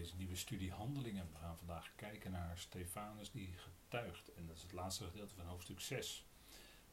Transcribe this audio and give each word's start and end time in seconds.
deze 0.00 0.16
nieuwe 0.16 0.36
studie 0.36 0.72
Handelingen. 0.72 1.28
We 1.32 1.38
gaan 1.38 1.56
vandaag 1.56 1.92
kijken 1.96 2.30
naar 2.30 2.58
Stefanus 2.58 3.30
die 3.30 3.54
getuigt. 3.56 4.32
En 4.32 4.46
dat 4.46 4.56
is 4.56 4.62
het 4.62 4.72
laatste 4.72 5.04
gedeelte 5.04 5.34
van 5.34 5.46
hoofdstuk 5.46 5.80
6. 5.80 6.26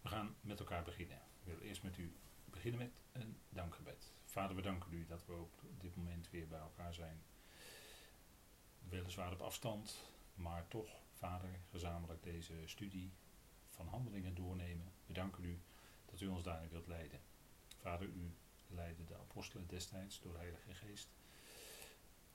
We 0.01 0.07
gaan 0.09 0.35
met 0.41 0.59
elkaar 0.59 0.83
beginnen. 0.83 1.17
Ik 1.17 1.45
wil 1.45 1.59
eerst 1.59 1.83
met 1.83 1.97
u 1.97 2.15
beginnen 2.45 2.79
met 2.79 2.91
een 3.23 3.37
dankgebed. 3.49 4.11
Vader, 4.25 4.55
we 4.55 4.61
danken 4.61 4.93
u 4.93 5.05
dat 5.05 5.25
we 5.25 5.33
op 5.33 5.63
dit 5.79 5.95
moment 5.95 6.29
weer 6.29 6.47
bij 6.47 6.59
elkaar 6.59 6.93
zijn. 6.93 7.21
Weliswaar 8.89 9.31
op 9.31 9.41
afstand, 9.41 10.11
maar 10.35 10.67
toch, 10.67 10.89
Vader, 11.13 11.59
gezamenlijk 11.69 12.23
deze 12.23 12.53
studie 12.65 13.11
van 13.69 13.87
handelingen 13.87 14.35
doornemen. 14.35 14.91
We 15.05 15.13
danken 15.13 15.43
u 15.43 15.61
dat 16.05 16.21
u 16.21 16.27
ons 16.27 16.43
daarin 16.43 16.69
wilt 16.69 16.87
leiden. 16.87 17.19
Vader, 17.77 18.07
u 18.07 18.35
leidde 18.67 19.03
de 19.03 19.17
apostelen 19.17 19.67
destijds 19.67 20.21
door 20.21 20.31
de 20.31 20.39
Heilige 20.39 20.73
Geest. 20.73 21.09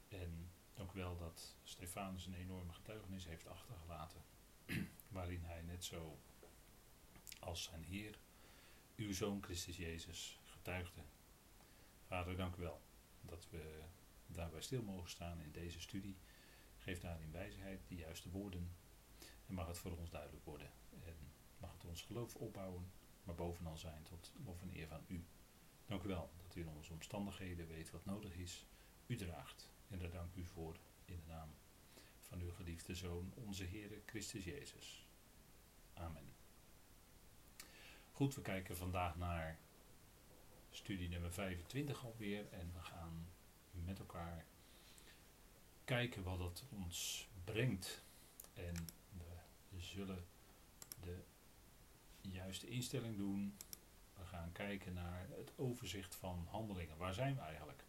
En 0.08 0.50
u 0.94 0.98
wel 0.98 1.16
dat 1.16 1.56
Stefanus 1.62 2.26
een 2.26 2.34
enorme 2.34 2.72
getuigenis 2.72 3.26
heeft 3.26 3.46
achtergelaten. 3.46 4.22
waarin 5.08 5.42
hij 5.42 5.62
net 5.62 5.84
zo 5.84 6.18
als 7.40 7.62
zijn 7.62 7.84
Heer, 7.84 8.18
uw 8.96 9.12
Zoon 9.12 9.42
Christus 9.42 9.76
Jezus, 9.76 10.40
getuigde. 10.44 11.02
Vader, 12.06 12.36
dank 12.36 12.56
u 12.56 12.60
wel 12.60 12.80
dat 13.20 13.50
we 13.50 13.82
daarbij 14.26 14.60
stil 14.60 14.82
mogen 14.82 15.10
staan 15.10 15.40
in 15.40 15.52
deze 15.52 15.80
studie. 15.80 16.16
Geef 16.78 17.00
daarin 17.00 17.32
wijsheid, 17.32 17.80
de 17.88 17.94
juiste 17.94 18.30
woorden. 18.30 18.76
En 19.46 19.54
mag 19.54 19.66
het 19.66 19.78
voor 19.78 19.96
ons 19.98 20.10
duidelijk 20.10 20.44
worden. 20.44 20.70
En 21.04 21.16
mag 21.58 21.72
het 21.72 21.84
ons 21.84 22.02
geloof 22.02 22.36
opbouwen, 22.36 22.92
maar 23.24 23.34
bovenal 23.34 23.76
zijn 23.76 24.02
tot 24.02 24.32
lof 24.44 24.62
en 24.62 24.76
eer 24.76 24.88
van 24.88 25.04
u. 25.06 25.24
Dank 25.86 26.02
u 26.02 26.08
wel 26.08 26.30
dat 26.42 26.54
u 26.54 26.60
in 26.60 26.68
onze 26.68 26.92
omstandigheden 26.92 27.68
weet 27.68 27.90
wat 27.90 28.04
nodig 28.04 28.34
is. 28.34 28.66
U 29.06 29.16
draagt. 29.16 29.71
En 29.92 29.98
daar 29.98 30.10
dank 30.10 30.34
u 30.34 30.44
voor 30.44 30.76
in 31.04 31.20
de 31.20 31.26
naam 31.26 31.48
van 32.20 32.40
uw 32.40 32.52
geliefde 32.52 32.94
Zoon, 32.94 33.32
onze 33.34 33.64
Heere 33.64 34.00
Christus 34.06 34.44
Jezus. 34.44 35.06
Amen. 35.94 36.32
Goed, 38.12 38.34
we 38.34 38.40
kijken 38.40 38.76
vandaag 38.76 39.16
naar 39.16 39.58
studie 40.70 41.08
nummer 41.08 41.32
25 41.32 42.04
alweer 42.04 42.52
en 42.52 42.72
we 42.72 42.80
gaan 42.80 43.28
met 43.70 43.98
elkaar 43.98 44.44
kijken 45.84 46.22
wat 46.22 46.38
het 46.38 46.64
ons 46.70 47.28
brengt. 47.44 48.02
En 48.54 48.74
we 49.68 49.80
zullen 49.80 50.24
de 51.00 51.22
juiste 52.20 52.68
instelling 52.68 53.16
doen. 53.16 53.56
We 54.14 54.24
gaan 54.24 54.52
kijken 54.52 54.92
naar 54.92 55.26
het 55.28 55.52
overzicht 55.56 56.14
van 56.14 56.46
handelingen. 56.50 56.96
Waar 56.96 57.14
zijn 57.14 57.34
we 57.34 57.40
eigenlijk? 57.40 57.84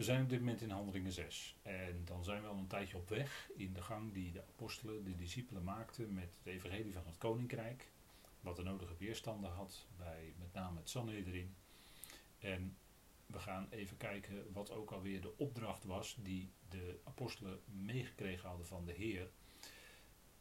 We 0.00 0.06
zijn 0.06 0.22
op 0.22 0.28
dit 0.28 0.38
moment 0.38 0.60
in 0.60 0.70
Handelingen 0.70 1.12
6. 1.12 1.56
En 1.62 2.02
dan 2.04 2.24
zijn 2.24 2.42
we 2.42 2.48
al 2.48 2.56
een 2.56 2.66
tijdje 2.66 2.96
op 2.96 3.08
weg 3.08 3.50
in 3.56 3.72
de 3.72 3.82
gang 3.82 4.12
die 4.12 4.32
de 4.32 4.42
apostelen, 4.48 5.04
de 5.04 5.16
discipelen 5.16 5.64
maakten 5.64 6.14
met 6.14 6.36
het 6.38 6.46
evangelie 6.54 6.92
van 6.92 7.06
het 7.06 7.18
koninkrijk. 7.18 7.90
Wat 8.40 8.56
de 8.56 8.62
nodige 8.62 8.94
weerstanden 8.98 9.50
had 9.50 9.86
bij 9.96 10.34
met 10.38 10.52
name 10.52 10.78
het 10.78 10.88
Sanhedrin. 10.88 11.54
En 12.38 12.76
we 13.26 13.38
gaan 13.38 13.66
even 13.70 13.96
kijken 13.96 14.52
wat 14.52 14.70
ook 14.70 14.90
alweer 14.90 15.20
de 15.20 15.36
opdracht 15.36 15.84
was 15.84 16.16
die 16.22 16.50
de 16.68 17.00
apostelen 17.04 17.60
meegekregen 17.64 18.48
hadden 18.48 18.66
van 18.66 18.84
de 18.84 18.92
Heer. 18.92 19.30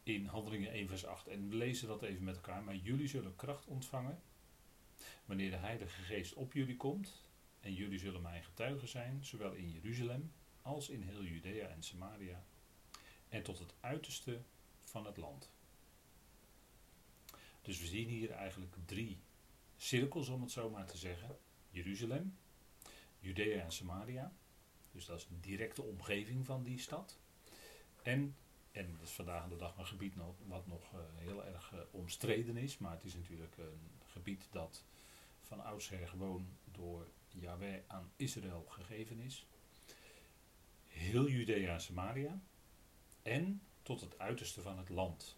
In 0.04 0.26
Handelingen 0.26 0.72
1 0.72 0.88
vers 0.88 1.06
8. 1.06 1.28
En 1.28 1.50
we 1.50 1.56
lezen 1.56 1.88
dat 1.88 2.04
even 2.04 2.24
met 2.24 2.36
elkaar. 2.36 2.64
Maar 2.64 2.76
jullie 2.76 3.08
zullen 3.08 3.36
kracht 3.36 3.66
ontvangen 3.66 4.22
wanneer 5.26 5.50
de 5.50 5.58
Heilige 5.58 6.02
Geest 6.02 6.34
op 6.34 6.54
jullie 6.54 6.78
komt 6.78 7.29
en 7.60 7.74
jullie 7.74 8.00
zullen 8.00 8.22
mijn 8.22 8.44
getuigen 8.44 8.88
zijn, 8.88 9.26
zowel 9.26 9.54
in 9.54 9.72
Jeruzalem 9.72 10.32
als 10.62 10.90
in 10.90 11.02
heel 11.02 11.24
Judea 11.24 11.68
en 11.68 11.84
Samaria, 11.84 12.44
en 13.30 13.44
tot 13.44 13.60
het 13.60 13.74
uiterste 13.80 14.42
van 14.84 15.06
het 15.06 15.18
land. 15.18 15.52
Dus 17.62 17.80
we 17.80 17.88
zien 17.88 18.08
hier 18.08 18.32
eigenlijk 18.32 18.76
drie 18.86 19.22
cirkels, 19.78 20.28
om 20.28 20.42
het 20.42 20.52
zo 20.52 20.70
maar 20.70 20.86
te 20.86 20.98
zeggen. 20.98 21.38
Jeruzalem, 21.70 22.38
Judea 23.20 23.64
en 23.64 23.72
Samaria. 23.72 24.34
Dus 24.92 25.06
dat 25.06 25.20
is 25.20 25.28
een 25.30 25.42
directe 25.42 25.82
omgeving 25.82 26.46
van 26.46 26.64
die 26.64 26.80
stad. 26.80 27.20
En, 28.04 28.36
en 28.72 28.92
dat 28.92 29.08
is 29.08 29.12
vandaag 29.12 29.48
de 29.48 29.56
dag 29.56 29.78
een 29.78 29.86
gebied 29.86 30.14
wat 30.48 30.68
nog 30.68 30.94
uh, 30.94 31.00
heel 31.16 31.46
erg 31.46 31.72
uh, 31.74 31.80
omstreden 31.92 32.58
is. 32.58 32.78
Maar 32.78 32.92
het 32.92 33.04
is 33.04 33.14
natuurlijk 33.14 33.58
een 33.58 33.92
gebied 34.06 34.48
dat 34.52 34.84
van 35.42 35.64
oudsher 35.64 36.08
gewoon 36.08 36.48
door 36.72 37.08
Yahweh 37.34 37.82
aan 37.88 38.12
Israël 38.16 38.66
gegeven 38.70 39.20
is. 39.20 39.48
Heel 40.88 41.28
Judea 41.28 41.74
en 41.74 41.82
Samaria. 41.82 42.42
En 43.22 43.62
tot 43.82 44.02
het 44.02 44.20
uiterste 44.20 44.62
van 44.62 44.78
het 44.78 44.90
land. 44.90 45.38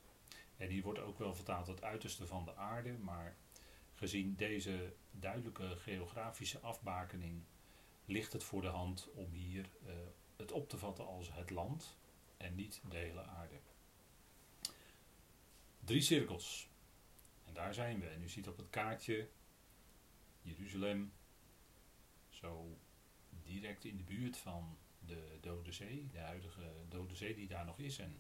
En 0.58 0.70
hier 0.70 0.84
wordt 0.84 1.00
ook 1.00 1.18
wel 1.18 1.36
vertaald 1.36 1.68
het 1.68 1.84
uiterste 1.84 2.28
van 2.28 2.46
de 2.46 2.56
aarde, 2.56 2.98
maar 2.98 3.36
gezien 3.96 4.36
deze 4.36 4.94
duidelijke 5.12 5.78
geografische 5.78 6.60
afbakening 6.60 7.44
ligt 8.06 8.34
het 8.34 8.44
voor 8.44 8.62
de 8.62 8.68
hand 8.68 9.10
om 9.14 9.34
hier 9.34 9.70
uh, 9.86 9.94
het 10.36 10.52
op 10.52 10.70
te 10.70 10.78
vatten 10.78 11.06
als 11.06 11.34
het 11.34 11.50
land 11.50 11.98
en 12.38 12.56
niet 12.56 12.82
de 12.90 12.98
hele 12.98 13.24
aarde. 13.24 13.56
Drie 15.80 16.02
cirkels. 16.02 16.70
En 17.46 17.54
daar 17.54 17.74
zijn 17.74 18.00
we. 18.00 18.08
En 18.08 18.24
u 18.24 18.30
ziet 18.30 18.48
op 18.48 18.58
het 18.58 18.70
kaartje 18.70 19.30
Jeruzalem, 20.42 21.14
zo 22.42 22.78
direct 23.44 23.86
in 23.86 23.98
de 23.98 24.04
buurt 24.04 24.38
van 24.38 24.78
de 25.06 25.38
Dode 25.42 25.72
Zee, 25.72 26.10
de 26.12 26.20
huidige 26.20 26.62
Dode 26.90 27.16
Zee 27.16 27.36
die 27.36 27.48
daar 27.48 27.66
nog 27.66 27.80
is. 27.80 28.00
En 28.00 28.20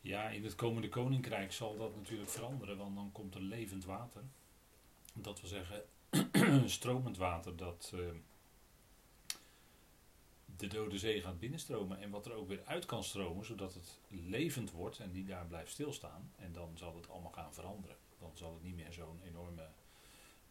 ja, 0.00 0.28
in 0.28 0.44
het 0.44 0.54
komende 0.54 0.88
koninkrijk 0.88 1.52
zal 1.52 1.76
dat 1.76 1.96
natuurlijk 1.96 2.30
veranderen, 2.30 2.76
want 2.76 2.94
dan 2.94 3.12
komt 3.12 3.34
er 3.34 3.40
levend 3.40 3.84
water. 3.84 4.22
Dat 5.14 5.40
wil 5.40 5.50
zeggen, 5.50 5.84
stromend 6.70 7.16
water 7.16 7.56
dat 7.56 7.92
uh, 7.94 8.10
de 10.56 10.66
Dode 10.66 10.98
Zee 10.98 11.20
gaat 11.20 11.38
binnenstromen 11.38 12.00
en 12.00 12.10
wat 12.10 12.26
er 12.26 12.32
ook 12.32 12.48
weer 12.48 12.62
uit 12.64 12.86
kan 12.86 13.04
stromen, 13.04 13.44
zodat 13.44 13.74
het 13.74 13.98
levend 14.08 14.70
wordt 14.70 14.98
en 14.98 15.12
die 15.12 15.24
daar 15.24 15.46
blijft 15.46 15.72
stilstaan. 15.72 16.32
En 16.36 16.52
dan 16.52 16.70
zal 16.74 16.96
het 16.96 17.08
allemaal 17.08 17.32
gaan 17.32 17.54
veranderen. 17.54 17.96
Dan 18.18 18.30
zal 18.34 18.52
het 18.52 18.62
niet 18.62 18.76
meer 18.76 18.92
zo'n 18.92 19.20
enorme 19.24 19.68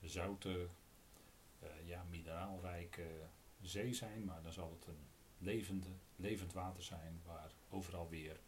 zoute, 0.02 0.68
ja, 1.86 2.06
mineraalrijke 2.10 3.08
zee 3.62 3.94
zijn, 3.94 4.26
maar 4.26 4.42
dan 4.42 4.54
zal 4.54 4.72
het 4.72 4.88
een 4.88 5.08
levende, 5.38 5.88
levend 6.16 6.54
water 6.54 6.84
zijn 6.84 7.22
waar 7.26 7.52
overal 7.70 8.10
weer 8.10 8.40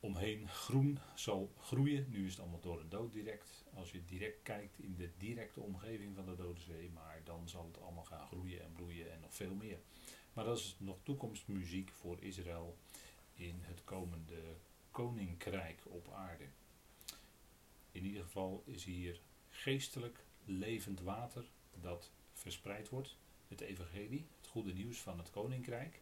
omheen 0.00 0.48
groen 0.48 0.98
zal 1.14 1.52
groeien. 1.58 2.06
Nu 2.10 2.24
is 2.24 2.30
het 2.30 2.40
allemaal 2.40 2.60
door 2.60 2.78
de 2.78 2.88
dood 2.88 3.12
direct. 3.12 3.64
Als 3.74 3.90
je 3.90 4.04
direct 4.04 4.42
kijkt 4.42 4.78
in 4.78 4.94
de 4.96 5.10
directe 5.16 5.60
omgeving 5.60 6.14
van 6.14 6.26
de 6.26 6.34
Dode 6.34 6.60
Zee, 6.60 6.90
maar 6.90 7.20
dan 7.24 7.48
zal 7.48 7.66
het 7.66 7.80
allemaal 7.80 8.04
gaan 8.04 8.26
groeien 8.26 8.62
en 8.62 8.72
bloeien 8.72 9.12
en 9.12 9.20
nog 9.20 9.34
veel 9.34 9.54
meer. 9.54 9.78
Maar 10.32 10.44
dat 10.44 10.58
is 10.58 10.76
nog 10.78 10.96
toekomstmuziek 11.02 11.92
voor 11.92 12.22
Israël 12.22 12.76
in 13.34 13.58
het 13.60 13.84
komende 13.84 14.56
koninkrijk 14.90 15.82
op 15.84 16.12
aarde. 16.12 16.44
In 17.92 18.04
ieder 18.04 18.22
geval 18.22 18.62
is 18.66 18.84
hier 18.84 19.20
geestelijk 19.48 20.24
levend 20.44 21.00
water 21.00 21.50
dat 21.80 22.10
verspreid 22.32 22.88
wordt. 22.88 23.16
Het 23.48 23.60
evangelie, 23.60 24.26
het 24.36 24.46
goede 24.46 24.72
nieuws 24.72 24.98
van 24.98 25.18
het 25.18 25.30
koninkrijk. 25.30 26.00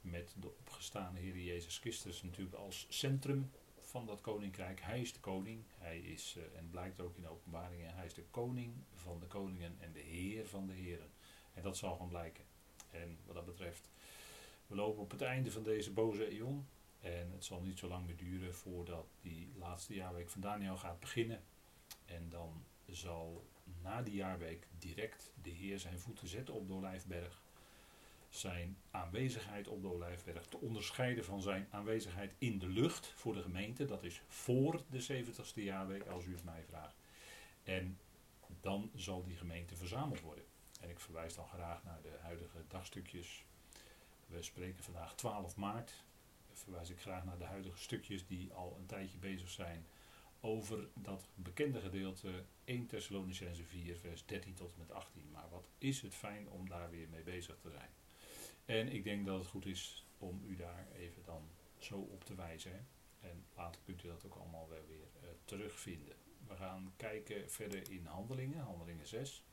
Met 0.00 0.34
de 0.40 0.48
opgestane 0.58 1.18
Heer 1.18 1.38
Jezus 1.38 1.78
Christus 1.78 2.22
natuurlijk 2.22 2.56
als 2.56 2.86
centrum 2.88 3.50
van 3.80 4.06
dat 4.06 4.20
koninkrijk. 4.20 4.80
Hij 4.80 5.00
is 5.00 5.12
de 5.12 5.20
koning. 5.20 5.62
Hij 5.78 5.98
is, 5.98 6.34
uh, 6.38 6.58
en 6.58 6.70
blijkt 6.70 7.00
ook 7.00 7.16
in 7.16 7.22
de 7.22 7.28
openbaringen, 7.28 7.94
hij 7.94 8.06
is 8.06 8.14
de 8.14 8.24
koning 8.30 8.72
van 8.94 9.20
de 9.20 9.26
koningen 9.26 9.76
en 9.78 9.92
de 9.92 10.00
heer 10.00 10.48
van 10.48 10.66
de 10.66 10.72
heren. 10.72 11.10
En 11.54 11.62
dat 11.62 11.76
zal 11.76 11.92
gewoon 11.92 12.08
blijken. 12.08 12.44
En 12.90 13.18
wat 13.26 13.34
dat 13.34 13.46
betreft, 13.46 13.88
we 14.66 14.74
lopen 14.74 15.02
op 15.02 15.10
het 15.10 15.22
einde 15.22 15.50
van 15.50 15.62
deze 15.62 15.92
boze 15.92 16.28
eon. 16.28 16.66
En 17.00 17.32
het 17.32 17.44
zal 17.44 17.60
niet 17.60 17.78
zo 17.78 17.88
lang 17.88 18.06
meer 18.06 18.16
duren 18.16 18.54
voordat 18.54 19.06
die 19.20 19.52
laatste 19.58 19.94
jaarweek 19.94 20.28
van 20.28 20.40
Daniel 20.40 20.76
gaat 20.76 21.00
beginnen. 21.00 21.42
En 22.04 22.28
dan 22.28 22.64
zal 22.86 23.48
na 23.82 24.02
die 24.02 24.14
jaarweek 24.14 24.66
direct 24.78 25.30
de 25.42 25.50
Heer 25.50 25.78
zijn 25.78 25.98
voeten 25.98 26.28
zetten 26.28 26.54
op 26.54 26.66
de 26.66 26.72
Olijfberg. 26.72 27.42
Zijn 28.28 28.76
aanwezigheid 28.90 29.68
op 29.68 29.82
de 29.82 29.92
Olijfberg 29.92 30.46
te 30.46 30.56
onderscheiden 30.56 31.24
van 31.24 31.42
zijn 31.42 31.68
aanwezigheid 31.70 32.34
in 32.38 32.58
de 32.58 32.68
lucht 32.68 33.12
voor 33.16 33.34
de 33.34 33.42
gemeente. 33.42 33.84
Dat 33.84 34.02
is 34.02 34.22
voor 34.28 34.82
de 34.90 35.24
70ste 35.24 35.62
jaarweek, 35.62 36.06
als 36.06 36.24
u 36.24 36.32
het 36.32 36.44
mij 36.44 36.64
vraagt. 36.68 36.96
En 37.64 37.98
dan 38.60 38.90
zal 38.94 39.22
die 39.22 39.36
gemeente 39.36 39.76
verzameld 39.76 40.20
worden. 40.20 40.44
En 40.80 40.90
ik 40.90 41.00
verwijs 41.00 41.34
dan 41.34 41.48
graag 41.48 41.84
naar 41.84 42.02
de 42.02 42.16
huidige 42.20 42.58
dagstukjes. 42.68 43.44
We 44.26 44.42
spreken 44.42 44.84
vandaag 44.84 45.14
12 45.14 45.56
maart. 45.56 46.02
Verwijs 46.52 46.90
ik 46.90 47.00
graag 47.00 47.24
naar 47.24 47.38
de 47.38 47.44
huidige 47.44 47.78
stukjes 47.78 48.26
die 48.26 48.52
al 48.52 48.76
een 48.78 48.86
tijdje 48.86 49.18
bezig 49.18 49.50
zijn 49.50 49.86
over 50.40 50.88
dat 50.94 51.28
bekende 51.34 51.80
gedeelte 51.80 52.44
1 52.64 52.86
Thessalonicense 52.86 53.64
4 53.64 53.96
vers 53.96 54.26
13 54.26 54.54
tot 54.54 54.72
en 54.72 54.78
met 54.78 54.92
18. 54.92 55.30
Maar 55.32 55.48
wat 55.50 55.68
is 55.78 56.02
het 56.02 56.14
fijn 56.14 56.48
om 56.48 56.68
daar 56.68 56.90
weer 56.90 57.08
mee 57.08 57.22
bezig 57.22 57.58
te 57.58 57.70
zijn. 57.70 57.90
En 58.64 58.92
ik 58.92 59.04
denk 59.04 59.26
dat 59.26 59.38
het 59.38 59.48
goed 59.48 59.66
is 59.66 60.06
om 60.18 60.42
u 60.46 60.56
daar 60.56 60.86
even 60.92 61.22
dan 61.24 61.48
zo 61.78 61.98
op 61.98 62.24
te 62.24 62.34
wijzen. 62.34 62.86
En 63.20 63.44
later 63.56 63.80
kunt 63.84 64.04
u 64.04 64.08
dat 64.08 64.24
ook 64.26 64.34
allemaal 64.34 64.68
wel 64.68 64.86
weer 64.88 65.08
uh, 65.22 65.28
terugvinden. 65.44 66.14
We 66.46 66.56
gaan 66.56 66.92
kijken 66.96 67.50
verder 67.50 67.90
in 67.90 68.06
Handelingen, 68.06 68.60
Handelingen 68.60 69.06
6. 69.06 69.44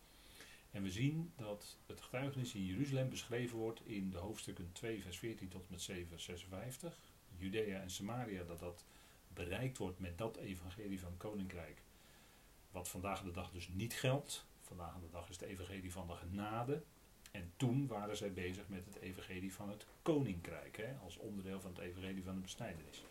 En 0.72 0.84
we 0.84 0.92
zien 0.92 1.32
dat 1.36 1.78
het 1.86 2.02
getuigenis 2.02 2.54
in 2.54 2.66
Jeruzalem 2.66 3.10
beschreven 3.10 3.58
wordt 3.58 3.86
in 3.86 4.10
de 4.10 4.18
hoofdstukken 4.18 4.72
2, 4.72 5.02
vers 5.02 5.18
14 5.18 5.48
tot 5.48 5.70
met 5.70 5.82
7, 5.82 6.08
vers 6.08 6.24
56. 6.24 7.00
Judea 7.38 7.82
en 7.82 7.90
Samaria, 7.90 8.44
dat 8.44 8.60
dat 8.60 8.86
bereikt 9.38 9.78
wordt 9.78 10.00
met 10.00 10.18
dat 10.18 10.38
evangelie 10.38 11.00
van 11.00 11.18
koninkrijk. 11.18 11.82
Wat 12.72 12.90
vandaag 12.90 13.24
de 13.24 13.32
dag 13.32 13.52
dus 13.52 13.68
niet 13.68 13.94
geldt. 13.94 14.46
Vandaag 14.62 15.00
de 15.00 15.10
dag 15.12 15.30
is 15.30 15.40
het 15.40 15.50
evangelie 15.50 15.92
van 15.92 16.08
de 16.08 16.14
genade. 16.14 16.84
En 17.32 17.52
toen 17.58 17.88
waren 17.88 18.18
zij 18.18 18.34
bezig 18.34 18.68
met 18.68 18.86
het 18.86 18.96
evangelie 18.96 19.54
van 19.54 19.70
het 19.70 19.86
koninkrijk. 20.02 20.78
Hè, 20.78 20.96
als 21.04 21.18
onderdeel 21.18 21.62
van 21.62 21.72
het 21.72 21.80
evangelie 21.80 22.24
van 22.24 22.36
de 22.36 22.42
besnijdenis. 22.42 23.04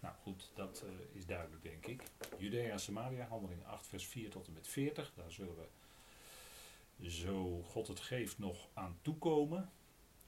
Nou 0.00 0.14
goed, 0.22 0.50
dat 0.54 0.84
uh, 0.84 1.16
is 1.16 1.26
duidelijk 1.26 1.62
denk 1.62 1.86
ik. 1.86 2.02
Judea 2.38 2.70
en 2.70 2.80
Samaria, 2.80 3.26
handeling 3.26 3.64
8 3.66 3.86
vers 3.86 4.06
4 4.06 4.30
tot 4.30 4.46
en 4.46 4.52
met 4.52 4.68
40. 4.68 5.12
Daar 5.14 5.30
zullen 5.30 5.54
we, 5.56 7.10
zo 7.10 7.62
God 7.62 7.88
het 7.88 8.00
geeft, 8.00 8.38
nog 8.38 8.68
aan 8.74 8.98
toekomen. 9.02 9.70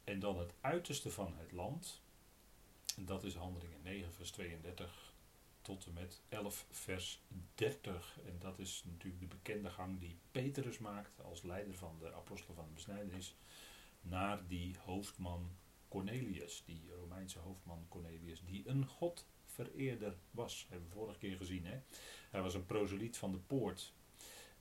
En 0.05 0.21
dan 0.21 0.39
het 0.39 0.55
uiterste 0.61 1.11
van 1.11 1.35
het 1.37 1.53
land. 1.53 2.00
Dat 2.97 3.25
is 3.25 3.35
handelingen 3.35 3.83
9 3.83 4.12
vers 4.12 4.31
32 4.31 5.08
tot 5.69 5.87
en 5.87 5.93
met 5.93 6.23
11 6.29 6.67
vers 6.70 7.23
30. 7.55 8.19
En 8.25 8.37
dat 8.38 8.59
is 8.59 8.82
natuurlijk 8.87 9.20
de 9.20 9.37
bekende 9.37 9.70
gang 9.70 10.00
die 10.00 10.19
Petrus 10.31 10.79
maakt 10.79 11.20
als 11.20 11.43
leider 11.43 11.75
van 11.75 11.99
de 11.99 12.15
apostelen 12.15 12.56
van 12.56 12.65
de 12.67 12.73
besnijdenis. 12.73 13.37
Naar 14.00 14.47
die 14.47 14.76
hoofdman 14.85 15.50
Cornelius, 15.88 16.62
die 16.67 16.91
Romeinse 17.00 17.38
hoofdman 17.38 17.87
Cornelius, 17.88 18.43
die 18.44 18.69
een 18.69 18.87
God 18.87 19.26
vereerder 19.47 20.17
was. 20.31 20.67
Hebben 20.69 20.88
we 20.88 20.94
vorige 20.94 21.19
keer 21.19 21.37
gezien. 21.37 21.65
Hè? 21.65 21.81
Hij 22.31 22.43
was 22.43 22.55
een 22.55 22.67
proseliet 22.67 23.17
van 23.17 23.32
de 23.32 23.38
poort. 23.38 23.93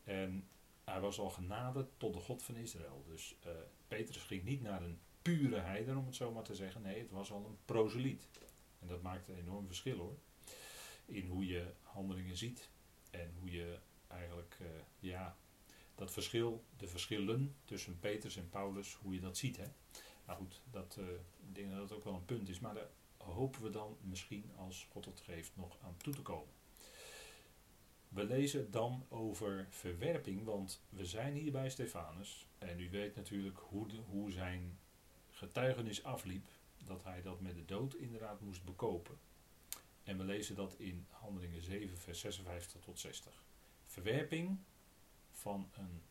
En 0.04 0.48
hij 0.84 1.00
was 1.00 1.20
al 1.20 1.30
genaderd 1.30 1.90
tot 1.98 2.14
de 2.14 2.20
God 2.20 2.44
van 2.44 2.56
Israël. 2.56 3.04
Dus 3.08 3.36
uh, 3.46 3.52
Petrus 3.88 4.24
ging 4.24 4.44
niet 4.44 4.62
naar 4.62 4.82
een 4.82 5.00
pure 5.22 5.60
heider, 5.60 5.98
om 5.98 6.06
het 6.06 6.16
zo 6.16 6.32
maar 6.32 6.44
te 6.44 6.56
zeggen. 6.56 6.82
Nee, 6.82 7.00
het 7.00 7.12
was 7.12 7.32
al 7.32 7.46
een 7.46 7.58
proseliet. 7.66 8.28
En 8.80 8.88
dat 8.88 9.02
maakt 9.02 9.28
een 9.28 9.38
enorm 9.38 9.68
verschil 9.68 9.98
hoor. 9.98 10.18
In 11.08 11.28
hoe 11.28 11.48
je 11.48 11.74
handelingen 11.82 12.38
ziet. 12.38 12.70
En 13.12 13.34
hoe 13.40 13.52
je 13.52 13.80
eigenlijk, 14.08 14.58
uh, 14.62 14.68
ja, 15.00 15.38
dat 15.96 16.12
verschil, 16.12 16.64
de 16.78 16.88
verschillen 16.88 17.56
tussen 17.66 18.00
Petrus 18.00 18.38
en 18.38 18.50
Paulus, 18.50 18.94
hoe 18.94 19.14
je 19.14 19.20
dat 19.20 19.38
ziet. 19.38 19.58
Hè? 19.58 19.66
Nou 20.26 20.40
goed, 20.40 20.62
dat, 20.72 20.98
uh, 21.00 21.06
ik 21.48 21.56
denk 21.56 21.70
dat 21.70 21.80
dat 21.80 21.98
ook 21.98 22.04
wel 22.04 22.14
een 22.14 22.26
punt 22.26 22.50
is. 22.50 22.60
Maar 22.60 22.74
daar 22.74 22.90
hopen 23.18 23.62
we 23.62 23.70
dan 23.70 23.98
misschien, 24.02 24.52
als 24.56 24.88
God 24.92 25.06
het 25.06 25.22
geeft, 25.22 25.52
nog 25.56 25.78
aan 25.84 25.98
toe 25.98 26.14
te 26.14 26.22
komen. 26.22 26.54
We 28.08 28.24
lezen 28.24 28.72
dan 28.72 29.06
over 29.10 29.68
verwerping, 29.70 30.44
want 30.44 30.82
we 30.90 31.06
zijn 31.06 31.34
hier 31.34 31.52
bij 31.52 31.70
Stefanus. 31.70 32.48
En 32.58 32.80
u 32.80 32.90
weet 32.90 33.16
natuurlijk 33.16 33.58
hoe, 33.58 33.88
hoe 34.10 34.32
zijn 34.32 34.80
getuigenis 35.32 36.04
afliep. 36.04 36.48
Dat 36.86 37.04
hij 37.04 37.22
dat 37.22 37.42
met 37.42 37.56
de 37.56 37.66
dood 37.66 37.94
inderdaad 37.94 38.42
moest 38.42 38.64
bekopen. 38.64 39.18
En 40.08 40.18
we 40.18 40.24
lezen 40.24 40.56
dat 40.56 40.76
in 40.78 41.06
Handelingen 41.10 41.62
7, 41.62 41.98
vers 41.98 42.20
56 42.20 42.82
tot 42.82 43.00
60. 43.00 43.44
Verwerping 43.86 44.60
van 45.32 45.70
een 45.74 46.02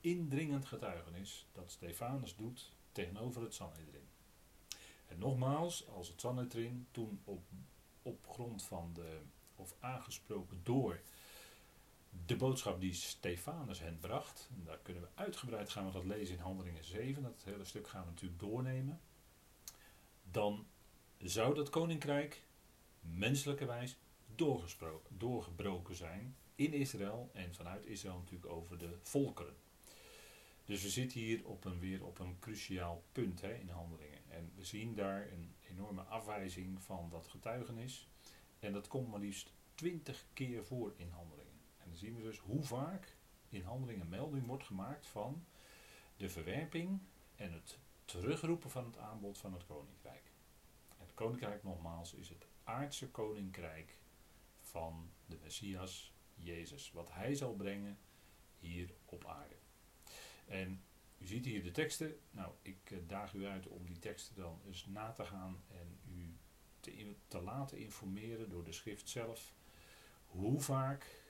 indringend 0.00 0.66
getuigenis 0.66 1.46
dat 1.52 1.70
Stefanus 1.70 2.36
doet 2.36 2.72
tegenover 2.92 3.42
het 3.42 3.54
Sanhedrin. 3.54 4.08
En 5.06 5.18
nogmaals, 5.18 5.88
als 5.88 6.08
het 6.08 6.20
Sanhedrin 6.20 6.86
toen 6.90 7.20
op, 7.24 7.42
op 8.02 8.26
grond 8.28 8.62
van 8.62 8.92
de, 8.94 9.20
of 9.56 9.74
aangesproken 9.80 10.60
door 10.62 11.00
de 12.26 12.36
boodschap 12.36 12.80
die 12.80 12.94
Stefanus 12.94 13.80
hen 13.80 13.98
bracht, 13.98 14.48
en 14.56 14.64
daar 14.64 14.78
kunnen 14.78 15.02
we 15.02 15.08
uitgebreid 15.14 15.70
gaan 15.70 15.86
we 15.86 15.92
dat 15.92 16.04
lezen 16.04 16.36
in 16.36 16.42
Handelingen 16.42 16.84
7, 16.84 17.22
dat 17.22 17.42
hele 17.44 17.64
stuk 17.64 17.88
gaan 17.88 18.04
we 18.04 18.10
natuurlijk 18.10 18.40
doornemen, 18.40 19.00
dan 20.30 20.66
zou 21.18 21.54
dat 21.54 21.70
koninkrijk 21.70 22.42
menselijkerwijs 23.00 23.96
doorgebroken 25.16 25.94
zijn 25.94 26.36
in 26.54 26.72
Israël 26.72 27.30
en 27.32 27.54
vanuit 27.54 27.86
Israël 27.86 28.18
natuurlijk 28.18 28.52
over 28.52 28.78
de 28.78 28.98
volkeren. 29.02 29.56
Dus 30.64 30.82
we 30.82 30.88
zitten 30.88 31.20
hier 31.20 31.46
op 31.46 31.64
een, 31.64 31.78
weer 31.78 32.04
op 32.04 32.18
een 32.18 32.38
cruciaal 32.38 33.02
punt 33.12 33.40
hè, 33.40 33.54
in 33.54 33.68
handelingen. 33.68 34.20
En 34.28 34.52
we 34.56 34.64
zien 34.64 34.94
daar 34.94 35.32
een 35.32 35.54
enorme 35.70 36.02
afwijzing 36.02 36.82
van 36.82 37.08
dat 37.10 37.26
getuigenis. 37.26 38.08
En 38.58 38.72
dat 38.72 38.88
komt 38.88 39.08
maar 39.08 39.20
liefst 39.20 39.52
twintig 39.74 40.26
keer 40.32 40.64
voor 40.64 40.94
in 40.96 41.10
handelingen. 41.10 41.60
En 41.78 41.88
dan 41.88 41.96
zien 41.96 42.16
we 42.16 42.22
dus 42.22 42.38
hoe 42.38 42.62
vaak 42.62 43.16
in 43.48 43.62
handelingen 43.62 44.08
melding 44.08 44.46
wordt 44.46 44.64
gemaakt 44.64 45.06
van 45.06 45.44
de 46.16 46.28
verwerping 46.28 47.00
en 47.36 47.52
het 47.52 47.78
terugroepen 48.04 48.70
van 48.70 48.84
het 48.84 48.98
aanbod 48.98 49.38
van 49.38 49.52
het 49.52 49.66
koninkrijk. 49.66 50.32
Het 50.98 51.14
koninkrijk 51.14 51.62
nogmaals 51.62 52.14
is 52.14 52.28
het 52.28 52.46
aardse 52.70 53.08
koninkrijk 53.08 53.98
van 54.60 55.10
de 55.26 55.38
Messias 55.42 56.12
Jezus. 56.34 56.92
Wat 56.92 57.12
hij 57.12 57.34
zal 57.34 57.54
brengen 57.54 57.98
hier 58.58 58.94
op 59.04 59.26
aarde. 59.26 59.56
En 60.46 60.82
u 61.18 61.26
ziet 61.26 61.44
hier 61.44 61.62
de 61.62 61.70
teksten. 61.70 62.18
Nou, 62.30 62.52
ik 62.62 62.90
eh, 62.90 62.98
daag 63.06 63.32
u 63.34 63.46
uit 63.46 63.66
om 63.66 63.86
die 63.86 63.98
teksten 63.98 64.34
dan 64.36 64.60
eens 64.66 64.86
na 64.86 65.12
te 65.12 65.24
gaan 65.24 65.62
en 65.68 65.98
u 66.14 66.36
te, 66.80 67.14
te 67.28 67.40
laten 67.40 67.78
informeren 67.78 68.48
door 68.48 68.64
de 68.64 68.72
schrift 68.72 69.08
zelf. 69.08 69.54
Hoe 70.26 70.60
vaak 70.60 71.22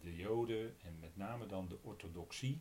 de 0.00 0.16
Joden 0.16 0.80
en 0.80 0.98
met 0.98 1.16
name 1.16 1.46
dan 1.46 1.68
de 1.68 1.78
orthodoxie 1.82 2.60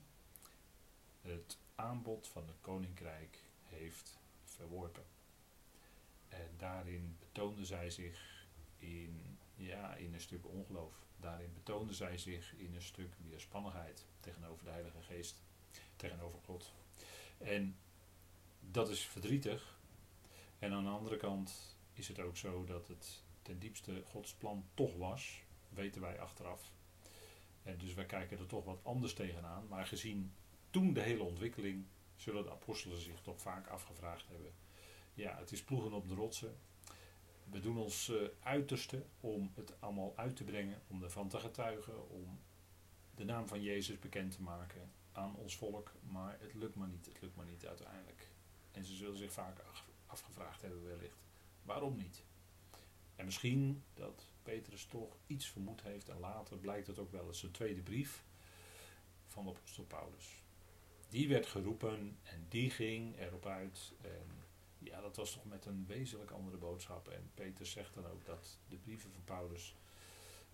het 1.21 1.57
aanbod 1.75 2.27
van 2.27 2.47
het 2.47 2.57
koninkrijk 2.61 3.43
heeft 3.63 4.19
verworpen. 4.43 5.03
En 6.29 6.49
daarin 6.57 7.17
betoonden 7.19 7.65
zij 7.65 7.89
zich 7.89 8.47
in, 8.77 9.37
ja, 9.55 9.95
in 9.95 10.13
een 10.13 10.21
stuk 10.21 10.47
ongeloof. 10.47 11.05
Daarin 11.17 11.53
betoonden 11.53 11.95
zij 11.95 12.17
zich 12.17 12.55
in 12.55 12.75
een 12.75 12.81
stuk 12.81 13.13
weerspannigheid 13.17 14.05
tegenover 14.19 14.63
de 14.65 14.71
Heilige 14.71 15.01
Geest 15.01 15.41
tegenover 15.95 16.39
God. 16.39 16.73
En 17.37 17.77
dat 18.59 18.89
is 18.89 19.05
verdrietig. 19.05 19.79
En 20.59 20.73
aan 20.73 20.83
de 20.83 20.89
andere 20.89 21.17
kant 21.17 21.77
is 21.93 22.07
het 22.07 22.19
ook 22.19 22.37
zo 22.37 22.65
dat 22.65 22.87
het 22.87 23.23
ten 23.41 23.59
diepste 23.59 24.01
Gods 24.05 24.33
plan 24.33 24.65
toch 24.73 24.95
was, 24.95 25.43
weten 25.69 26.01
wij 26.01 26.19
achteraf. 26.19 26.73
En 27.63 27.77
dus 27.77 27.93
wij 27.93 28.05
kijken 28.05 28.39
er 28.39 28.45
toch 28.45 28.65
wat 28.65 28.83
anders 28.83 29.13
tegenaan. 29.13 29.67
Maar 29.67 29.87
gezien 29.87 30.33
toen 30.69 30.93
de 30.93 31.01
hele 31.01 31.23
ontwikkeling, 31.23 31.85
zullen 32.15 32.43
de 32.43 32.51
apostelen 32.51 33.01
zich 33.01 33.21
toch 33.21 33.41
vaak 33.41 33.67
afgevraagd 33.67 34.27
hebben. 34.27 34.53
Ja, 35.17 35.37
het 35.37 35.51
is 35.51 35.63
ploegen 35.63 35.93
op 35.93 36.07
de 36.07 36.13
rotsen. 36.13 36.57
We 37.43 37.59
doen 37.59 37.77
ons 37.77 38.09
uh, 38.09 38.27
uiterste 38.39 39.05
om 39.19 39.51
het 39.55 39.81
allemaal 39.81 40.13
uit 40.15 40.35
te 40.35 40.43
brengen, 40.43 40.81
om 40.87 41.03
ervan 41.03 41.27
te 41.27 41.39
getuigen, 41.39 42.09
om 42.09 42.39
de 43.15 43.23
naam 43.23 43.47
van 43.47 43.61
Jezus 43.61 43.99
bekend 43.99 44.31
te 44.31 44.41
maken 44.41 44.91
aan 45.11 45.35
ons 45.35 45.55
volk, 45.55 45.91
maar 46.01 46.37
het 46.39 46.53
lukt 46.53 46.75
maar 46.75 46.87
niet, 46.87 47.05
het 47.05 47.21
lukt 47.21 47.35
maar 47.35 47.45
niet 47.45 47.65
uiteindelijk. 47.65 48.27
En 48.71 48.85
ze 48.85 48.95
zullen 48.95 49.17
zich 49.17 49.31
vaak 49.31 49.63
afgevraagd 50.05 50.61
hebben 50.61 50.87
wellicht, 50.87 51.23
waarom 51.63 51.95
niet? 51.95 52.23
En 53.15 53.25
misschien 53.25 53.83
dat 53.93 54.27
Petrus 54.43 54.85
toch 54.85 55.17
iets 55.27 55.45
vermoed 55.47 55.81
heeft 55.81 56.09
en 56.09 56.19
later 56.19 56.57
blijkt 56.57 56.87
het 56.87 56.99
ook 56.99 57.11
wel 57.11 57.27
eens 57.27 57.39
zijn 57.39 57.51
tweede 57.51 57.81
brief 57.81 58.23
van 59.27 59.43
de 59.43 59.49
apostel 59.49 59.83
Paulus. 59.83 60.43
Die 61.09 61.27
werd 61.27 61.45
geroepen 61.45 62.17
en 62.23 62.45
die 62.49 62.69
ging 62.69 63.19
erop 63.19 63.45
uit 63.45 63.93
en 64.01 64.45
ja, 64.87 65.01
dat 65.01 65.15
was 65.15 65.31
toch 65.31 65.45
met 65.45 65.65
een 65.65 65.85
wezenlijk 65.87 66.31
andere 66.31 66.57
boodschap. 66.57 67.07
En 67.07 67.31
Petrus 67.33 67.71
zegt 67.71 67.93
dan 67.93 68.05
ook 68.05 68.25
dat 68.25 68.59
de 68.67 68.75
brieven 68.75 69.11
van 69.11 69.23
Paulus, 69.23 69.75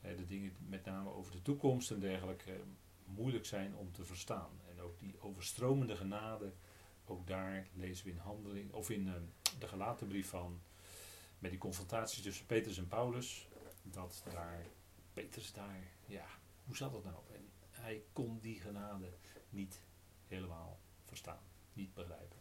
de 0.02 0.26
dingen 0.26 0.56
met 0.68 0.86
name 0.86 1.10
over 1.10 1.32
de 1.32 1.42
toekomst 1.42 1.92
en 1.92 2.00
dergelijke, 2.00 2.60
moeilijk 3.06 3.46
zijn 3.46 3.76
om 3.76 3.92
te 3.92 4.04
verstaan. 4.04 4.62
En 4.70 4.82
ook 4.82 5.00
die 5.00 5.22
overstromende 5.22 5.96
genade, 5.96 6.54
ook 7.06 7.28
daar 7.28 7.68
lezen 7.74 8.06
we 8.06 8.12
in 8.12 8.18
handeling, 8.18 8.72
of 8.72 8.90
in 8.90 9.08
uh, 9.08 9.14
de 9.60 9.68
gelaten 9.68 10.08
brief 10.08 10.30
van, 10.30 10.62
met 11.40 11.52
die 11.52 11.60
confrontaties 11.60 12.24
tussen 12.24 12.46
Petrus 12.46 12.78
en 12.78 12.88
Paulus, 12.88 13.48
dat 13.82 14.24
daar, 14.32 14.66
Petrus 15.14 15.54
daar, 15.54 15.92
ja, 16.06 16.26
hoe 16.66 16.76
zat 16.76 16.92
dat 16.92 17.04
nou? 17.04 17.18
En 17.34 17.50
hij 17.70 18.04
kon 18.14 18.40
die 18.40 18.60
genade 18.60 19.14
niet 19.50 19.82
helemaal 20.28 20.80
verstaan, 21.06 21.44
niet 21.74 21.94
begrijpen. 21.94 22.38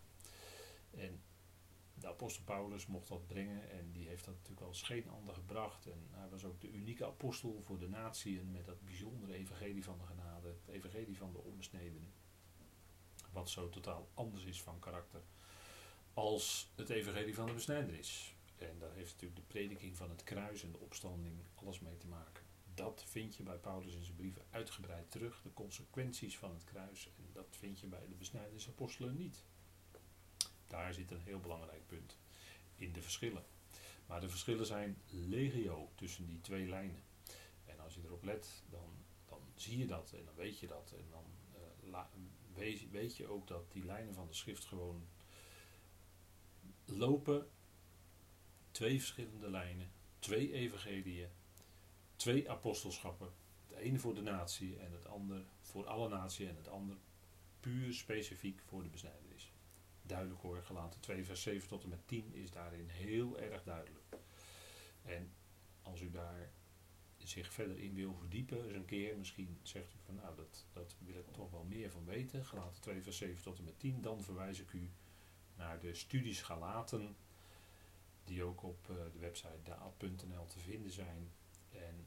En 0.90 1.22
de 1.94 2.06
apostel 2.06 2.44
Paulus 2.44 2.86
mocht 2.86 3.08
dat 3.08 3.26
brengen 3.26 3.70
en 3.70 3.92
die 3.92 4.08
heeft 4.08 4.24
dat 4.24 4.34
natuurlijk 4.34 4.66
als 4.66 4.82
geen 4.82 5.08
ander 5.08 5.34
gebracht. 5.34 5.86
En 5.86 6.06
hij 6.10 6.28
was 6.28 6.44
ook 6.44 6.60
de 6.60 6.70
unieke 6.70 7.06
apostel 7.06 7.62
voor 7.62 7.78
de 7.78 7.88
natieën 7.88 8.50
met 8.50 8.66
dat 8.66 8.84
bijzondere 8.84 9.34
evangelie 9.34 9.84
van 9.84 9.98
de 9.98 10.06
genade, 10.06 10.48
het 10.48 10.68
evangelie 10.74 11.16
van 11.16 11.32
de 11.32 11.38
onbesnedenen. 11.38 12.12
Wat 13.32 13.50
zo 13.50 13.68
totaal 13.68 14.08
anders 14.14 14.44
is 14.44 14.62
van 14.62 14.78
karakter 14.78 15.22
als 16.14 16.72
het 16.74 16.88
evangelie 16.88 17.34
van 17.34 17.46
de 17.46 17.52
besnijdenis. 17.52 18.34
En 18.58 18.78
daar 18.78 18.92
heeft 18.92 19.12
natuurlijk 19.12 19.40
de 19.40 19.46
prediking 19.46 19.96
van 19.96 20.10
het 20.10 20.24
kruis 20.24 20.62
en 20.62 20.72
de 20.72 20.78
opstanding 20.78 21.38
alles 21.54 21.80
mee 21.80 21.96
te 21.96 22.06
maken. 22.06 22.44
Dat 22.74 23.04
vind 23.06 23.36
je 23.36 23.42
bij 23.42 23.58
Paulus 23.58 23.94
in 23.94 24.04
zijn 24.04 24.16
brieven 24.16 24.42
uitgebreid 24.50 25.10
terug, 25.10 25.42
de 25.42 25.52
consequenties 25.52 26.38
van 26.38 26.50
het 26.50 26.64
kruis. 26.64 27.10
En 27.16 27.28
dat 27.32 27.46
vind 27.50 27.80
je 27.80 27.86
bij 27.86 28.06
de 28.08 28.14
besnijdenisapostelen 28.14 29.16
niet. 29.16 29.44
Daar 30.72 30.94
zit 30.94 31.10
een 31.10 31.20
heel 31.20 31.40
belangrijk 31.40 31.86
punt 31.86 32.18
in 32.76 32.92
de 32.92 33.02
verschillen. 33.02 33.44
Maar 34.06 34.20
de 34.20 34.28
verschillen 34.28 34.66
zijn 34.66 35.02
legio 35.08 35.92
tussen 35.94 36.26
die 36.26 36.40
twee 36.40 36.66
lijnen. 36.66 37.02
En 37.64 37.80
als 37.80 37.94
je 37.94 38.00
erop 38.04 38.24
let, 38.24 38.62
dan, 38.70 39.04
dan 39.28 39.40
zie 39.54 39.78
je 39.78 39.86
dat 39.86 40.12
en 40.12 40.24
dan 40.24 40.34
weet 40.34 40.58
je 40.58 40.66
dat. 40.66 40.92
En 40.96 41.04
dan 41.10 41.24
uh, 41.84 41.98
weet, 42.90 43.16
je 43.16 43.26
ook 43.26 43.48
dat 43.48 43.72
die 43.72 43.84
lijnen 43.84 44.14
van 44.14 44.26
de 44.26 44.34
schrift 44.34 44.64
gewoon 44.64 45.06
lopen. 46.84 47.48
Twee 48.70 48.98
verschillende 48.98 49.50
lijnen, 49.50 49.90
twee 50.18 50.52
evangeliën, 50.52 51.28
twee 52.16 52.50
apostelschappen. 52.50 53.32
Het 53.66 53.76
ene 53.78 53.98
voor 53.98 54.14
de 54.14 54.22
natie 54.22 54.78
en 54.78 54.92
het 54.92 55.06
ander 55.06 55.44
voor 55.60 55.86
alle 55.86 56.08
natie 56.08 56.48
en 56.48 56.56
het 56.56 56.68
ander 56.68 56.96
puur 57.60 57.94
specifiek 57.94 58.60
voor 58.60 58.82
de 58.82 58.88
besnijdenis 58.88 59.31
duidelijk 60.02 60.40
hoor. 60.40 60.62
Gelaten 60.62 61.00
2 61.00 61.24
vers 61.24 61.42
7 61.42 61.68
tot 61.68 61.82
en 61.82 61.88
met 61.88 62.08
10 62.08 62.34
is 62.34 62.50
daarin 62.50 62.88
heel 62.88 63.38
erg 63.38 63.62
duidelijk. 63.62 64.04
En 65.02 65.32
als 65.82 66.00
u 66.00 66.10
daar 66.10 66.50
zich 67.18 67.52
verder 67.52 67.78
in 67.78 67.94
wil 67.94 68.14
verdiepen, 68.14 68.64
eens 68.64 68.74
een 68.74 68.84
keer, 68.84 69.18
misschien 69.18 69.58
zegt 69.62 69.94
u 69.94 69.96
van 70.04 70.14
nou, 70.14 70.36
dat, 70.36 70.66
dat 70.72 70.96
wil 70.98 71.18
ik 71.18 71.32
toch 71.32 71.50
wel 71.50 71.64
meer 71.64 71.90
van 71.90 72.04
weten. 72.04 72.44
Gelaten 72.44 72.82
2 72.82 73.02
vers 73.02 73.16
7 73.16 73.42
tot 73.42 73.58
en 73.58 73.64
met 73.64 73.78
10, 73.78 74.00
dan 74.00 74.22
verwijs 74.22 74.60
ik 74.60 74.72
u 74.72 74.90
naar 75.56 75.80
de 75.80 75.94
studies 75.94 76.42
Galaten, 76.42 77.16
die 78.24 78.42
ook 78.42 78.62
op 78.62 78.90
eh, 78.90 78.96
de 79.12 79.18
website 79.18 79.62
daad.nl 79.62 80.46
te 80.46 80.58
vinden 80.58 80.92
zijn. 80.92 81.32
En 81.70 82.06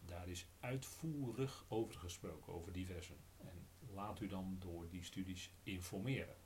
daar 0.00 0.28
is 0.28 0.46
uitvoerig 0.60 1.64
over 1.68 1.98
gesproken, 1.98 2.52
over 2.52 2.72
die 2.72 2.86
versen. 2.86 3.16
En 3.38 3.68
laat 3.94 4.20
u 4.20 4.26
dan 4.26 4.56
door 4.58 4.88
die 4.88 5.04
studies 5.04 5.50
informeren 5.62 6.41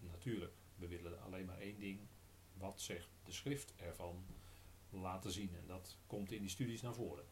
natuurlijk, 0.00 0.54
we 0.76 0.86
willen 0.86 1.22
alleen 1.22 1.46
maar 1.46 1.58
één 1.58 1.78
ding. 1.78 2.00
Wat 2.54 2.80
zegt 2.80 3.08
de 3.24 3.32
schrift 3.32 3.74
ervan 3.76 4.24
laten 4.90 5.30
zien? 5.30 5.54
En 5.56 5.66
dat 5.66 5.96
komt 6.06 6.32
in 6.32 6.40
die 6.40 6.50
studies 6.50 6.82
naar 6.82 6.94
voren. 6.94 7.24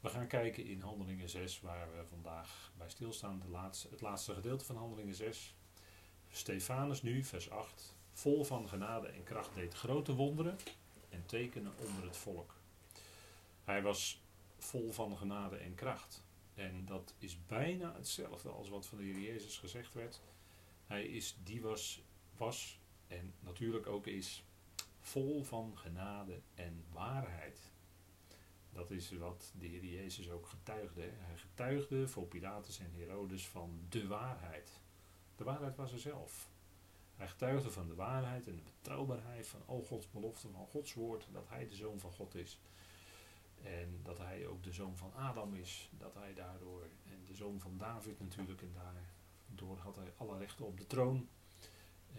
We 0.00 0.08
gaan 0.08 0.26
kijken 0.26 0.64
in 0.64 0.80
Handelingen 0.80 1.28
6, 1.28 1.60
waar 1.60 1.92
we 1.96 2.04
vandaag 2.04 2.72
bij 2.76 2.88
stilstaan. 2.88 3.40
De 3.40 3.48
laatste, 3.48 3.88
het 3.88 4.00
laatste 4.00 4.34
gedeelte 4.34 4.64
van 4.64 4.76
Handelingen 4.76 5.14
6. 5.14 5.54
Stefanus 6.30 7.02
nu, 7.02 7.24
vers 7.24 7.50
8. 7.50 7.96
Vol 8.12 8.44
van 8.44 8.68
genade 8.68 9.08
en 9.08 9.22
kracht 9.22 9.54
deed 9.54 9.74
grote 9.74 10.14
wonderen 10.14 10.56
en 11.08 11.26
tekenen 11.26 11.72
onder 11.86 12.04
het 12.04 12.16
volk. 12.16 12.54
Hij 13.64 13.82
was 13.82 14.22
vol 14.58 14.92
van 14.92 15.16
genade 15.16 15.56
en 15.56 15.74
kracht. 15.74 16.22
En 16.54 16.84
dat 16.84 17.14
is 17.18 17.46
bijna 17.46 17.94
hetzelfde 17.94 18.48
als 18.48 18.68
wat 18.68 18.86
van 18.86 18.98
de 18.98 19.04
Heer 19.04 19.20
Jezus 19.20 19.58
gezegd 19.58 19.94
werd. 19.94 20.20
Hij 20.88 21.06
is, 21.06 21.36
die 21.42 21.62
was, 21.62 22.02
was 22.36 22.80
en 23.06 23.34
natuurlijk 23.40 23.86
ook 23.86 24.06
is 24.06 24.44
vol 25.00 25.44
van 25.44 25.78
genade 25.78 26.40
en 26.54 26.84
waarheid. 26.92 27.72
Dat 28.70 28.90
is 28.90 29.12
wat 29.12 29.52
de 29.58 29.66
Heer 29.66 29.84
Jezus 29.84 30.30
ook 30.30 30.46
getuigde. 30.46 31.00
Hij 31.00 31.36
getuigde 31.36 32.08
voor 32.08 32.26
Pilatus 32.26 32.78
en 32.78 32.92
Herodes 32.94 33.46
van 33.46 33.80
de 33.88 34.06
waarheid. 34.06 34.80
De 35.36 35.44
waarheid 35.44 35.76
was 35.76 35.92
er 35.92 35.98
zelf. 35.98 36.50
Hij 37.16 37.28
getuigde 37.28 37.70
van 37.70 37.88
de 37.88 37.94
waarheid 37.94 38.46
en 38.46 38.56
de 38.56 38.62
betrouwbaarheid 38.62 39.46
van 39.46 39.62
al 39.66 39.82
Gods 39.82 40.10
beloften, 40.10 40.52
van 40.52 40.66
Gods 40.66 40.94
woord, 40.94 41.28
dat 41.32 41.48
hij 41.48 41.68
de 41.68 41.74
zoon 41.74 41.98
van 41.98 42.12
God 42.12 42.34
is. 42.34 42.60
En 43.62 44.00
dat 44.02 44.18
hij 44.18 44.46
ook 44.46 44.62
de 44.62 44.72
zoon 44.72 44.96
van 44.96 45.14
Adam 45.14 45.54
is, 45.54 45.90
dat 45.98 46.14
hij 46.14 46.34
daardoor, 46.34 46.82
en 47.04 47.24
de 47.26 47.34
zoon 47.34 47.60
van 47.60 47.78
David 47.78 48.20
natuurlijk, 48.20 48.62
en 48.62 48.72
daar 48.72 49.04
door 49.58 49.78
had 49.78 49.96
hij 49.96 50.12
alle 50.16 50.38
rechten 50.38 50.66
op 50.66 50.78
de 50.78 50.86
troon. 50.86 51.28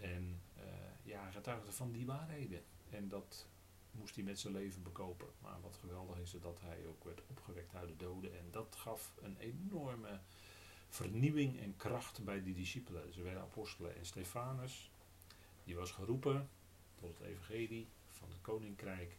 En 0.00 0.40
uh, 0.56 0.62
ja, 1.02 1.30
getuigde 1.30 1.72
van 1.72 1.92
die 1.92 2.06
waarheden. 2.06 2.62
En 2.90 3.08
dat 3.08 3.46
moest 3.90 4.14
hij 4.14 4.24
met 4.24 4.38
zijn 4.38 4.52
leven 4.52 4.82
bekopen. 4.82 5.28
Maar 5.38 5.60
wat 5.60 5.76
geweldig 5.76 6.18
is 6.18 6.30
dat 6.40 6.60
hij 6.60 6.86
ook 6.86 7.04
werd 7.04 7.22
opgewekt 7.26 7.74
uit 7.74 7.88
de 7.88 7.96
doden. 7.96 8.38
En 8.38 8.48
dat 8.50 8.76
gaf 8.76 9.12
een 9.22 9.36
enorme 9.38 10.20
vernieuwing 10.88 11.60
en 11.60 11.76
kracht 11.76 12.24
bij 12.24 12.42
die 12.42 12.54
discipelen. 12.54 13.12
Ze 13.12 13.22
werden 13.22 13.42
apostelen. 13.42 13.96
En 13.96 14.06
Stefanus, 14.06 14.90
die 15.64 15.76
was 15.76 15.90
geroepen 15.90 16.48
tot 16.94 17.18
het 17.18 17.26
evangelie 17.26 17.88
van 18.08 18.28
het 18.28 18.40
koninkrijk. 18.40 19.18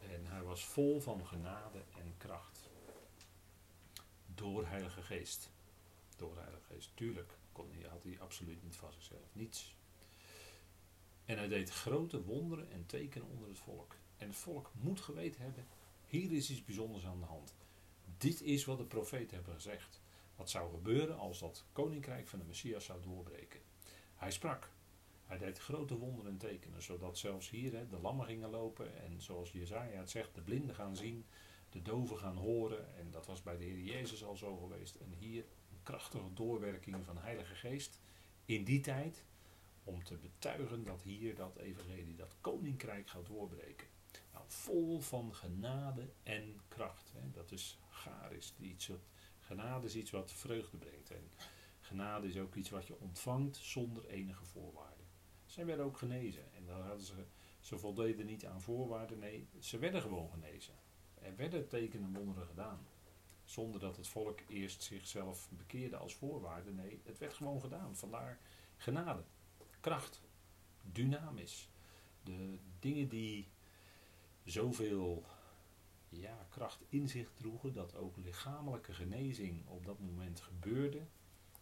En 0.00 0.26
hij 0.26 0.42
was 0.42 0.64
vol 0.64 1.00
van 1.00 1.26
genade 1.26 1.78
en 1.98 2.14
kracht. 2.16 2.70
Door 4.34 4.66
Heilige 4.66 5.02
Geest. 5.02 5.50
Door 6.16 6.36
Heilige 6.36 6.64
Geest, 6.66 6.90
tuurlijk 6.94 7.38
kon 7.52 7.70
hij, 7.72 7.88
had 7.88 8.02
hij 8.02 8.20
absoluut 8.20 8.62
niet 8.62 8.76
van 8.76 8.92
zichzelf. 8.92 9.28
Niets. 9.32 9.76
En 11.24 11.38
hij 11.38 11.48
deed 11.48 11.70
grote 11.70 12.22
wonderen 12.22 12.70
en 12.70 12.86
tekenen 12.86 13.28
onder 13.28 13.48
het 13.48 13.58
volk. 13.58 13.96
En 14.16 14.28
het 14.28 14.36
volk 14.36 14.70
moet 14.74 15.00
geweten 15.00 15.42
hebben, 15.42 15.66
hier 16.06 16.32
is 16.32 16.50
iets 16.50 16.64
bijzonders 16.64 17.06
aan 17.06 17.20
de 17.20 17.26
hand. 17.26 17.54
Dit 18.18 18.42
is 18.42 18.64
wat 18.64 18.78
de 18.78 18.84
profeten 18.84 19.36
hebben 19.36 19.54
gezegd. 19.54 20.00
Wat 20.36 20.50
zou 20.50 20.70
gebeuren 20.70 21.18
als 21.18 21.38
dat 21.38 21.64
koninkrijk 21.72 22.28
van 22.28 22.38
de 22.38 22.44
Messias 22.44 22.84
zou 22.84 23.02
doorbreken. 23.02 23.60
Hij 24.14 24.30
sprak. 24.30 24.70
Hij 25.26 25.38
deed 25.38 25.58
grote 25.58 25.98
wonderen 25.98 26.30
en 26.30 26.38
tekenen, 26.38 26.82
zodat 26.82 27.18
zelfs 27.18 27.50
hier 27.50 27.72
hè, 27.72 27.88
de 27.88 27.98
lammen 28.00 28.26
gingen 28.26 28.50
lopen. 28.50 29.02
En 29.02 29.20
zoals 29.20 29.52
Jezaja 29.52 29.98
het 29.98 30.10
zegt, 30.10 30.34
de 30.34 30.40
blinden 30.40 30.74
gaan 30.74 30.96
zien, 30.96 31.24
de 31.70 31.82
doven 31.82 32.18
gaan 32.18 32.36
horen. 32.36 32.96
En 32.96 33.10
dat 33.10 33.26
was 33.26 33.42
bij 33.42 33.56
de 33.56 33.64
Heer 33.64 33.80
Jezus 33.80 34.24
al 34.24 34.36
zo 34.36 34.56
geweest. 34.56 34.94
En 34.94 35.12
hier 35.18 35.44
krachtige 35.90 36.32
doorwerking 36.34 37.04
van 37.04 37.14
de 37.14 37.20
Heilige 37.20 37.54
Geest 37.54 38.00
in 38.44 38.64
die 38.64 38.80
tijd 38.80 39.24
om 39.84 40.04
te 40.04 40.16
betuigen 40.16 40.84
dat 40.84 41.02
hier 41.02 41.34
dat 41.34 41.56
evangelie, 41.56 42.16
dat 42.16 42.36
koninkrijk 42.40 43.08
gaat 43.08 43.26
doorbreken. 43.26 43.86
Nou, 44.32 44.44
vol 44.46 45.00
van 45.00 45.34
genade 45.34 46.12
en 46.22 46.60
kracht. 46.68 47.12
Hè. 47.12 47.30
Dat 47.30 47.52
is 47.52 47.78
is 48.30 48.54
Iets 48.58 48.90
genade 49.40 49.86
is 49.86 49.96
iets 49.96 50.10
wat 50.10 50.32
vreugde 50.32 50.76
brengt. 50.76 51.10
En 51.10 51.30
genade 51.80 52.28
is 52.28 52.38
ook 52.38 52.54
iets 52.54 52.70
wat 52.70 52.86
je 52.86 53.00
ontvangt 53.00 53.56
zonder 53.56 54.06
enige 54.06 54.44
voorwaarden. 54.44 55.06
Zij 55.44 55.66
werden 55.66 55.84
ook 55.84 55.98
genezen. 55.98 56.54
En 56.54 56.66
dan 56.66 56.80
hadden 56.80 57.06
ze, 57.06 57.24
ze 57.60 57.78
voldeden 57.78 58.26
niet 58.26 58.46
aan 58.46 58.60
voorwaarden. 58.60 59.18
Nee, 59.18 59.48
ze 59.58 59.78
werden 59.78 60.00
gewoon 60.02 60.30
genezen. 60.30 60.74
Er 61.14 61.36
werden 61.36 61.68
tekenen 61.68 62.14
en 62.14 62.20
wonderen 62.20 62.46
gedaan. 62.46 62.86
Zonder 63.50 63.80
dat 63.80 63.96
het 63.96 64.08
volk 64.08 64.38
eerst 64.48 64.82
zichzelf 64.82 65.48
bekeerde 65.50 65.96
als 65.96 66.14
voorwaarde. 66.14 66.72
Nee, 66.72 67.00
het 67.04 67.18
werd 67.18 67.34
gewoon 67.34 67.60
gedaan. 67.60 67.96
Vandaar 67.96 68.38
genade, 68.76 69.24
kracht, 69.80 70.20
dynamisch. 70.92 71.68
De 72.22 72.58
dingen 72.78 73.08
die 73.08 73.48
zoveel 74.44 75.24
ja, 76.08 76.46
kracht 76.48 76.82
in 76.88 77.08
zich 77.08 77.30
droegen, 77.34 77.72
dat 77.72 77.94
ook 77.94 78.16
lichamelijke 78.16 78.92
genezing 78.92 79.66
op 79.66 79.84
dat 79.84 79.98
moment 79.98 80.40
gebeurde. 80.40 81.06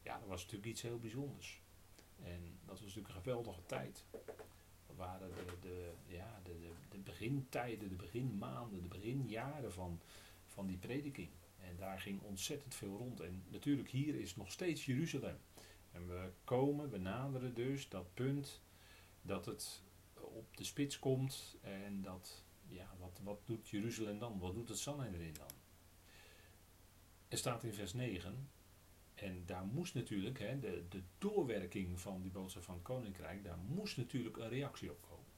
Ja, 0.02 0.18
dat 0.18 0.28
was 0.28 0.42
natuurlijk 0.42 0.71
iets 0.71 0.83
heel 0.83 0.99
bijzonders. 0.99 1.61
En 2.23 2.59
dat 2.64 2.71
was 2.71 2.80
natuurlijk 2.80 3.09
een 3.09 3.23
geweldige 3.23 3.66
tijd. 3.66 4.04
Dat 4.87 4.97
waren 4.97 5.30
de, 5.35 5.45
de, 5.61 5.92
ja, 6.07 6.40
de, 6.45 6.59
de, 6.59 6.73
de 6.90 6.99
begintijden, 6.99 7.88
de 7.88 7.95
beginmaanden, 7.95 8.83
de 8.83 8.88
beginjaren 8.88 9.73
van, 9.73 10.00
van 10.47 10.66
die 10.66 10.78
prediking. 10.78 11.28
En 11.58 11.76
daar 11.76 12.00
ging 12.00 12.22
ontzettend 12.22 12.74
veel 12.74 12.96
rond. 12.96 13.20
En 13.20 13.44
natuurlijk, 13.48 13.88
hier 13.88 14.14
is 14.14 14.36
nog 14.36 14.52
steeds 14.52 14.84
Jeruzalem. 14.84 15.38
En 15.92 16.06
we 16.06 16.30
komen, 16.44 16.90
we 16.90 16.98
naderen 16.98 17.54
dus 17.54 17.88
dat 17.88 18.14
punt 18.14 18.62
dat 19.22 19.46
het 19.46 19.82
op 20.14 20.56
de 20.56 20.64
spits 20.64 20.98
komt. 20.98 21.56
En 21.60 22.02
dat, 22.02 22.44
ja, 22.68 22.94
wat, 22.98 23.20
wat 23.22 23.40
doet 23.44 23.68
Jeruzalem 23.68 24.18
dan? 24.18 24.38
Wat 24.38 24.54
doet 24.54 24.68
het 24.68 24.78
Sanhedrin 24.78 25.34
dan? 25.34 25.50
Er 27.28 27.38
staat 27.38 27.64
in 27.64 27.74
vers 27.74 27.92
9. 27.92 28.48
En 29.14 29.42
daar 29.46 29.64
moest 29.64 29.94
natuurlijk, 29.94 30.38
hè, 30.38 30.58
de, 30.58 30.84
de 30.88 31.02
doorwerking 31.18 32.00
van 32.00 32.22
die 32.22 32.30
boodschap 32.30 32.62
van 32.62 32.82
koninkrijk, 32.82 33.44
daar 33.44 33.58
moest 33.58 33.96
natuurlijk 33.96 34.36
een 34.36 34.48
reactie 34.48 34.90
op 34.90 35.02
komen. 35.02 35.32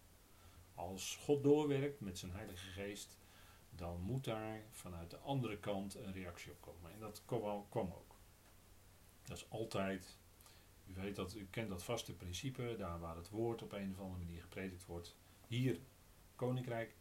Als 0.75 1.17
God 1.17 1.43
doorwerkt 1.43 2.01
met 2.01 2.19
zijn 2.19 2.33
Heilige 2.33 2.67
Geest, 2.67 3.17
dan 3.71 4.01
moet 4.01 4.25
daar 4.25 4.63
vanuit 4.71 5.11
de 5.11 5.19
andere 5.19 5.59
kant 5.59 5.95
een 5.95 6.13
reactie 6.13 6.53
op 6.53 6.61
komen. 6.61 6.93
En 6.93 7.01
dat 7.01 7.23
kwam, 7.25 7.93
ook. 7.93 8.17
Dat 9.23 9.37
is 9.37 9.51
altijd, 9.51 10.17
u 10.87 10.95
weet 10.95 11.17
dat, 11.17 11.35
u 11.35 11.47
kent 11.51 11.69
dat 11.69 11.85
vaste 11.85 12.15
principe, 12.15 12.75
daar 12.79 12.99
waar 12.99 13.17
het 13.17 13.29
woord 13.29 13.63
op 13.63 13.73
een 13.73 13.93
of 13.93 13.99
andere 13.99 14.25
manier 14.25 14.41
gepredikt 14.41 14.87
wordt. 14.87 15.17
Hier, 15.47 15.81
koninkrijk, 16.37 16.95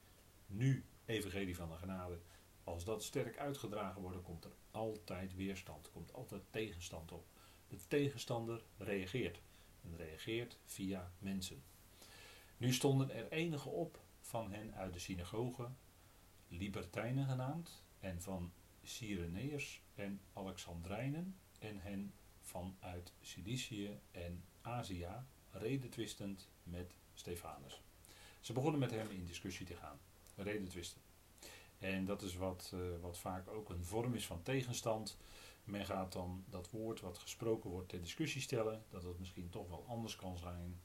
nu 0.45 0.85
evangelie 1.05 1.55
van 1.55 1.69
de 1.69 1.75
genade. 1.75 2.19
Als 2.63 2.85
dat 2.85 3.03
sterk 3.03 3.37
uitgedragen 3.37 4.01
wordt, 4.01 4.21
komt 4.21 4.45
er 4.45 4.51
altijd 4.71 5.35
weerstand, 5.35 5.91
komt 5.91 6.13
altijd 6.13 6.41
tegenstand 6.49 7.11
op. 7.11 7.27
De 7.67 7.77
tegenstander 7.87 8.63
reageert. 8.77 9.41
en 9.81 9.97
reageert 9.97 10.57
via 10.65 11.11
mensen. 11.19 11.63
Nu 12.57 12.73
stonden 12.73 13.11
er 13.11 13.31
enige 13.31 13.69
op 13.69 13.99
van 14.21 14.51
hen 14.51 14.75
uit 14.75 14.93
de 14.93 14.99
synagoge, 14.99 15.69
Libertijnen 16.49 17.27
genaamd, 17.27 17.83
en 17.99 18.21
van 18.21 18.51
Cyreneërs 18.83 19.81
en 19.95 20.21
Alexandrijnen, 20.33 21.35
en 21.59 21.79
hen 21.79 22.13
vanuit 22.41 23.13
Cilicië 23.21 23.99
en 24.11 24.43
Azië, 24.61 25.07
redetwistend 25.51 26.49
met 26.63 26.93
Stefanus. 27.13 27.81
Ze 28.39 28.53
begonnen 28.53 28.79
met 28.79 28.91
hem 28.91 29.09
in 29.09 29.25
discussie 29.25 29.65
te 29.65 29.75
gaan, 29.75 29.99
redetwisten. 30.35 31.01
En 31.77 32.05
dat 32.05 32.21
is 32.21 32.35
wat, 32.35 32.71
uh, 32.73 32.81
wat 33.01 33.17
vaak 33.17 33.47
ook 33.47 33.69
een 33.69 33.83
vorm 33.83 34.13
is 34.13 34.25
van 34.25 34.41
tegenstand. 34.41 35.17
Men 35.63 35.85
gaat 35.85 36.13
dan 36.13 36.43
dat 36.49 36.69
woord 36.69 36.99
wat 36.99 37.17
gesproken 37.17 37.69
wordt 37.69 37.89
ter 37.89 38.01
discussie 38.01 38.41
stellen, 38.41 38.83
dat 38.89 39.03
het 39.03 39.19
misschien 39.19 39.49
toch 39.49 39.69
wel 39.69 39.85
anders 39.87 40.15
kan 40.15 40.37
zijn. 40.37 40.79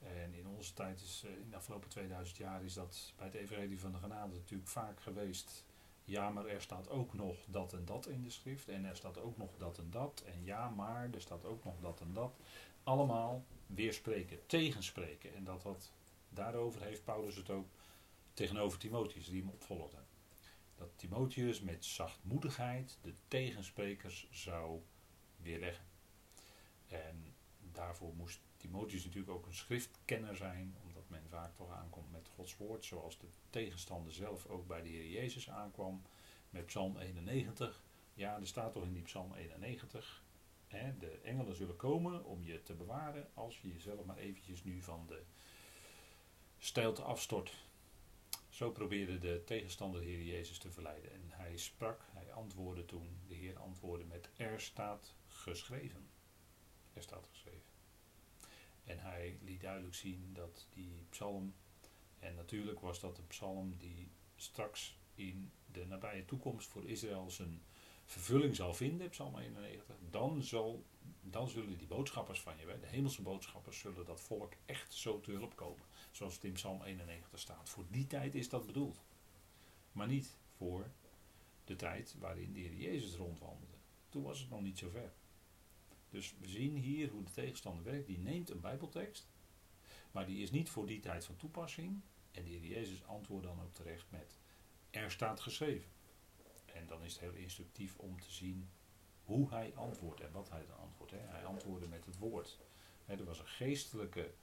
En 0.00 0.34
in 0.34 0.46
onze 0.46 0.72
tijd 0.72 1.00
is, 1.00 1.22
uh, 1.24 1.30
in 1.30 1.50
de 1.50 1.56
afgelopen 1.56 1.88
2000 1.88 2.36
jaar, 2.36 2.64
is 2.64 2.74
dat 2.74 3.12
bij 3.16 3.26
het 3.26 3.34
evangelie 3.34 3.80
van 3.80 3.92
de 3.92 3.98
genade 3.98 4.34
natuurlijk 4.34 4.70
vaak 4.70 5.00
geweest. 5.00 5.64
Ja, 6.04 6.30
maar 6.30 6.46
er 6.46 6.62
staat 6.62 6.88
ook 6.88 7.14
nog 7.14 7.36
dat 7.46 7.72
en 7.72 7.84
dat 7.84 8.06
in 8.06 8.22
de 8.22 8.30
schrift. 8.30 8.68
En 8.68 8.84
er 8.84 8.96
staat 8.96 9.18
ook 9.18 9.36
nog 9.36 9.56
dat 9.56 9.78
en 9.78 9.90
dat. 9.90 10.22
En 10.26 10.44
ja, 10.44 10.68
maar 10.68 11.10
er 11.14 11.20
staat 11.20 11.44
ook 11.44 11.64
nog 11.64 11.80
dat 11.80 12.00
en 12.00 12.12
dat. 12.12 12.38
Allemaal 12.82 13.44
weerspreken, 13.66 14.46
tegenspreken. 14.46 15.34
En 15.34 15.44
dat 15.44 15.62
wat 15.62 15.92
daarover 16.28 16.82
heeft 16.82 17.04
Paulus 17.04 17.36
het 17.36 17.50
ook 17.50 17.68
tegenover 18.34 18.78
Timotheus, 18.78 19.28
die 19.28 19.40
hem 19.40 19.50
opvolgde 19.50 19.98
dat 20.80 20.98
Timotheus 20.98 21.60
met 21.60 21.84
zachtmoedigheid 21.84 22.98
de 23.02 23.14
tegensprekers 23.28 24.28
zou 24.30 24.80
weerleggen. 25.36 25.84
En 26.86 27.34
daarvoor 27.72 28.14
moest 28.14 28.40
Timotheus 28.60 29.04
natuurlijk 29.04 29.32
ook 29.32 29.46
een 29.46 29.54
schriftkenner 29.54 30.36
zijn, 30.36 30.76
omdat 30.82 31.08
men 31.08 31.28
vaak 31.28 31.56
toch 31.56 31.70
aankomt 31.70 32.10
met 32.10 32.28
Gods 32.34 32.56
woord, 32.56 32.84
zoals 32.84 33.18
de 33.18 33.26
tegenstander 33.50 34.12
zelf 34.12 34.46
ook 34.46 34.66
bij 34.66 34.82
de 34.82 34.88
Heer 34.88 35.10
Jezus 35.10 35.50
aankwam 35.50 36.02
met 36.50 36.66
Psalm 36.66 36.98
91. 36.98 37.82
Ja, 38.14 38.36
er 38.40 38.46
staat 38.46 38.72
toch 38.72 38.84
in 38.84 38.92
die 38.92 39.02
Psalm 39.02 39.34
91, 39.34 40.24
hè, 40.66 40.98
de 40.98 41.20
engelen 41.22 41.54
zullen 41.54 41.76
komen 41.76 42.24
om 42.24 42.44
je 42.44 42.62
te 42.62 42.74
bewaren 42.74 43.28
als 43.34 43.60
je 43.60 43.72
jezelf 43.72 44.04
maar 44.04 44.16
eventjes 44.16 44.64
nu 44.64 44.82
van 44.82 45.06
de 45.06 45.22
steilte 46.58 47.02
afstort 47.02 47.54
zo 48.60 48.70
probeerde 48.70 49.18
de 49.18 49.42
tegenstander 49.44 50.00
de 50.00 50.06
Heer 50.06 50.22
Jezus 50.22 50.58
te 50.58 50.70
verleiden. 50.70 51.12
En 51.12 51.22
hij 51.26 51.56
sprak, 51.56 52.04
hij 52.12 52.32
antwoordde 52.32 52.84
toen, 52.84 53.20
de 53.26 53.34
Heer 53.34 53.58
antwoordde 53.58 54.06
met 54.06 54.28
er 54.36 54.60
staat 54.60 55.14
geschreven. 55.26 56.10
Er 56.92 57.02
staat 57.02 57.26
geschreven. 57.30 57.59
En 58.90 58.98
hij 58.98 59.38
liet 59.42 59.60
duidelijk 59.60 59.94
zien 59.94 60.30
dat 60.32 60.66
die 60.70 61.06
psalm, 61.10 61.54
en 62.18 62.34
natuurlijk 62.34 62.80
was 62.80 63.00
dat 63.00 63.18
een 63.18 63.26
psalm 63.26 63.76
die 63.78 64.10
straks 64.36 64.98
in 65.14 65.52
de 65.72 65.86
nabije 65.86 66.24
toekomst 66.24 66.68
voor 66.68 66.88
Israël 66.88 67.30
zijn 67.30 67.62
vervulling 68.04 68.56
zal 68.56 68.74
vinden, 68.74 69.08
Psalm 69.08 69.38
91, 69.38 69.96
dan, 70.10 70.42
zal, 70.42 70.84
dan 71.20 71.48
zullen 71.48 71.78
die 71.78 71.86
boodschappers 71.86 72.40
van 72.40 72.56
je, 72.58 72.78
de 72.80 72.86
hemelse 72.86 73.22
boodschappers, 73.22 73.78
zullen 73.78 74.04
dat 74.04 74.20
volk 74.20 74.52
echt 74.66 74.94
zo 74.94 75.20
te 75.20 75.30
hulp 75.30 75.56
komen. 75.56 75.84
Zoals 76.10 76.34
het 76.34 76.44
in 76.44 76.52
Psalm 76.52 76.82
91 76.82 77.38
staat. 77.38 77.68
Voor 77.68 77.84
die 77.90 78.06
tijd 78.06 78.34
is 78.34 78.48
dat 78.48 78.66
bedoeld. 78.66 79.02
Maar 79.92 80.06
niet 80.06 80.36
voor 80.56 80.90
de 81.64 81.76
tijd 81.76 82.14
waarin 82.18 82.52
de 82.52 82.60
Heer 82.60 82.74
Jezus 82.74 83.14
rondwandelde. 83.14 83.76
Toen 84.08 84.22
was 84.22 84.40
het 84.40 84.50
nog 84.50 84.60
niet 84.60 84.78
zo 84.78 84.88
ver. 84.88 85.12
Dus 86.10 86.34
we 86.38 86.48
zien 86.48 86.76
hier 86.76 87.10
hoe 87.10 87.24
de 87.24 87.32
tegenstander 87.32 87.84
werkt. 87.84 88.06
Die 88.06 88.18
neemt 88.18 88.50
een 88.50 88.60
Bijbeltekst, 88.60 89.28
maar 90.10 90.26
die 90.26 90.42
is 90.42 90.50
niet 90.50 90.70
voor 90.70 90.86
die 90.86 91.00
tijd 91.00 91.24
van 91.24 91.36
toepassing. 91.36 92.00
En 92.30 92.44
de 92.44 92.50
Heer 92.50 92.64
Jezus 92.64 93.04
antwoordt 93.04 93.46
dan 93.46 93.62
ook 93.62 93.74
terecht 93.74 94.06
met: 94.10 94.38
Er 94.90 95.10
staat 95.10 95.40
geschreven. 95.40 95.90
En 96.66 96.86
dan 96.86 97.02
is 97.02 97.12
het 97.12 97.20
heel 97.20 97.32
instructief 97.32 97.98
om 97.98 98.20
te 98.20 98.32
zien 98.32 98.70
hoe 99.24 99.50
hij 99.50 99.72
antwoordt 99.74 100.20
en 100.20 100.32
wat 100.32 100.50
hij 100.50 100.66
dan 100.66 100.78
antwoordt. 100.78 101.12
Hij 101.16 101.44
antwoordde 101.44 101.88
met 101.88 102.06
het 102.06 102.18
woord. 102.18 102.58
er 103.06 103.24
was 103.24 103.38
een 103.38 103.46
geestelijke 103.46 104.34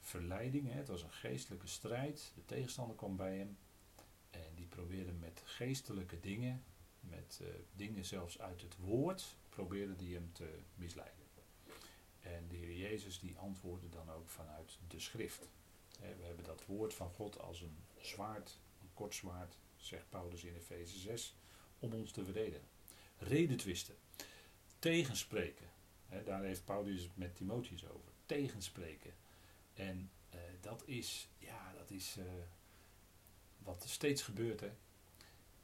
verleiding. 0.00 0.72
Het 0.72 0.88
was 0.88 1.02
een 1.02 1.12
geestelijke 1.12 1.66
strijd. 1.66 2.32
De 2.34 2.44
tegenstander 2.44 2.96
kwam 2.96 3.16
bij 3.16 3.36
hem. 3.36 3.58
En 4.30 4.54
die 4.54 4.66
probeerde 4.66 5.12
met 5.12 5.42
geestelijke 5.44 6.20
dingen, 6.20 6.64
met 7.00 7.38
uh, 7.42 7.48
dingen 7.72 8.04
zelfs 8.04 8.40
uit 8.40 8.60
het 8.60 8.76
woord, 8.76 9.36
probeerde 9.50 9.96
die 9.96 10.14
hem 10.14 10.32
te 10.32 10.58
misleiden. 10.74 11.18
En 12.20 12.48
de 12.48 12.56
Heer 12.56 12.76
Jezus 12.76 13.20
die 13.20 13.36
antwoordde 13.36 13.88
dan 13.88 14.10
ook 14.10 14.28
vanuit 14.28 14.78
de 14.88 15.00
schrift. 15.00 15.48
we 15.98 16.24
hebben 16.24 16.44
dat 16.44 16.66
woord 16.66 16.94
van 16.94 17.10
God 17.10 17.38
als 17.38 17.60
een 17.60 17.76
zwaard, 18.00 18.58
een 18.82 18.90
kort 18.94 19.14
zwaard, 19.14 19.58
zegt 19.76 20.08
Paulus 20.08 20.44
in 20.44 20.54
Efeze 20.54 20.98
6, 20.98 21.34
om 21.78 21.92
ons 21.92 22.10
te 22.10 22.24
verdedigen. 22.24 22.68
Redetwisten, 23.18 23.94
tegenspreken. 24.78 25.66
daar 26.24 26.42
heeft 26.42 26.64
Paulus 26.64 27.08
met 27.14 27.36
Timotheus 27.36 27.88
over. 27.88 28.12
Tegenspreken. 28.26 29.14
En 29.74 30.10
uh, 30.34 30.40
dat 30.60 30.82
is, 30.86 31.28
ja, 31.38 31.72
dat 31.78 31.90
is 31.90 32.16
uh, 32.18 32.24
wat 33.58 33.84
steeds 33.88 34.22
gebeurt. 34.22 34.60
Hè. 34.60 34.70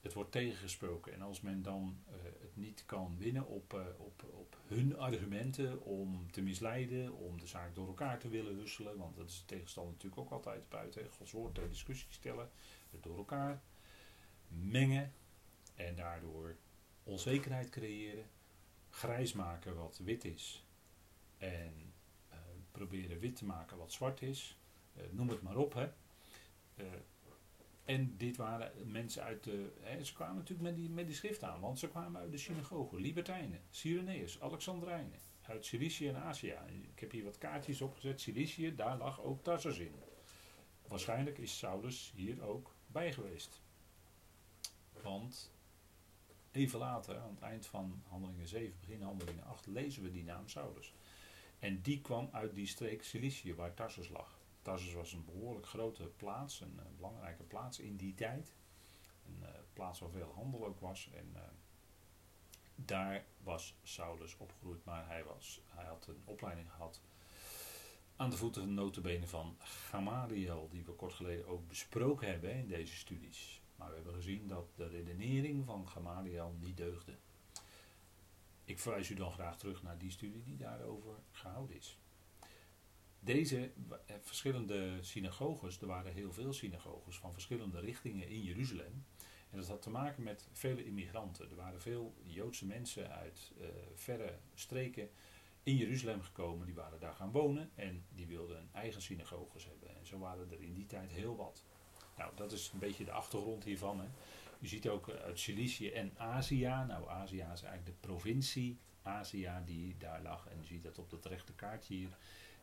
Het 0.07 0.15
wordt 0.15 0.33
tegengesproken. 0.33 1.13
En 1.13 1.23
als 1.23 1.41
men 1.41 1.63
dan 1.63 1.99
uh, 2.09 2.15
het 2.41 2.57
niet 2.57 2.83
kan 2.87 3.17
winnen 3.19 3.47
op, 3.47 3.73
op, 3.99 4.23
op 4.23 4.57
hun 4.67 4.99
argumenten 4.99 5.83
om 5.83 6.31
te 6.31 6.43
misleiden, 6.43 7.13
om 7.13 7.41
de 7.41 7.47
zaak 7.47 7.75
door 7.75 7.87
elkaar 7.87 8.19
te 8.19 8.29
willen 8.29 8.55
husselen, 8.55 8.97
want 8.97 9.17
dat 9.17 9.29
is 9.29 9.39
de 9.39 9.45
tegenstander 9.45 9.93
natuurlijk 9.93 10.21
ook 10.21 10.31
altijd 10.31 10.69
buiten. 10.69 11.11
Gods 11.11 11.33
woord 11.33 11.55
ter 11.55 11.69
discussie 11.69 12.13
stellen, 12.13 12.51
het 12.91 13.03
door 13.03 13.17
elkaar 13.17 13.63
mengen 14.49 15.13
en 15.75 15.95
daardoor 15.95 16.57
onzekerheid 17.03 17.71
creëren, 17.71 18.27
grijs 18.91 19.33
maken 19.33 19.77
wat 19.77 20.01
wit 20.05 20.25
is 20.25 20.65
en 21.39 21.95
proberen 22.71 23.19
wit 23.19 23.37
te 23.37 23.45
maken 23.45 23.77
wat 23.77 23.93
zwart 23.93 24.23
is. 24.23 24.59
Noem 25.11 25.29
het 25.29 25.43
maar 25.43 25.57
op. 25.57 25.75
Hè. 25.75 25.89
En 27.87 28.17
dit 28.17 28.37
waren 28.37 28.73
mensen 28.91 29.23
uit 29.23 29.45
de. 29.45 29.73
Hè, 29.81 30.05
ze 30.05 30.15
kwamen 30.15 30.37
natuurlijk 30.37 30.69
met 30.69 30.77
die, 30.77 30.91
met 30.91 31.07
die 31.07 31.15
schrift 31.15 31.43
aan, 31.43 31.61
want 31.61 31.79
ze 31.79 31.89
kwamen 31.89 32.21
uit 32.21 32.31
de 32.31 32.39
synagogen, 32.39 33.01
Libertijnen, 33.01 33.61
Cyreneërs, 33.71 34.41
Alexandrijnen, 34.41 35.19
uit 35.43 35.67
Cilicië 35.67 36.09
en 36.09 36.17
Azië. 36.17 36.55
Ik 36.93 37.01
heb 37.01 37.11
hier 37.11 37.25
wat 37.25 37.39
kaartjes 37.39 37.81
opgezet. 37.81 38.21
Cilicië, 38.21 38.75
daar 38.75 38.97
lag 38.97 39.21
ook 39.21 39.43
Tarsus 39.43 39.79
in. 39.79 39.95
Waarschijnlijk 40.89 41.39
is 41.39 41.59
Saulus 41.59 42.13
hier 42.15 42.43
ook 42.43 42.75
bij 42.87 43.13
geweest. 43.13 43.61
Want 45.03 45.51
even 46.53 46.79
later, 46.79 47.19
aan 47.19 47.35
het 47.35 47.43
eind 47.43 47.67
van 47.67 48.03
handelingen 48.09 48.49
7, 48.49 48.77
begin 48.81 49.03
handelingen 49.03 49.45
8, 49.45 49.67
lezen 49.67 50.03
we 50.03 50.11
die 50.11 50.25
naam 50.25 50.49
Saulus. 50.49 50.95
En 51.59 51.81
die 51.83 52.01
kwam 52.01 52.29
uit 52.33 52.55
die 52.55 52.67
streek 52.67 53.05
Cilicië, 53.05 53.55
waar 53.55 53.75
Tarsus 53.75 54.09
lag. 54.09 54.36
Tarsus 54.67 54.93
was 54.93 55.13
een 55.13 55.25
behoorlijk 55.25 55.67
grote 55.67 56.11
plaats, 56.17 56.61
een, 56.61 56.79
een 56.79 56.97
belangrijke 56.97 57.43
plaats 57.43 57.79
in 57.79 57.97
die 57.97 58.15
tijd. 58.15 58.55
Een 59.27 59.39
uh, 59.43 59.49
plaats 59.73 59.99
waar 59.99 60.11
veel 60.11 60.33
handel 60.35 60.67
ook 60.67 60.81
was. 60.81 61.11
En 61.15 61.33
uh, 61.35 61.41
daar 62.75 63.25
was 63.43 63.75
Saulus 63.83 64.37
opgegroeid, 64.37 64.85
maar 64.85 65.09
hij, 65.09 65.25
was, 65.25 65.61
hij 65.67 65.85
had 65.85 66.07
een 66.07 66.23
opleiding 66.25 66.71
gehad 66.71 67.01
aan 68.17 68.31
de 68.31 68.37
voeten 68.37 68.75
notenbenen 68.75 69.29
van 69.29 69.57
Gamaliel, 69.61 70.69
die 70.71 70.85
we 70.85 70.93
kort 70.93 71.13
geleden 71.13 71.47
ook 71.47 71.69
besproken 71.69 72.29
hebben 72.29 72.55
in 72.55 72.69
deze 72.69 72.97
studies. 72.97 73.63
Maar 73.77 73.89
we 73.89 73.95
hebben 73.95 74.15
gezien 74.15 74.49
dat 74.49 74.67
de 74.77 74.89
redenering 74.89 75.65
van 75.65 75.89
Gamaliel 75.89 76.57
niet 76.61 76.77
deugde. 76.77 77.17
Ik 78.65 78.79
verwijs 78.79 79.11
u 79.11 79.15
dan 79.15 79.33
graag 79.33 79.59
terug 79.59 79.83
naar 79.83 79.99
die 79.99 80.11
studie 80.11 80.43
die 80.43 80.57
daarover 80.57 81.15
gehouden 81.31 81.77
is. 81.77 81.99
Deze 83.27 83.71
eh, 84.07 84.17
verschillende 84.21 84.99
synagoges, 85.01 85.81
er 85.81 85.87
waren 85.87 86.13
heel 86.13 86.33
veel 86.33 86.53
synagoges 86.53 87.19
van 87.19 87.33
verschillende 87.33 87.81
richtingen 87.81 88.29
in 88.29 88.43
Jeruzalem. 88.43 89.05
En 89.51 89.59
dat 89.59 89.69
had 89.69 89.83
te 89.83 89.91
maken 89.91 90.23
met 90.23 90.49
vele 90.53 90.85
immigranten. 90.85 91.51
Er 91.51 91.57
waren 91.57 91.81
veel 91.81 92.15
Joodse 92.23 92.67
mensen 92.67 93.11
uit 93.11 93.53
uh, 93.61 93.67
verre 93.95 94.39
streken 94.55 95.09
in 95.63 95.77
Jeruzalem 95.77 96.23
gekomen. 96.23 96.67
Die 96.67 96.75
waren 96.75 97.01
daar 97.01 97.13
gaan 97.13 97.31
wonen 97.31 97.71
en 97.75 98.05
die 98.15 98.27
wilden 98.27 98.59
een 98.59 98.71
eigen 98.73 99.03
synagoges 99.03 99.65
hebben. 99.65 99.97
En 99.97 100.07
zo 100.07 100.19
waren 100.19 100.51
er 100.51 100.63
in 100.63 100.75
die 100.75 100.87
tijd 100.87 101.13
heel 101.13 101.37
wat. 101.37 101.65
Nou, 102.17 102.33
dat 102.37 102.53
is 102.53 102.71
een 102.73 102.79
beetje 102.79 103.05
de 103.05 103.13
achtergrond 103.13 103.65
hiervan. 103.65 104.01
Hè. 104.01 104.07
U 104.61 104.67
ziet 104.67 104.89
ook 104.89 105.09
eh, 105.09 105.21
uit 105.21 105.39
Cilicië 105.39 105.91
en 105.91 106.13
Azië. 106.17 106.85
Nou, 106.87 107.09
Azië 107.09 107.37
is 107.37 107.63
eigenlijk 107.63 107.87
de 107.87 108.07
provincie 108.07 108.79
Azië 109.03 109.53
die 109.65 109.97
daar 109.99 110.23
lag. 110.23 110.49
En 110.49 110.59
u 110.61 110.65
ziet 110.65 110.83
dat 110.83 110.99
op 110.99 111.11
dat 111.11 111.25
rechte 111.25 111.53
kaartje 111.53 111.95
hier 111.95 112.17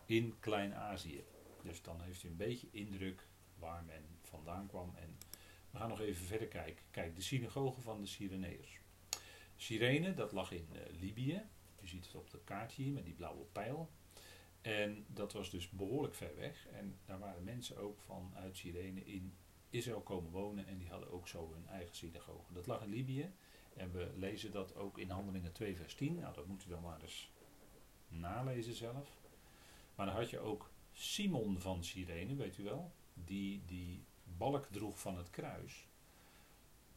in 0.06 0.36
Klein-Azië. 0.39 1.24
Dus 1.63 1.82
dan 1.82 2.02
heeft 2.02 2.24
u 2.24 2.28
een 2.28 2.38
beetje 2.38 2.68
indruk 2.72 3.28
waar 3.60 3.84
men 3.84 4.04
vandaan 4.22 4.68
kwam. 4.68 4.94
En 4.96 5.18
we 5.72 5.78
gaan 5.78 5.89
nog 5.89 6.00
even 6.00 6.26
verder 6.26 6.48
kijken. 6.48 6.84
Kijk, 6.92 7.16
de 7.16 7.22
synagoge 7.22 7.82
van 7.82 8.02
de 8.02 8.08
Cyreneërs. 8.08 8.80
Cyrene, 9.56 10.13
dat 10.13 10.32
lag 10.32 10.52
in 10.52 10.68
uh, 10.74 10.80
Libië. 11.00 11.42
U 11.82 11.88
ziet 11.88 12.06
het 12.06 12.16
op 12.16 12.32
het 12.32 12.44
kaartje 12.44 12.84
hier 12.84 12.94
met 12.94 13.06
die 13.06 13.13
blauwe 13.13 13.46
pijl. 13.52 13.89
En 14.62 15.06
dat 15.08 15.34
was 15.34 15.50
dus 15.50 15.70
behoorlijk 15.70 16.16
ver 16.16 16.36
weg. 16.36 16.68
En 16.68 17.00
daar 17.06 17.20
waren 17.20 17.44
mensen 17.44 17.78
ook 17.78 18.00
vanuit 18.02 18.58
Cyrene 18.58 19.06
in 19.06 19.34
Israël 19.70 20.02
komen 20.02 20.32
wonen. 20.32 20.68
En 20.68 20.78
die 20.78 20.89
hadden 20.89 21.12
ook 21.12 21.28
zo 21.28 21.54
hun 21.54 21.68
eigen 21.68 21.96
synagoge. 21.96 22.54
Dat 22.54 22.68
lag 22.68 22.84
in 22.84 22.89
Libië. 22.89 23.32
En 23.74 23.92
we 23.92 24.12
lezen 24.16 24.52
dat 24.52 24.76
ook 24.76 24.98
in 24.98 25.10
Handelingen 25.10 25.52
2 25.52 25.76
vers 25.76 25.96
10. 25.96 26.16
Nou, 26.16 26.34
dat 26.34 26.48
moet 26.48 26.66
u 26.66 26.70
dan 26.70 26.82
maar 26.82 27.02
eens 27.02 27.32
nalezen 28.08 28.74
zelf. 28.74 29.23
Maar 29.95 30.06
dan 30.06 30.15
had 30.15 30.29
je 30.29 30.39
ook 30.39 30.71
Simon 30.91 31.60
van 31.60 31.84
Cyrene, 31.84 32.36
weet 32.36 32.58
u 32.58 32.63
wel. 32.63 32.93
Die 33.13 33.65
die 33.65 34.06
balk 34.23 34.65
droeg 34.71 34.99
van 34.99 35.17
het 35.17 35.29
kruis. 35.29 35.88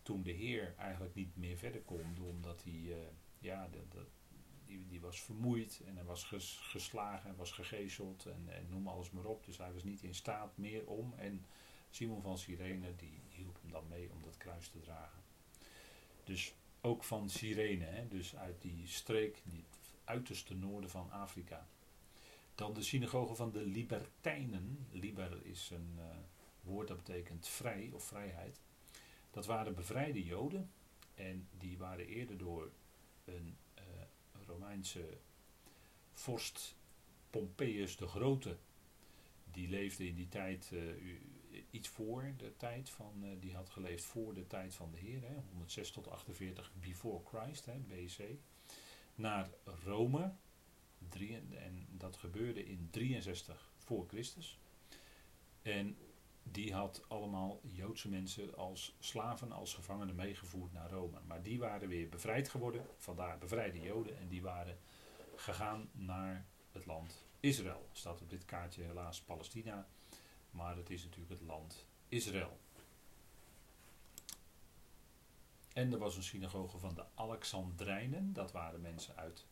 Toen 0.02 0.22
de 0.22 0.30
Heer 0.30 0.74
eigenlijk 0.78 1.14
niet 1.14 1.36
meer 1.36 1.56
verder 1.56 1.80
kon. 1.80 2.16
Omdat 2.20 2.62
hij, 2.62 2.72
uh, 2.72 2.96
ja, 3.38 3.68
die, 4.66 4.86
die, 4.86 5.00
was 5.00 5.20
vermoeid. 5.20 5.82
En 5.86 5.96
hij 5.96 6.04
was 6.04 6.24
geslagen 6.60 7.30
en 7.30 7.36
was 7.36 7.52
gegezeld. 7.52 8.26
En, 8.26 8.48
en 8.48 8.68
noem 8.68 8.88
alles 8.88 9.10
maar 9.10 9.24
op. 9.24 9.44
Dus 9.44 9.58
hij 9.58 9.72
was 9.72 9.84
niet 9.84 10.02
in 10.02 10.14
staat 10.14 10.56
meer 10.56 10.86
om. 10.86 11.14
En 11.14 11.44
Simon 11.90 12.22
van 12.22 12.38
Cyrene 12.38 12.96
die 12.96 13.20
hielp 13.28 13.58
hem 13.62 13.70
dan 13.70 13.88
mee 13.88 14.10
om 14.10 14.22
dat 14.22 14.36
kruis 14.36 14.68
te 14.68 14.80
dragen. 14.80 15.22
Dus 16.24 16.54
ook 16.80 17.04
van 17.04 17.30
Cyrene, 17.30 17.84
hè, 17.84 18.08
dus 18.08 18.36
uit 18.36 18.62
die 18.62 18.86
streek, 18.86 19.42
die 19.44 19.64
uiterste 20.04 20.54
noorden 20.54 20.90
van 20.90 21.10
Afrika. 21.10 21.68
Dan 22.56 22.74
de 22.74 22.82
synagoge 22.82 23.34
van 23.34 23.52
de 23.52 23.66
Libertijnen. 23.66 24.86
Liber 24.90 25.46
is 25.46 25.70
een 25.70 25.94
uh, 25.98 26.04
woord 26.60 26.88
dat 26.88 26.96
betekent 26.96 27.48
vrij 27.48 27.90
of 27.92 28.04
vrijheid. 28.04 28.60
Dat 29.30 29.46
waren 29.46 29.74
bevrijde 29.74 30.24
Joden 30.24 30.70
en 31.14 31.48
die 31.58 31.78
waren 31.78 32.06
eerder 32.06 32.38
door 32.38 32.70
een 33.24 33.56
uh, 33.78 33.82
Romeinse 34.46 35.18
vorst 36.12 36.76
Pompeius 37.30 37.96
de 37.96 38.06
Grote. 38.06 38.56
Die 39.50 39.68
leefde 39.68 40.06
in 40.06 40.14
die 40.14 40.28
tijd 40.28 40.70
uh, 40.72 40.80
iets 41.70 41.88
voor 41.88 42.34
de 42.36 42.56
tijd 42.56 42.90
van, 42.90 43.36
die 43.40 43.54
had 43.54 43.70
geleefd 43.70 44.04
voor 44.04 44.34
de 44.34 44.46
tijd 44.46 44.74
van 44.74 44.90
de 44.90 44.98
Heer, 44.98 45.22
hè, 45.22 45.34
106 45.50 45.90
tot 45.90 46.08
48 46.08 46.72
before 46.80 47.20
Christ, 47.24 47.66
hè, 47.66 47.78
BC, 47.78 48.20
naar 49.14 49.50
Rome. 49.84 50.32
En 51.10 51.86
dat 51.90 52.16
gebeurde 52.16 52.66
in 52.66 52.88
63 52.90 53.70
voor 53.76 54.06
Christus. 54.08 54.58
En 55.62 55.98
die 56.42 56.74
had 56.74 57.02
allemaal 57.08 57.60
Joodse 57.62 58.08
mensen 58.08 58.56
als 58.56 58.96
slaven, 58.98 59.52
als 59.52 59.74
gevangenen 59.74 60.14
meegevoerd 60.14 60.72
naar 60.72 60.90
Rome. 60.90 61.18
Maar 61.26 61.42
die 61.42 61.58
waren 61.58 61.88
weer 61.88 62.08
bevrijd 62.08 62.48
geworden, 62.48 62.86
vandaar 62.96 63.38
bevrijde 63.38 63.80
Joden, 63.80 64.18
en 64.18 64.28
die 64.28 64.42
waren 64.42 64.78
gegaan 65.36 65.88
naar 65.92 66.46
het 66.72 66.86
land 66.86 67.24
Israël. 67.40 67.88
Staat 67.92 68.20
op 68.20 68.30
dit 68.30 68.44
kaartje 68.44 68.82
helaas 68.82 69.20
Palestina 69.20 69.86
maar 70.56 70.76
het 70.76 70.90
is 70.90 71.02
natuurlijk 71.02 71.40
het 71.40 71.48
land 71.48 71.86
Israël. 72.08 72.58
En 75.72 75.92
er 75.92 75.98
was 75.98 76.16
een 76.16 76.22
synagoge 76.22 76.78
van 76.78 76.94
de 76.94 77.04
Alexandrijnen, 77.14 78.32
dat 78.32 78.52
waren 78.52 78.80
mensen 78.80 79.16
uit, 79.16 79.46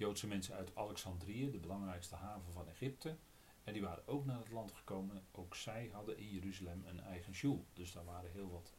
Joodse 0.00 0.26
mensen 0.26 0.54
uit 0.54 0.76
Alexandrië, 0.76 1.50
de 1.50 1.58
belangrijkste 1.58 2.14
haven 2.14 2.52
van 2.52 2.68
Egypte. 2.68 3.16
En 3.64 3.72
die 3.72 3.82
waren 3.82 4.06
ook 4.08 4.24
naar 4.24 4.38
het 4.38 4.50
land 4.50 4.72
gekomen. 4.72 5.22
Ook 5.32 5.54
zij 5.54 5.90
hadden 5.92 6.18
in 6.18 6.28
Jeruzalem 6.28 6.84
een 6.86 7.00
eigen 7.00 7.34
shul. 7.34 7.66
Dus 7.72 7.92
daar 7.92 8.04
waren 8.04 8.30
heel 8.30 8.50
wat 8.50 8.72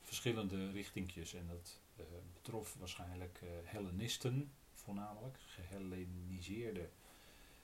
verschillende 0.00 0.70
richtingjes. 0.70 1.34
En 1.34 1.46
dat 1.46 1.80
uh, 1.96 2.04
betrof 2.32 2.74
waarschijnlijk 2.74 3.40
uh, 3.42 3.50
Hellenisten, 3.64 4.52
voornamelijk, 4.72 5.38
gehelleniseerde 5.46 6.88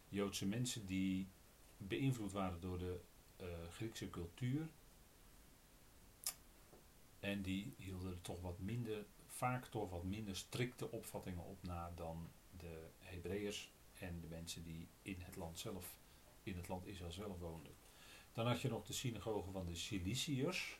Joodse 0.08 0.46
mensen 0.46 0.86
die 0.86 1.28
beïnvloed 1.76 2.32
waren 2.32 2.60
door 2.60 2.78
de 2.78 3.00
uh, 3.40 3.46
Griekse 3.70 4.10
cultuur. 4.10 4.68
En 7.20 7.42
die 7.42 7.74
hielden 7.76 8.10
er 8.10 8.22
toch 8.22 8.40
wat 8.40 8.58
minder, 8.58 9.04
vaak 9.36 9.66
toch 9.66 9.90
wat 9.90 10.04
minder 10.04 10.36
strikte 10.36 10.90
opvattingen 10.90 11.44
op 11.44 11.62
na 11.62 11.92
dan 11.94 12.30
de 12.58 12.88
Hebreeërs 12.98 13.72
en 13.98 14.20
de 14.20 14.26
mensen 14.26 14.64
die 14.64 14.88
in 15.02 15.20
het 15.20 15.36
land 15.36 15.58
zelf, 15.58 15.98
in 16.42 16.56
het 16.56 16.68
land 16.68 16.86
Israël 16.86 17.12
zelf 17.12 17.38
woonden. 17.38 17.74
Dan 18.32 18.46
had 18.46 18.60
je 18.60 18.68
nog 18.68 18.84
de 18.84 18.92
synagoge 18.92 19.50
van 19.50 19.66
de 19.66 19.74
Ciliciërs. 19.74 20.78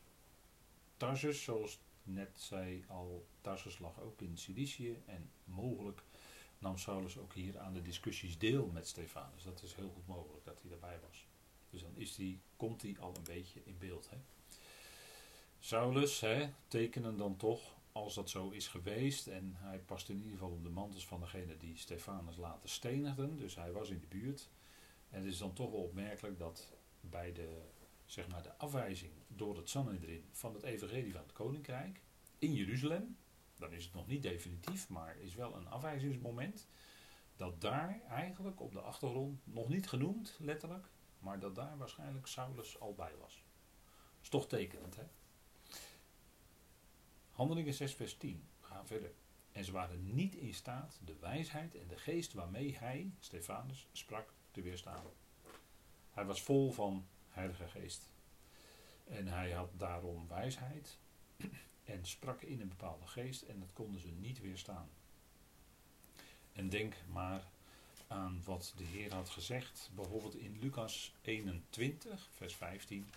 Tarsus, 0.97 1.43
zoals 1.43 1.79
net 2.03 2.41
zei 2.41 2.85
al, 2.89 3.27
Tarsus 3.41 3.79
lag 3.79 4.01
ook 4.01 4.21
in 4.21 4.39
Cilicië 4.39 5.03
en 5.07 5.31
mogelijk 5.45 6.03
nam 6.59 6.79
Saulus 6.79 7.19
ook 7.19 7.35
hier 7.35 7.59
aan 7.59 7.75
de 7.75 7.83
discussies 7.83 8.39
deel 8.39 8.67
met 8.67 8.89
Stefanus. 8.89 9.43
Dat 9.43 9.63
is 9.63 9.75
heel 9.75 9.91
goed 9.95 10.07
mogelijk 10.07 10.45
dat 10.45 10.61
hij 10.61 10.71
daarbij 10.71 10.99
was. 11.09 11.27
Dus 11.71 11.81
dan 11.81 11.97
is 11.97 12.15
die, 12.15 12.41
komt 12.57 12.83
hij 12.83 12.97
al 13.01 13.17
een 13.17 13.23
beetje 13.23 13.61
in 13.65 13.79
beeld. 13.79 14.11
Hè. 14.11 14.17
Saulus 15.61 16.21
hè, 16.21 16.49
tekenen 16.69 17.17
dan 17.17 17.37
toch, 17.37 17.76
als 17.97 18.15
dat 18.15 18.31
zo 18.31 18.51
is 18.51 18.69
geweest, 18.69 19.27
en 19.27 19.55
hij 19.55 19.79
past 19.79 20.09
in 20.09 20.17
ieder 20.17 20.33
geval 20.33 20.51
op 20.51 20.63
de 20.63 20.71
mantels 20.71 21.07
van 21.07 21.21
degene 21.21 21.57
die 21.57 21.77
Stefanus 21.77 22.37
later 22.37 22.69
stenigden, 22.69 23.37
dus 23.37 23.55
hij 23.55 23.73
was 23.73 23.91
in 23.91 24.01
de 24.01 24.07
buurt. 24.07 24.51
En 25.11 25.19
het 25.19 25.33
is 25.33 25.39
dan 25.39 25.53
toch 25.53 25.71
wel 25.71 25.83
opmerkelijk 25.83 26.39
dat 26.39 26.73
bij 27.01 27.33
de, 27.33 27.63
zeg 28.05 28.29
maar, 28.29 28.43
de 28.43 28.57
afwijzing 28.57 29.13
door 29.29 29.57
het 29.57 29.69
Sanhedrin 29.69 30.29
van 30.31 30.55
het 30.55 30.63
evangelie 30.63 31.13
van 31.13 31.21
het 31.21 31.33
koninkrijk 31.33 32.01
in 32.39 32.55
Jeruzalem, 32.55 33.17
dan 33.57 33.73
is 33.73 33.85
het 33.85 33.95
nog 33.95 34.07
niet 34.07 34.23
definitief, 34.23 34.89
maar 34.89 35.19
is 35.19 35.35
wel 35.35 35.57
een 35.57 35.69
afwijzingsmoment, 35.69 36.69
dat 37.37 37.61
daar 37.61 38.01
eigenlijk 38.09 38.61
op 38.61 38.73
de 38.73 38.81
achtergrond, 38.81 39.41
nog 39.47 39.69
niet 39.69 39.89
genoemd 39.89 40.37
letterlijk, 40.41 40.91
maar 41.19 41.39
dat 41.39 41.55
daar 41.55 41.77
waarschijnlijk 41.79 42.27
Saulus 42.27 42.81
al 42.81 42.95
bij 42.95 43.17
was. 43.21 43.45
Dat 44.15 44.23
is 44.23 44.29
toch 44.29 44.49
tekenend, 44.49 44.97
hè? 44.97 45.05
Handelingen 47.37 47.75
6, 47.75 47.95
vers 47.95 48.17
10. 48.17 48.43
We 48.61 48.67
gaan 48.67 48.87
verder. 48.87 49.13
En 49.53 49.65
ze 49.65 49.73
waren 49.73 50.15
niet 50.15 50.35
in 50.35 50.55
staat 50.55 50.99
de 51.05 51.17
wijsheid 51.21 51.75
en 51.75 51.89
de 51.89 51.97
geest 51.97 52.33
waarmee 52.33 52.77
hij, 52.77 53.13
Stefanus, 53.21 53.87
sprak 53.93 54.33
te 54.51 54.63
weerstaan. 54.63 55.05
Hij 56.11 56.25
was 56.25 56.43
vol 56.43 56.73
van 56.73 57.07
Heilige 57.29 57.69
Geest. 57.69 58.11
En 59.05 59.27
hij 59.27 59.51
had 59.51 59.71
daarom 59.77 60.29
wijsheid 60.29 60.99
en 61.85 62.07
sprak 62.07 62.43
in 62.43 62.61
een 62.61 62.69
bepaalde 62.69 63.07
geest 63.07 63.43
en 63.43 63.61
dat 63.61 63.73
konden 63.73 64.01
ze 64.01 64.09
niet 64.09 64.41
weerstaan. 64.41 64.89
En 66.53 66.69
denk 66.69 66.95
maar 67.13 67.45
aan 68.07 68.43
wat 68.45 68.73
de 68.77 68.85
Heer 68.85 69.15
had 69.15 69.29
gezegd, 69.29 69.91
bijvoorbeeld 69.95 70.37
in 70.37 70.59
Lucas 70.61 71.15
21, 71.23 72.29
vers 72.33 72.55
15, 72.55 73.11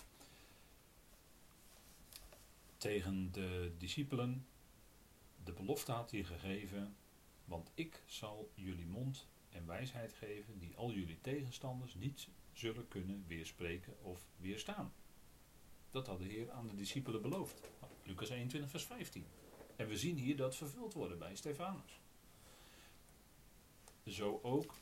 tegen 2.80 3.32
de 3.32 3.72
discipelen. 3.78 4.48
De 5.44 5.52
belofte 5.54 5.92
had 5.92 6.12
hij 6.12 6.24
gegeven, 6.24 6.96
want 7.46 7.72
ik 7.74 8.04
zal 8.06 8.52
jullie 8.56 8.88
mond 8.88 9.28
en 9.50 9.66
wijsheid 9.66 10.14
geven 10.14 10.60
die 10.60 10.76
al 10.76 10.92
jullie 10.92 11.22
tegenstanders 11.22 11.96
niet 11.96 12.28
zullen 12.54 12.88
kunnen 12.88 13.24
weerspreken 13.28 14.04
of 14.04 14.28
weerstaan. 14.38 14.94
Dat 15.90 16.08
had 16.08 16.20
de 16.20 16.26
Heer 16.26 16.52
aan 16.52 16.68
de 16.68 16.76
discipelen 16.76 17.22
beloofd. 17.22 17.62
Lucas 18.04 18.30
21, 18.30 18.70
vers 18.70 18.84
15. 18.84 19.26
En 19.76 19.88
we 19.88 19.98
zien 19.98 20.18
hier 20.18 20.36
dat 20.36 20.56
vervuld 20.56 20.94
worden 20.94 21.20
bij 21.20 21.36
Stefanus. 21.36 22.00
Zo 24.06 24.40
ook 24.44 24.76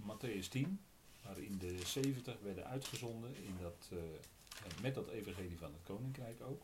Matthäus 0.00 0.48
10, 0.48 0.80
waarin 1.22 1.58
de 1.58 1.86
70 1.86 2.40
werden 2.40 2.66
uitgezonden 2.66 3.36
in 3.36 3.56
dat, 3.60 3.90
uh, 3.92 3.98
met 4.82 4.94
dat 4.94 5.08
evangelie 5.08 5.58
van 5.58 5.72
het 5.72 5.82
koninkrijk 5.82 6.40
ook. 6.40 6.62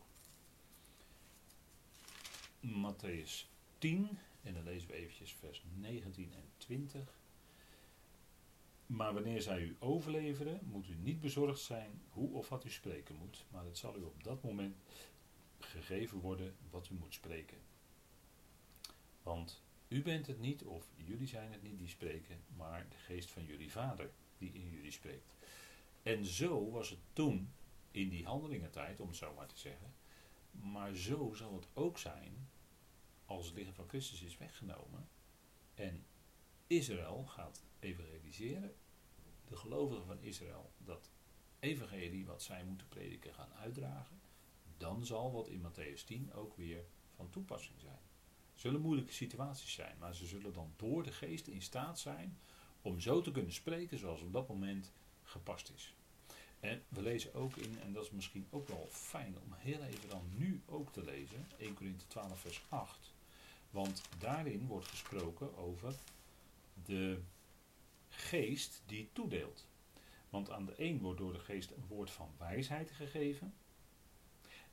Matthäus 2.63 3.47
10, 3.77 4.17
en 4.43 4.53
dan 4.53 4.63
lezen 4.63 4.89
we 4.89 4.95
eventjes 4.95 5.33
vers 5.33 5.63
19 5.73 6.33
en 6.33 6.51
20. 6.57 7.17
Maar 8.85 9.13
wanneer 9.13 9.41
zij 9.41 9.61
u 9.61 9.75
overleveren, 9.79 10.59
moet 10.63 10.87
u 10.87 10.95
niet 10.95 11.21
bezorgd 11.21 11.61
zijn 11.61 12.01
hoe 12.09 12.33
of 12.33 12.49
wat 12.49 12.65
u 12.65 12.69
spreken 12.69 13.15
moet, 13.15 13.45
maar 13.49 13.65
het 13.65 13.77
zal 13.77 13.97
u 13.97 14.01
op 14.01 14.23
dat 14.23 14.43
moment 14.43 14.75
gegeven 15.59 16.19
worden 16.19 16.55
wat 16.69 16.89
u 16.89 16.93
moet 16.93 17.13
spreken. 17.13 17.57
Want 19.23 19.63
u 19.87 20.01
bent 20.01 20.27
het 20.27 20.39
niet, 20.39 20.63
of 20.63 20.85
jullie 20.95 21.27
zijn 21.27 21.51
het 21.51 21.63
niet 21.63 21.77
die 21.77 21.87
spreken, 21.87 22.43
maar 22.57 22.85
de 22.89 22.97
geest 22.97 23.31
van 23.31 23.45
jullie 23.45 23.71
vader 23.71 24.09
die 24.37 24.53
in 24.53 24.69
jullie 24.69 24.91
spreekt. 24.91 25.33
En 26.03 26.25
zo 26.25 26.71
was 26.71 26.89
het 26.89 26.99
toen, 27.13 27.53
in 27.91 28.09
die 28.09 28.25
handelingentijd, 28.25 28.99
om 28.99 29.07
het 29.07 29.17
zo 29.17 29.33
maar 29.33 29.47
te 29.47 29.57
zeggen. 29.57 29.93
Maar 30.51 30.95
zo 30.95 31.33
zal 31.33 31.53
het 31.53 31.67
ook 31.73 31.97
zijn 31.97 32.47
als 33.25 33.45
het 33.45 33.55
lichaam 33.55 33.73
van 33.73 33.87
Christus 33.87 34.21
is 34.21 34.37
weggenomen 34.37 35.07
en 35.73 36.05
Israël 36.67 37.25
gaat 37.25 37.63
evangeliseren. 37.79 38.75
De 39.47 39.55
gelovigen 39.55 40.05
van 40.05 40.21
Israël 40.21 40.71
dat 40.77 41.09
evangelie 41.59 42.25
wat 42.25 42.43
zij 42.43 42.63
moeten 42.63 42.87
prediken 42.87 43.33
gaan 43.33 43.53
uitdragen. 43.53 44.21
Dan 44.77 45.05
zal 45.05 45.31
wat 45.31 45.47
in 45.47 45.61
Matthäus 45.61 46.03
10 46.05 46.33
ook 46.33 46.55
weer 46.55 46.85
van 47.15 47.29
toepassing 47.29 47.79
zijn 47.79 48.01
zullen 48.55 48.81
moeilijke 48.81 49.13
situaties 49.13 49.73
zijn, 49.73 49.97
maar 49.99 50.15
ze 50.15 50.25
zullen 50.25 50.53
dan 50.53 50.73
door 50.75 51.03
de 51.03 51.11
geest 51.11 51.47
in 51.47 51.61
staat 51.61 51.99
zijn 51.99 52.37
Om 52.81 52.99
zo 52.99 53.21
te 53.21 53.31
kunnen 53.31 53.53
spreken 53.53 53.97
zoals 53.97 54.21
op 54.21 54.33
dat 54.33 54.47
moment 54.47 54.91
gepast 55.23 55.71
is. 55.75 55.93
En 56.59 56.83
we 56.87 57.01
lezen 57.01 57.33
ook 57.33 57.55
in, 57.55 57.79
en 57.81 57.93
dat 57.93 58.03
is 58.03 58.11
misschien 58.11 58.47
ook 58.49 58.67
wel 58.67 58.87
fijn 58.89 59.35
om 59.45 59.53
heel 59.53 59.83
even 59.83 60.09
dan 60.09 60.29
nu 60.35 60.61
ook 60.65 60.91
te 60.91 61.03
lezen, 61.03 61.47
1 61.57 61.73
Corinthië 61.73 62.07
12 62.07 62.39
vers 62.39 62.61
8. 62.69 63.12
Want 63.73 64.01
daarin 64.17 64.67
wordt 64.67 64.87
gesproken 64.87 65.57
over 65.57 65.95
de 66.83 67.21
geest 68.09 68.81
die 68.85 69.09
toedeelt. 69.13 69.67
Want 70.29 70.49
aan 70.49 70.65
de 70.65 70.73
een 70.77 70.99
wordt 70.99 71.19
door 71.19 71.33
de 71.33 71.39
geest 71.39 71.71
een 71.71 71.85
woord 71.87 72.11
van 72.11 72.29
wijsheid 72.37 72.91
gegeven. 72.91 73.53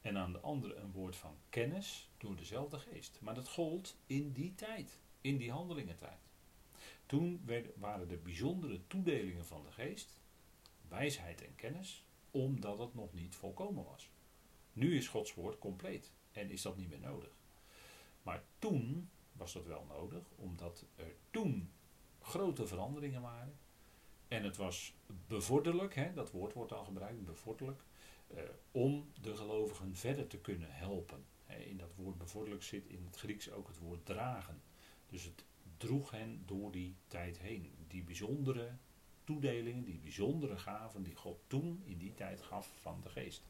En 0.00 0.16
aan 0.16 0.32
de 0.32 0.40
andere 0.40 0.74
een 0.74 0.92
woord 0.92 1.16
van 1.16 1.36
kennis 1.48 2.08
door 2.18 2.36
dezelfde 2.36 2.78
geest. 2.78 3.18
Maar 3.20 3.34
dat 3.34 3.48
gold 3.48 3.96
in 4.06 4.32
die 4.32 4.54
tijd, 4.54 4.98
in 5.20 5.36
die 5.36 5.50
handelingentijd. 5.50 6.28
Toen 7.06 7.44
waren 7.76 8.10
er 8.10 8.22
bijzondere 8.22 8.86
toedelingen 8.86 9.46
van 9.46 9.62
de 9.62 9.72
geest, 9.72 10.20
wijsheid 10.88 11.42
en 11.42 11.54
kennis, 11.56 12.04
omdat 12.30 12.78
het 12.78 12.94
nog 12.94 13.12
niet 13.12 13.34
volkomen 13.34 13.84
was. 13.84 14.10
Nu 14.72 14.96
is 14.96 15.08
Gods 15.08 15.34
woord 15.34 15.58
compleet 15.58 16.10
en 16.32 16.50
is 16.50 16.62
dat 16.62 16.76
niet 16.76 16.88
meer 16.88 17.00
nodig. 17.00 17.39
Maar 18.22 18.42
toen 18.58 19.10
was 19.32 19.52
dat 19.52 19.66
wel 19.66 19.84
nodig, 19.88 20.22
omdat 20.36 20.84
er 20.96 21.14
toen 21.30 21.70
grote 22.20 22.66
veranderingen 22.66 23.22
waren. 23.22 23.58
En 24.28 24.44
het 24.44 24.56
was 24.56 24.94
bevorderlijk, 25.26 25.94
hè, 25.94 26.12
dat 26.12 26.30
woord 26.30 26.52
wordt 26.52 26.72
al 26.72 26.84
gebruikt, 26.84 27.24
bevorderlijk, 27.24 27.82
eh, 28.26 28.42
om 28.70 29.12
de 29.20 29.36
gelovigen 29.36 29.96
verder 29.96 30.26
te 30.26 30.38
kunnen 30.38 30.72
helpen. 30.72 31.24
In 31.46 31.76
dat 31.76 31.94
woord 31.94 32.18
bevorderlijk 32.18 32.62
zit 32.62 32.86
in 32.86 33.04
het 33.04 33.16
Grieks 33.16 33.50
ook 33.50 33.68
het 33.68 33.78
woord 33.78 34.06
dragen. 34.06 34.62
Dus 35.08 35.24
het 35.24 35.44
droeg 35.76 36.10
hen 36.10 36.42
door 36.46 36.72
die 36.72 36.96
tijd 37.06 37.38
heen. 37.38 37.72
Die 37.88 38.02
bijzondere 38.02 38.76
toedelingen, 39.24 39.84
die 39.84 39.98
bijzondere 39.98 40.58
gaven 40.58 41.02
die 41.02 41.14
God 41.14 41.38
toen 41.46 41.82
in 41.84 41.98
die 41.98 42.14
tijd 42.14 42.42
gaf 42.42 42.72
van 42.80 43.00
de 43.00 43.08
geest. 43.08 43.42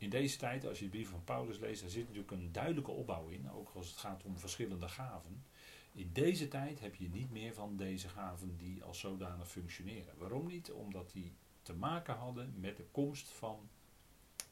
In 0.00 0.10
deze 0.10 0.36
tijd, 0.36 0.66
als 0.66 0.78
je 0.78 0.84
de 0.84 0.90
brief 0.90 1.08
van 1.08 1.24
Paulus 1.24 1.58
leest, 1.58 1.80
daar 1.80 1.90
zit 1.90 2.04
natuurlijk 2.06 2.30
een 2.30 2.52
duidelijke 2.52 2.90
opbouw 2.90 3.28
in, 3.28 3.50
ook 3.50 3.70
als 3.74 3.88
het 3.88 3.96
gaat 3.96 4.24
om 4.24 4.38
verschillende 4.38 4.88
gaven. 4.88 5.44
In 5.92 6.10
deze 6.12 6.48
tijd 6.48 6.80
heb 6.80 6.94
je 6.94 7.08
niet 7.08 7.30
meer 7.30 7.54
van 7.54 7.76
deze 7.76 8.08
gaven 8.08 8.56
die 8.56 8.82
als 8.82 8.98
zodanig 8.98 9.50
functioneren. 9.50 10.18
Waarom 10.18 10.46
niet? 10.46 10.70
Omdat 10.70 11.12
die 11.12 11.32
te 11.62 11.74
maken 11.74 12.14
hadden 12.14 12.60
met 12.60 12.76
de 12.76 12.84
komst 12.90 13.28
van 13.28 13.68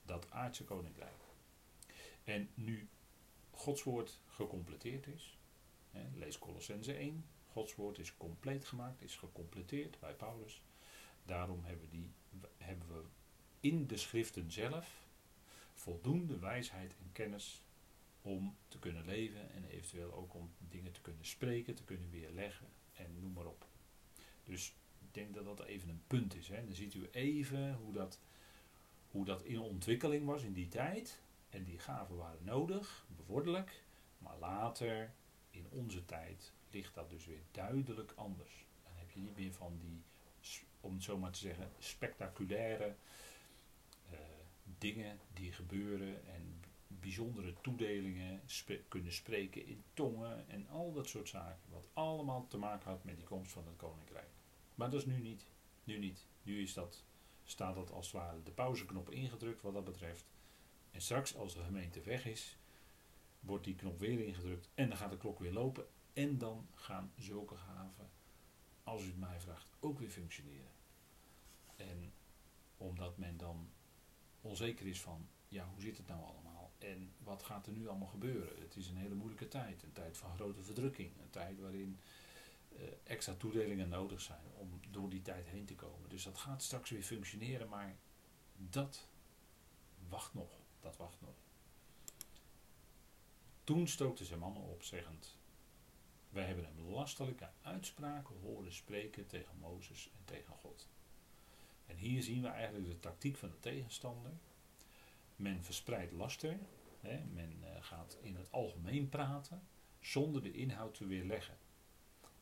dat 0.04 0.30
aardse 0.30 0.64
koninkrijk. 0.64 1.20
En 2.24 2.48
nu 2.54 2.88
Gods 3.50 3.82
woord 3.82 4.20
gecompleteerd 4.26 5.06
is, 5.06 5.38
hè, 5.90 6.02
lees 6.14 6.38
Colossense 6.38 6.92
1, 6.92 7.24
Gods 7.46 7.74
woord 7.74 7.98
is 7.98 8.16
compleet 8.16 8.64
gemaakt, 8.64 9.02
is 9.02 9.16
gecompleteerd 9.16 9.98
bij 9.98 10.14
Paulus. 10.14 10.62
Daarom 11.24 11.64
hebben, 11.64 11.88
die, 11.90 12.10
hebben 12.58 12.88
we 12.88 13.02
in 13.60 13.86
de 13.86 13.96
schriften 13.96 14.52
zelf 14.52 15.06
voldoende 15.78 16.38
wijsheid 16.38 16.94
en 16.98 17.12
kennis 17.12 17.62
om 18.22 18.56
te 18.68 18.78
kunnen 18.78 19.04
leven 19.04 19.50
en 19.50 19.64
eventueel 19.64 20.12
ook 20.12 20.34
om 20.34 20.50
dingen 20.58 20.92
te 20.92 21.00
kunnen 21.00 21.24
spreken, 21.24 21.74
te 21.74 21.84
kunnen 21.84 22.10
weerleggen 22.10 22.66
en 22.94 23.20
noem 23.20 23.32
maar 23.32 23.46
op. 23.46 23.66
Dus 24.44 24.74
ik 24.98 25.14
denk 25.14 25.34
dat 25.34 25.44
dat 25.44 25.64
even 25.64 25.88
een 25.88 26.02
punt 26.06 26.34
is. 26.34 26.48
Hè. 26.48 26.64
Dan 26.64 26.74
ziet 26.74 26.94
u 26.94 27.08
even 27.10 27.74
hoe 27.74 27.92
dat, 27.92 28.20
hoe 29.10 29.24
dat 29.24 29.42
in 29.42 29.60
ontwikkeling 29.60 30.26
was 30.26 30.42
in 30.42 30.52
die 30.52 30.68
tijd. 30.68 31.20
En 31.50 31.64
die 31.64 31.78
gaven 31.78 32.16
waren 32.16 32.44
nodig, 32.44 33.06
bevorderlijk. 33.16 33.82
Maar 34.18 34.38
later, 34.38 35.12
in 35.50 35.66
onze 35.70 36.04
tijd, 36.04 36.52
ligt 36.70 36.94
dat 36.94 37.10
dus 37.10 37.26
weer 37.26 37.42
duidelijk 37.50 38.12
anders. 38.16 38.66
Dan 38.82 38.92
heb 38.96 39.10
je 39.10 39.20
niet 39.20 39.36
meer 39.36 39.52
van 39.52 39.78
die, 39.78 40.02
om 40.80 40.94
het 40.94 41.02
zo 41.02 41.18
maar 41.18 41.32
te 41.32 41.38
zeggen, 41.38 41.70
spectaculaire 41.78 42.96
dingen 44.78 45.18
die 45.32 45.52
gebeuren 45.52 46.26
en 46.26 46.62
bijzondere 46.86 47.54
toedelingen, 47.60 48.42
kunnen 48.88 49.12
spreken 49.12 49.66
in 49.66 49.84
tongen 49.94 50.48
en 50.48 50.68
al 50.68 50.92
dat 50.92 51.08
soort 51.08 51.28
zaken. 51.28 51.70
Wat 51.70 51.88
allemaal 51.92 52.46
te 52.46 52.58
maken 52.58 52.90
had 52.90 53.04
met 53.04 53.16
die 53.16 53.26
komst 53.26 53.52
van 53.52 53.66
het 53.66 53.76
koninkrijk. 53.76 54.30
Maar 54.74 54.90
dat 54.90 55.00
is 55.00 55.06
nu 55.06 55.20
niet. 55.20 55.46
Nu 55.84 55.98
niet. 55.98 56.26
Nu 56.42 56.62
is 56.62 56.72
dat, 56.72 57.04
staat 57.44 57.74
dat 57.74 57.90
als 57.90 58.06
het 58.06 58.14
ware 58.14 58.42
de 58.42 58.50
pauzeknop 58.50 59.10
ingedrukt 59.10 59.62
wat 59.62 59.72
dat 59.72 59.84
betreft. 59.84 60.24
En 60.90 61.00
straks 61.00 61.36
als 61.36 61.54
de 61.54 61.62
gemeente 61.62 62.00
weg 62.00 62.26
is, 62.26 62.58
wordt 63.40 63.64
die 63.64 63.74
knop 63.74 63.98
weer 63.98 64.26
ingedrukt 64.26 64.68
en 64.74 64.88
dan 64.88 64.98
gaat 64.98 65.10
de 65.10 65.16
klok 65.16 65.38
weer 65.38 65.52
lopen. 65.52 65.86
En 66.12 66.38
dan 66.38 66.68
gaan 66.74 67.12
zulke 67.16 67.56
gaven, 67.56 68.10
als 68.82 69.02
u 69.02 69.06
het 69.06 69.18
mij 69.18 69.40
vraagt, 69.40 69.70
ook 69.80 69.98
weer 69.98 70.10
functioneren. 70.10 70.70
En 71.76 72.12
omdat 72.76 73.18
men 73.18 73.36
dan 73.36 73.70
onzeker 74.40 74.86
is 74.86 75.00
van, 75.00 75.28
ja, 75.48 75.68
hoe 75.72 75.80
zit 75.80 75.96
het 75.96 76.06
nou 76.06 76.22
allemaal? 76.22 76.72
En 76.78 77.12
wat 77.22 77.42
gaat 77.42 77.66
er 77.66 77.72
nu 77.72 77.88
allemaal 77.88 78.08
gebeuren? 78.08 78.60
Het 78.60 78.76
is 78.76 78.88
een 78.88 78.96
hele 78.96 79.14
moeilijke 79.14 79.48
tijd, 79.48 79.82
een 79.82 79.92
tijd 79.92 80.16
van 80.16 80.34
grote 80.34 80.62
verdrukking, 80.62 81.10
een 81.20 81.30
tijd 81.30 81.60
waarin 81.60 81.98
uh, 82.72 82.82
extra 83.04 83.34
toedelingen 83.34 83.88
nodig 83.88 84.20
zijn 84.20 84.44
om 84.54 84.80
door 84.90 85.08
die 85.08 85.22
tijd 85.22 85.46
heen 85.46 85.64
te 85.64 85.74
komen. 85.74 86.08
Dus 86.08 86.22
dat 86.22 86.38
gaat 86.38 86.62
straks 86.62 86.90
weer 86.90 87.02
functioneren, 87.02 87.68
maar 87.68 87.96
dat 88.56 89.06
wacht 90.08 90.34
nog. 90.34 90.50
Dat 90.80 90.96
wacht 90.96 91.20
nog. 91.20 91.34
Toen 93.64 93.88
stookten 93.88 94.26
zijn 94.26 94.38
mannen 94.38 94.62
op, 94.62 94.82
zeggend: 94.82 95.36
Wij 96.28 96.44
hebben 96.44 96.64
hem 96.64 96.80
lastelijke 96.80 97.50
uitspraken 97.62 98.40
horen 98.40 98.72
spreken 98.72 99.26
tegen 99.26 99.58
Mozes 99.58 100.10
en 100.12 100.24
tegen 100.24 100.54
God. 100.54 100.88
En 101.88 101.96
hier 101.96 102.22
zien 102.22 102.42
we 102.42 102.48
eigenlijk 102.48 102.86
de 102.86 103.00
tactiek 103.00 103.36
van 103.36 103.50
de 103.50 103.60
tegenstander. 103.60 104.32
Men 105.36 105.64
verspreidt 105.64 106.12
laster, 106.12 106.58
hè, 107.00 107.24
men 107.24 107.56
uh, 107.60 107.68
gaat 107.80 108.18
in 108.20 108.36
het 108.36 108.52
algemeen 108.52 109.08
praten, 109.08 109.62
zonder 110.00 110.42
de 110.42 110.52
inhoud 110.52 110.94
te 110.94 111.06
weerleggen. 111.06 111.56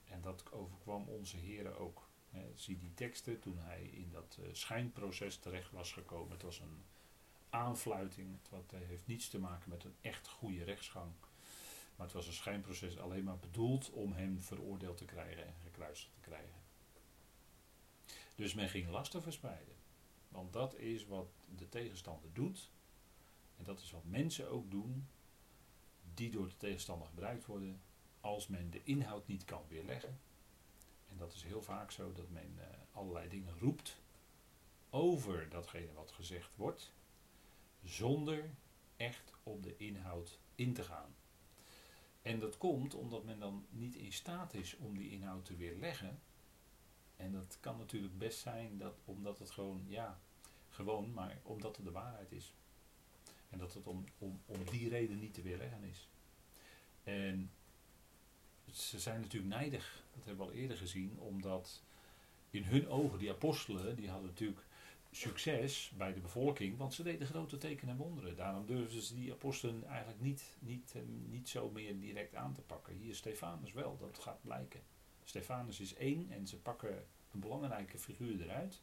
En 0.04 0.20
dat 0.20 0.52
overkwam 0.52 1.08
onze 1.08 1.36
heren 1.36 1.78
ook. 1.78 2.08
Hè. 2.30 2.52
Zie 2.54 2.78
die 2.78 2.94
teksten 2.94 3.40
toen 3.40 3.58
hij 3.58 3.82
in 3.82 4.10
dat 4.10 4.38
uh, 4.40 4.48
schijnproces 4.52 5.36
terecht 5.36 5.70
was 5.70 5.92
gekomen. 5.92 6.32
Het 6.32 6.42
was 6.42 6.58
een 6.58 6.84
aanfluiting. 7.50 8.38
Het 8.50 8.72
eh, 8.72 8.88
heeft 8.88 9.06
niets 9.06 9.28
te 9.28 9.38
maken 9.38 9.70
met 9.70 9.84
een 9.84 9.96
echt 10.00 10.28
goede 10.28 10.64
rechtsgang. 10.64 11.12
Maar 11.96 12.06
het 12.06 12.14
was 12.14 12.26
een 12.26 12.32
schijnproces 12.32 12.98
alleen 12.98 13.24
maar 13.24 13.38
bedoeld 13.38 13.90
om 13.90 14.12
hem 14.12 14.42
veroordeeld 14.42 14.96
te 14.96 15.04
krijgen 15.04 15.46
en 15.46 15.54
gekruisigd 15.62 16.12
te 16.14 16.20
krijgen. 16.20 16.65
Dus 18.36 18.54
men 18.54 18.68
ging 18.68 18.88
lasten 18.88 19.22
verspreiden. 19.22 19.74
Want 20.28 20.52
dat 20.52 20.74
is 20.74 21.06
wat 21.06 21.28
de 21.54 21.68
tegenstander 21.68 22.32
doet. 22.32 22.70
En 23.56 23.64
dat 23.64 23.80
is 23.80 23.90
wat 23.90 24.04
mensen 24.04 24.50
ook 24.50 24.70
doen, 24.70 25.08
die 26.14 26.30
door 26.30 26.48
de 26.48 26.56
tegenstander 26.56 27.08
gebruikt 27.08 27.46
worden, 27.46 27.80
als 28.20 28.46
men 28.46 28.70
de 28.70 28.80
inhoud 28.84 29.26
niet 29.26 29.44
kan 29.44 29.62
weerleggen. 29.68 30.20
En 31.08 31.16
dat 31.16 31.32
is 31.32 31.42
heel 31.42 31.62
vaak 31.62 31.90
zo 31.90 32.12
dat 32.12 32.30
men 32.30 32.54
uh, 32.58 32.64
allerlei 32.92 33.28
dingen 33.28 33.58
roept 33.58 34.00
over 34.90 35.48
datgene 35.48 35.92
wat 35.92 36.12
gezegd 36.12 36.56
wordt, 36.56 36.92
zonder 37.82 38.50
echt 38.96 39.32
op 39.42 39.62
de 39.62 39.76
inhoud 39.76 40.38
in 40.54 40.72
te 40.72 40.82
gaan. 40.82 41.14
En 42.22 42.38
dat 42.38 42.58
komt 42.58 42.94
omdat 42.94 43.24
men 43.24 43.38
dan 43.38 43.66
niet 43.70 43.96
in 43.96 44.12
staat 44.12 44.54
is 44.54 44.76
om 44.76 44.98
die 44.98 45.10
inhoud 45.10 45.44
te 45.44 45.56
weerleggen. 45.56 46.20
En 47.16 47.32
dat 47.32 47.58
kan 47.60 47.78
natuurlijk 47.78 48.18
best 48.18 48.38
zijn 48.38 48.78
dat 48.78 48.94
omdat 49.04 49.38
het 49.38 49.50
gewoon, 49.50 49.84
ja, 49.88 50.20
gewoon, 50.68 51.12
maar 51.12 51.38
omdat 51.42 51.76
het 51.76 51.84
de 51.84 51.92
waarheid 51.92 52.32
is. 52.32 52.54
En 53.50 53.58
dat 53.58 53.74
het 53.74 53.86
om, 53.86 54.04
om, 54.18 54.40
om 54.46 54.64
die 54.70 54.88
reden 54.88 55.18
niet 55.18 55.34
te 55.34 55.42
weerleggen 55.42 55.84
is. 55.84 56.08
En 57.04 57.50
ze 58.72 58.98
zijn 58.98 59.20
natuurlijk 59.20 59.54
nijdig, 59.54 60.02
dat 60.14 60.24
hebben 60.24 60.46
we 60.46 60.52
al 60.52 60.58
eerder 60.58 60.76
gezien, 60.76 61.18
omdat 61.18 61.82
in 62.50 62.64
hun 62.64 62.88
ogen, 62.88 63.18
die 63.18 63.30
apostelen, 63.30 63.96
die 63.96 64.10
hadden 64.10 64.28
natuurlijk 64.28 64.64
succes 65.10 65.92
bij 65.96 66.12
de 66.12 66.20
bevolking, 66.20 66.76
want 66.76 66.94
ze 66.94 67.02
deden 67.02 67.26
grote 67.26 67.58
tekenen 67.58 67.94
en 67.94 68.00
wonderen. 68.00 68.36
Daarom 68.36 68.66
durfden 68.66 69.02
ze 69.02 69.14
die 69.14 69.32
apostelen 69.32 69.84
eigenlijk 69.84 70.20
niet, 70.20 70.56
niet, 70.58 70.92
eh, 70.94 71.02
niet 71.06 71.48
zo 71.48 71.70
meer 71.70 71.98
direct 71.98 72.34
aan 72.34 72.54
te 72.54 72.62
pakken. 72.62 72.94
Hier 72.94 73.14
Stefanus 73.14 73.72
wel, 73.72 73.96
dat 73.98 74.18
gaat 74.18 74.42
blijken. 74.42 74.80
Stefanus 75.26 75.80
is 75.80 75.94
één 75.94 76.30
en 76.30 76.46
ze 76.46 76.56
pakken 76.56 77.06
een 77.32 77.40
belangrijke 77.40 77.98
figuur 77.98 78.42
eruit 78.42 78.82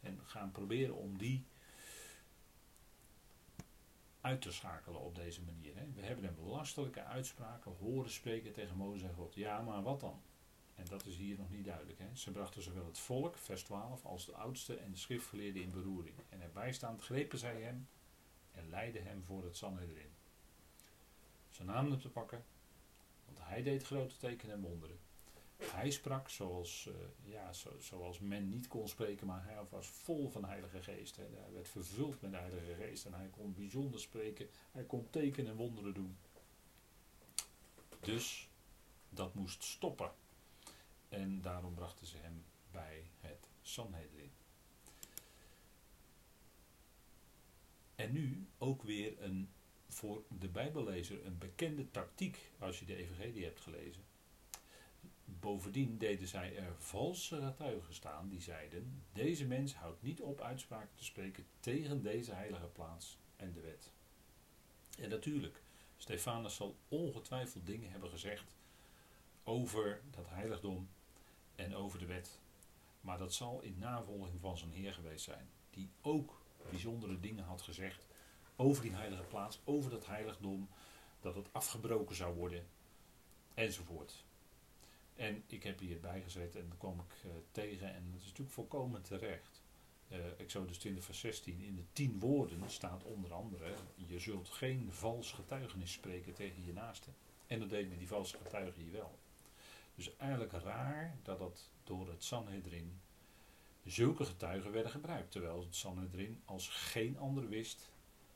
en 0.00 0.20
gaan 0.24 0.50
proberen 0.50 0.94
om 0.94 1.18
die 1.18 1.46
uit 4.20 4.42
te 4.42 4.52
schakelen 4.52 5.00
op 5.00 5.14
deze 5.14 5.42
manier. 5.42 5.76
Hè. 5.76 5.92
We 5.94 6.00
hebben 6.00 6.24
hem 6.24 6.34
belastelijke 6.34 7.04
uitspraken 7.04 7.72
horen 7.72 8.10
spreken 8.10 8.52
tegen 8.52 8.76
Mozes 8.76 9.08
en 9.08 9.14
God. 9.14 9.34
Ja, 9.34 9.60
maar 9.60 9.82
wat 9.82 10.00
dan? 10.00 10.22
En 10.74 10.84
dat 10.84 11.06
is 11.06 11.16
hier 11.16 11.38
nog 11.38 11.50
niet 11.50 11.64
duidelijk. 11.64 11.98
Hè. 11.98 12.16
Ze 12.16 12.30
brachten 12.30 12.62
zowel 12.62 12.86
het 12.86 12.98
volk, 12.98 13.36
vers 13.36 13.62
12, 13.62 14.04
als 14.04 14.26
de 14.26 14.34
oudste 14.34 14.76
en 14.76 14.90
de 14.90 14.96
schriftgeleerden 14.96 15.62
in 15.62 15.70
beroering. 15.70 16.14
En 16.28 16.40
erbij 16.40 16.72
staand 16.72 17.02
grepen 17.02 17.38
zij 17.38 17.62
hem 17.62 17.88
en 18.50 18.68
leidden 18.68 19.04
hem 19.04 19.22
voor 19.22 19.44
het 19.44 19.56
Sanhedrin. 19.56 20.10
Ze 21.48 21.64
namen 21.64 21.90
hem 21.90 22.00
te 22.00 22.10
pakken, 22.10 22.44
want 23.24 23.38
hij 23.40 23.62
deed 23.62 23.82
grote 23.82 24.16
tekenen 24.16 24.54
en 24.54 24.62
wonderen. 24.62 24.98
Hij 25.64 25.90
sprak 25.90 26.28
zoals, 26.28 26.88
eh, 26.88 27.30
ja, 27.32 27.52
zo, 27.52 27.70
zoals 27.78 28.18
men 28.18 28.48
niet 28.48 28.68
kon 28.68 28.88
spreken, 28.88 29.26
maar 29.26 29.44
hij 29.44 29.56
was 29.70 29.86
vol 29.86 30.30
van 30.30 30.44
Heilige 30.44 30.82
Geest. 30.82 31.16
Hè. 31.16 31.22
Hij 31.22 31.52
werd 31.52 31.68
vervuld 31.68 32.20
met 32.20 32.30
de 32.30 32.36
Heilige 32.36 32.74
Geest 32.74 33.04
en 33.04 33.14
hij 33.14 33.28
kon 33.30 33.54
bijzonder 33.54 34.00
spreken. 34.00 34.48
Hij 34.72 34.84
kon 34.84 35.06
tekenen 35.10 35.50
en 35.50 35.56
wonderen 35.56 35.94
doen. 35.94 36.16
Dus 38.00 38.48
dat 39.08 39.34
moest 39.34 39.62
stoppen. 39.62 40.12
En 41.08 41.42
daarom 41.42 41.74
brachten 41.74 42.06
ze 42.06 42.16
hem 42.16 42.44
bij 42.70 43.04
het 43.20 43.48
Sanhedrin. 43.62 44.30
En 47.94 48.12
nu 48.12 48.46
ook 48.58 48.82
weer 48.82 49.22
een, 49.22 49.48
voor 49.88 50.22
de 50.28 50.48
Bijbellezer 50.48 51.26
een 51.26 51.38
bekende 51.38 51.90
tactiek 51.90 52.38
als 52.58 52.78
je 52.78 52.84
de 52.84 52.96
Evangelie 52.96 53.44
hebt 53.44 53.60
gelezen. 53.60 54.02
Bovendien 55.24 55.98
deden 55.98 56.28
zij 56.28 56.56
er 56.56 56.74
valse 56.78 57.42
getuigen 57.42 57.94
staan 57.94 58.28
die 58.28 58.40
zeiden: 58.40 59.02
Deze 59.12 59.46
mens 59.46 59.74
houdt 59.74 60.02
niet 60.02 60.20
op 60.20 60.40
uitspraken 60.40 60.96
te 60.96 61.04
spreken 61.04 61.46
tegen 61.60 62.02
deze 62.02 62.32
heilige 62.32 62.66
plaats 62.66 63.18
en 63.36 63.52
de 63.52 63.60
wet. 63.60 63.92
En 64.98 65.08
natuurlijk, 65.08 65.62
Stefanus 65.96 66.54
zal 66.54 66.76
ongetwijfeld 66.88 67.66
dingen 67.66 67.90
hebben 67.90 68.10
gezegd 68.10 68.56
over 69.44 70.00
dat 70.10 70.28
heiligdom 70.28 70.88
en 71.54 71.74
over 71.74 71.98
de 71.98 72.06
wet. 72.06 72.38
Maar 73.00 73.18
dat 73.18 73.34
zal 73.34 73.60
in 73.60 73.78
navolging 73.78 74.40
van 74.40 74.56
zijn 74.56 74.72
Heer 74.72 74.94
geweest 74.94 75.24
zijn, 75.24 75.50
die 75.70 75.90
ook 76.00 76.40
bijzondere 76.70 77.20
dingen 77.20 77.44
had 77.44 77.62
gezegd 77.62 78.06
over 78.56 78.82
die 78.82 78.92
heilige 78.92 79.22
plaats, 79.22 79.60
over 79.64 79.90
dat 79.90 80.06
heiligdom, 80.06 80.68
dat 81.20 81.34
het 81.34 81.52
afgebroken 81.52 82.16
zou 82.16 82.34
worden, 82.34 82.66
enzovoort. 83.54 84.24
En 85.16 85.42
ik 85.46 85.62
heb 85.62 85.78
hier 85.78 86.00
bijgezet 86.00 86.54
en 86.54 86.68
dan 86.68 86.78
kwam 86.78 87.00
ik 87.00 87.24
uh, 87.24 87.32
tegen, 87.50 87.94
en 87.94 88.10
dat 88.10 88.20
is 88.20 88.26
natuurlijk 88.26 88.54
volkomen 88.54 89.02
terecht. 89.02 89.62
Uh, 90.08 90.40
Exodus 90.40 90.78
20, 90.78 91.04
vers 91.04 91.20
16. 91.20 91.60
In 91.60 91.74
de 91.74 91.84
tien 91.92 92.18
woorden 92.20 92.70
staat 92.70 93.04
onder 93.04 93.32
andere: 93.32 93.74
Je 93.94 94.18
zult 94.18 94.48
geen 94.48 94.92
vals 94.92 95.32
getuigenis 95.32 95.92
spreken 95.92 96.34
tegen 96.34 96.64
je 96.64 96.72
naaste. 96.72 97.10
En 97.46 97.58
dat 97.58 97.70
deed 97.70 97.88
met 97.88 97.98
die 97.98 98.08
valse 98.08 98.36
getuigen 98.36 98.82
hier 98.82 98.92
wel. 98.92 99.18
Dus 99.94 100.16
eigenlijk 100.16 100.52
raar 100.52 101.16
dat 101.22 101.38
dat 101.38 101.70
door 101.84 102.08
het 102.08 102.24
Sanhedrin 102.24 103.00
zulke 103.84 104.24
getuigen 104.24 104.72
werden 104.72 104.92
gebruikt. 104.92 105.30
Terwijl 105.30 105.60
het 105.60 105.76
Sanhedrin 105.76 106.40
als 106.44 106.68
geen 106.68 107.18
ander 107.18 107.48
wist 107.48 107.90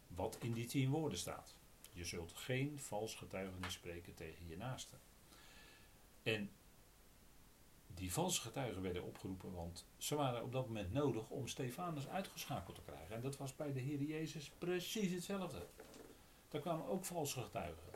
wat 0.08 0.36
in 0.40 0.52
die 0.52 0.66
tien 0.66 0.90
woorden 0.90 1.18
staat. 1.18 1.56
Je 1.92 2.04
zult 2.04 2.32
geen 2.32 2.78
vals 2.78 3.14
getuigenis 3.14 3.72
spreken 3.72 4.14
tegen 4.14 4.46
je 4.48 4.56
naaste. 4.56 4.96
En 6.22 6.50
die 7.96 8.12
valse 8.12 8.40
getuigen 8.40 8.82
werden 8.82 9.04
opgeroepen, 9.04 9.52
want 9.52 9.86
ze 9.96 10.14
waren 10.14 10.42
op 10.42 10.52
dat 10.52 10.66
moment 10.66 10.92
nodig 10.92 11.30
om 11.30 11.48
Stefanus 11.48 12.08
uitgeschakeld 12.08 12.76
te 12.76 12.82
krijgen. 12.82 13.14
En 13.14 13.20
dat 13.20 13.36
was 13.36 13.56
bij 13.56 13.72
de 13.72 13.80
Heer 13.80 14.02
Jezus 14.02 14.50
precies 14.58 15.12
hetzelfde. 15.12 15.66
Daar 16.48 16.60
kwamen 16.60 16.86
ook 16.86 17.04
valse 17.04 17.40
getuigen. 17.40 17.90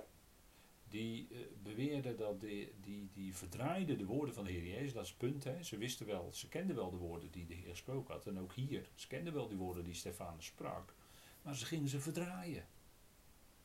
Die 0.89 1.29
uh, 1.31 1.39
beweerden 1.63 2.17
dat 2.17 2.41
de, 2.41 2.73
die, 2.81 3.11
die 3.13 3.37
verdraaiden 3.37 3.99
de 3.99 4.05
woorden 4.05 4.35
van 4.35 4.45
de 4.45 4.51
Heer 4.51 4.67
Jezus, 4.67 4.93
dat 4.93 5.05
is 5.05 5.09
het 5.09 5.19
punt. 5.19 5.45
Hè. 5.45 5.63
Ze 5.63 5.77
wisten 5.77 6.07
wel, 6.07 6.31
ze 6.33 6.49
kenden 6.49 6.77
wel 6.77 6.91
de 6.91 6.97
woorden 6.97 7.31
die 7.31 7.47
de 7.47 7.55
Heer 7.55 7.71
gesproken 7.71 8.15
had. 8.15 8.27
En 8.27 8.39
ook 8.39 8.53
hier, 8.53 8.89
ze 8.95 9.07
kenden 9.07 9.33
wel 9.33 9.49
die 9.49 9.57
woorden 9.57 9.85
die 9.85 9.95
Stefanus 9.95 10.47
sprak. 10.47 10.95
Maar 11.43 11.57
ze 11.57 11.67
gingen 11.67 11.89
ze 11.89 12.01
verdraaien. 12.01 12.67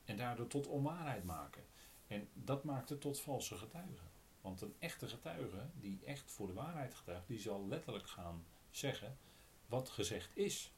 En 0.06 0.18
daardoor 0.18 0.48
tot 0.48 0.68
onwaarheid 0.68 1.24
maken. 1.24 1.64
En 2.08 2.28
dat 2.34 2.64
maakte 2.64 2.98
tot 2.98 3.20
valse 3.20 3.56
getuigen. 3.56 4.15
Want 4.46 4.62
een 4.62 4.76
echte 4.80 5.08
getuige, 5.08 5.70
die 5.74 6.00
echt 6.04 6.32
voor 6.32 6.48
de 6.48 6.54
waarheid 6.54 6.94
getuigt, 6.94 7.28
die 7.28 7.40
zal 7.40 7.68
letterlijk 7.68 8.08
gaan 8.08 8.46
zeggen 8.72 9.18
wat 9.66 9.90
gezegd 9.90 10.38
is. 10.38 10.74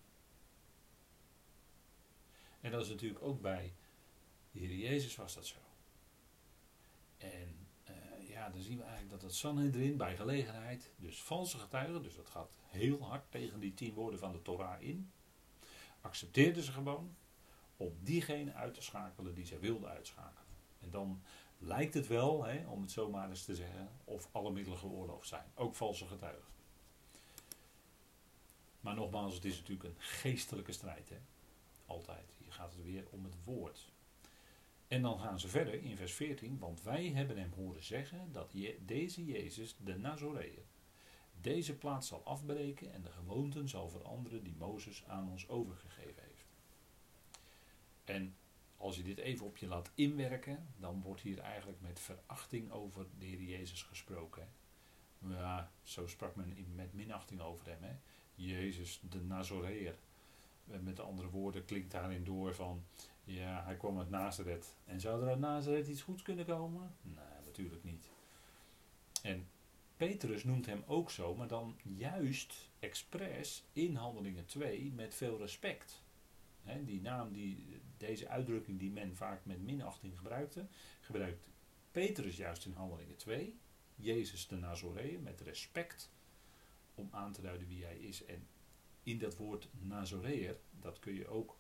En 2.62 2.72
dat 2.72 2.82
is 2.82 2.90
natuurlijk 2.90 3.24
ook 3.24 3.42
bij 3.42 3.74
de 4.52 4.60
Heer 4.60 4.76
Jezus 4.76 5.16
was 5.16 5.34
dat 5.34 5.46
zo. 5.46 5.58
En 7.18 7.68
uh, 7.90 8.30
ja, 8.30 8.50
dan 8.50 8.62
zien 8.62 8.78
we 8.78 8.84
eigenlijk 8.84 9.12
dat 9.12 9.22
het 9.22 9.34
Sanhedrin 9.34 9.98
bij 9.98 10.16
gelegenheid, 10.16 10.92
dus 10.96 11.22
valse 11.22 11.58
getuigen, 11.58 12.04
dus 12.04 12.16
dat 12.16 12.30
gaat 12.30 12.52
heel 12.62 13.04
hard 13.04 13.32
tegen 13.32 13.60
die 13.60 13.74
tien 13.74 13.94
woorden 13.94 14.20
van 14.20 14.32
de 14.32 14.42
Torah 14.42 14.82
in, 14.82 15.12
accepteerden 16.02 16.64
ze 16.64 16.72
gewoon 16.72 17.16
om 17.78 17.98
diegene 18.02 18.54
uit 18.54 18.74
te 18.74 18.82
schakelen 18.82 19.34
die 19.34 19.46
zij 19.46 19.60
wilden 19.60 19.90
uitschakelen. 19.90 20.46
En 20.80 20.90
dan 20.90 21.22
lijkt 21.58 21.94
het 21.94 22.08
wel, 22.08 22.44
hè, 22.44 22.68
om 22.68 22.82
het 22.82 22.92
zo 22.92 23.10
maar 23.10 23.30
eens 23.30 23.46
te 23.46 23.56
zeggen, 23.56 23.90
of 24.04 24.30
alle 24.32 24.52
middelen 24.52 24.80
geoorloofd 24.80 25.28
zijn. 25.28 25.52
Ook 25.56 25.76
valse 25.76 26.06
getuigen. 26.06 26.52
Maar 28.80 28.96
nogmaals, 28.96 29.34
het 29.34 29.46
is 29.46 29.58
natuurlijk 29.58 29.90
een 29.90 30.02
geestelijke 30.02 30.72
strijd. 30.72 31.10
Hè? 31.10 31.18
Altijd. 31.86 32.34
Hier 32.38 32.52
gaat 32.52 32.74
het 32.74 32.84
weer 32.84 33.06
om 33.10 33.24
het 33.24 33.36
woord. 33.44 33.92
En 34.88 35.02
dan 35.02 35.20
gaan 35.20 35.40
ze 35.40 35.48
verder 35.48 35.84
in 35.84 35.98
vers 35.98 36.14
14. 36.14 36.60
Want 36.60 36.84
wij 36.84 37.08
hebben 37.08 37.38
hem 37.38 37.54
horen 37.56 37.84
zeggen 37.84 38.32
dat 38.32 38.54
deze 38.80 39.26
Jezus, 39.26 39.76
de 39.84 39.98
Nazoreër, 39.98 40.66
deze 41.42 41.78
plaats 41.78 42.08
zal 42.08 42.22
afbreken 42.24 42.94
en 42.94 43.02
de 43.02 43.12
gewoonten 43.12 43.70
zal 43.70 43.90
veranderen 43.90 44.44
die 44.44 44.56
Mozes 44.58 45.04
aan 45.08 45.30
ons 45.30 45.50
overgegeven 45.50 46.24
heeft. 46.24 46.46
En 48.04 48.36
als 48.78 48.96
je 48.96 49.04
dit 49.04 49.18
even 49.18 49.46
op 49.46 49.58
je 49.58 49.68
laat 49.68 49.92
inwerken, 49.96 50.68
dan 50.78 51.02
wordt 51.02 51.22
hier 51.22 51.40
eigenlijk 51.40 51.82
met 51.82 52.00
verachting 52.00 52.72
over 52.72 53.06
de 53.20 53.26
Heer 53.26 53.42
Jezus 53.42 53.82
gesproken. 53.82 54.50
Ja, 55.28 55.72
zo 55.84 56.08
sprak 56.08 56.36
men 56.36 56.56
met 56.76 56.94
minachting 56.94 57.42
over 57.42 57.66
hem. 57.68 57.84
Hè? 57.84 57.96
Jezus, 58.36 59.02
de 59.10 59.22
Nazoreër. 59.22 59.96
Met 60.64 61.00
andere 61.00 61.30
woorden 61.30 61.66
klinkt 61.66 61.92
daarin 61.92 62.24
door 62.24 62.56
van, 62.56 62.86
ja, 63.24 63.64
hij 63.64 63.76
kwam 63.76 63.98
uit 64.00 64.10
Nazareth. 64.10 64.76
En 64.86 65.00
zou 65.00 65.22
er 65.22 65.28
uit 65.28 65.40
Nazareth 65.40 65.88
iets 65.88 66.02
goeds 66.02 66.22
kunnen 66.22 66.46
komen? 66.46 66.96
Nee, 67.02 67.46
natuurlijk 67.46 67.84
niet. 67.84 68.10
En 69.22 69.48
Petrus 69.98 70.44
noemt 70.44 70.66
hem 70.66 70.84
ook 70.88 71.12
zo, 71.12 71.36
maar 71.36 71.48
dan 71.48 71.76
juist 71.84 72.70
expres 72.80 73.64
in 73.74 73.96
Handelingen 73.96 74.46
2 74.46 74.92
met 74.96 75.16
veel 75.16 75.38
respect 75.38 76.02
die 76.86 77.02
naam, 77.02 77.34
die, 77.34 77.82
deze 77.98 78.28
uitdrukking 78.28 78.80
die 78.80 78.92
men 78.92 79.16
vaak 79.16 79.46
met 79.46 79.62
minachting 79.62 80.18
gebruikte, 80.18 80.68
gebruikt 81.02 81.48
Petrus 81.92 82.38
juist 82.38 82.66
in 82.66 82.74
Handelingen 82.74 83.18
2. 83.18 83.60
Jezus 83.96 84.48
de 84.48 84.56
Nazoreër 84.56 85.20
met 85.20 85.42
respect 85.42 86.12
om 86.96 87.08
aan 87.12 87.32
te 87.32 87.42
duiden 87.42 87.68
wie 87.68 87.84
hij 87.84 87.98
is. 87.98 88.26
En 88.26 88.48
in 89.04 89.18
dat 89.18 89.38
woord 89.38 89.68
Nazoreër, 89.80 90.58
dat 90.80 91.00
kun 91.00 91.14
je 91.14 91.28
ook 91.28 91.58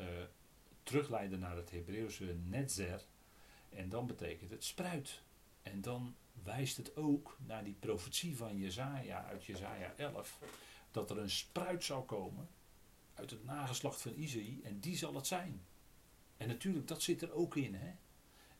uh, 0.00 0.06
terugleiden 0.82 1.38
naar 1.38 1.56
het 1.56 1.70
Hebreeuwse 1.70 2.36
netzer. 2.44 3.04
En 3.68 3.88
dan 3.88 4.06
betekent 4.06 4.50
het 4.50 4.64
spruit. 4.64 5.22
En 5.62 5.80
dan 5.80 6.16
wijst 6.42 6.76
het 6.76 6.96
ook 6.96 7.38
naar 7.46 7.64
die 7.64 7.76
profetie 7.78 8.36
van 8.36 8.58
Jezaja 8.58 9.24
uit 9.24 9.44
Jezaja 9.44 9.94
11. 9.96 10.38
Dat 10.90 11.10
er 11.10 11.18
een 11.18 11.30
spruit 11.30 11.84
zal 11.84 12.04
komen 12.04 12.48
uit 13.14 13.30
het 13.30 13.44
nageslacht 13.44 14.02
van 14.02 14.14
Isaïe 14.14 14.60
en 14.62 14.80
die 14.80 14.96
zal 14.96 15.14
het 15.14 15.26
zijn. 15.26 15.62
En 16.36 16.48
natuurlijk, 16.48 16.88
dat 16.88 17.02
zit 17.02 17.22
er 17.22 17.32
ook 17.32 17.56
in. 17.56 17.74
Hè? 17.74 17.94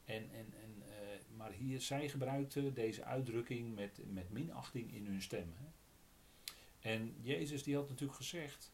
En, 0.05 0.31
en, 0.31 0.55
en, 0.62 0.83
uh, 0.87 0.93
maar 1.37 1.53
hier, 1.53 1.81
zij 1.81 2.09
gebruikten 2.09 2.75
deze 2.75 3.05
uitdrukking 3.05 3.75
met, 3.75 4.01
met 4.07 4.31
minachting 4.31 4.95
in 4.95 5.07
hun 5.07 5.23
stem. 5.23 5.53
Hè? 5.57 5.67
En 6.91 7.15
Jezus 7.21 7.62
die 7.62 7.75
had 7.75 7.88
natuurlijk 7.88 8.19
gezegd 8.19 8.73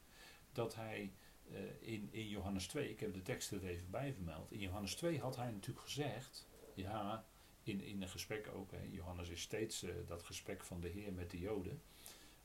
dat 0.53 0.75
hij 0.75 1.13
uh, 1.51 1.59
in, 1.81 2.09
in 2.11 2.29
Johannes 2.29 2.67
2, 2.67 2.91
ik 2.91 3.01
heb 3.01 3.15
de 3.15 3.23
tekst 3.23 3.51
er 3.51 3.65
even 3.65 3.91
bij 3.91 4.15
vermeld, 4.15 4.53
in 4.53 4.61
Johannes 4.61 4.95
2 4.95 5.21
had 5.21 5.37
hij 5.37 5.51
natuurlijk 5.51 5.87
gezegd, 5.87 6.49
ja, 6.75 7.27
in, 7.63 7.81
in 7.81 8.03
een 8.03 8.09
gesprek 8.09 8.49
ook, 8.55 8.71
hè, 8.71 8.83
Johannes 8.91 9.29
is 9.29 9.41
steeds 9.41 9.83
uh, 9.83 9.93
dat 10.07 10.23
gesprek 10.23 10.65
van 10.65 10.81
de 10.81 10.89
Heer 10.89 11.13
met 11.13 11.31
de 11.31 11.39
Joden, 11.39 11.83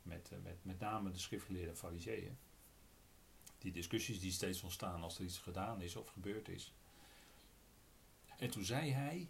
met, 0.01 0.31
met, 0.43 0.57
met 0.61 0.79
name 0.79 1.11
de 1.11 1.19
schriftgeleerde 1.19 1.75
fariseeën 1.75 2.37
die 3.63 3.71
discussies 3.71 4.19
die 4.19 4.31
steeds 4.31 4.63
ontstaan 4.63 5.01
als 5.01 5.17
er 5.17 5.23
iets 5.23 5.37
gedaan 5.37 5.81
is 5.81 5.95
of 5.95 6.09
gebeurd 6.09 6.47
is. 6.47 6.73
En 8.37 8.49
toen 8.49 8.63
zei 8.63 8.91
hij: 8.91 9.29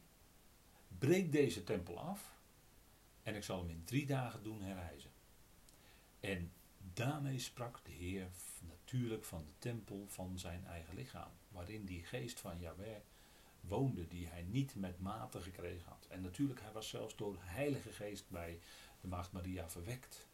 breek 0.98 1.32
deze 1.32 1.64
tempel 1.64 2.00
af 2.00 2.32
en 3.24 3.36
ik 3.36 3.44
zal 3.44 3.60
hem 3.60 3.70
in 3.70 3.84
drie 3.84 4.06
dagen 4.06 4.44
doen 4.44 4.62
herrijzen. 4.62 5.12
En 6.20 6.52
daarmee 6.94 7.40
sprak 7.40 7.80
de 7.84 7.92
Heer 7.92 8.30
natuurlijk 8.62 9.24
van 9.24 9.46
de 9.46 9.54
tempel 9.60 10.06
van 10.08 10.40
zijn 10.40 10.66
eigen 10.66 10.96
lichaam, 10.96 11.32
waarin 11.50 11.86
die 11.86 12.04
geest 12.04 12.40
van 12.40 12.60
Yahweh 12.60 13.00
woonde, 13.62 14.08
die 14.08 14.28
hij 14.28 14.42
niet 14.42 14.76
met 14.76 15.00
mate 15.00 15.42
gekregen 15.42 15.88
had. 15.88 16.08
En 16.10 16.22
natuurlijk, 16.22 16.62
hij 16.62 16.72
was 16.72 16.90
zelfs 16.90 17.16
door 17.16 17.34
de 17.34 17.40
Heilige 17.42 17.92
Geest 17.92 18.30
bij 18.30 18.60
de 19.02 19.08
Maagd 19.08 19.32
Maria 19.32 19.70
verwekt. 19.70 20.28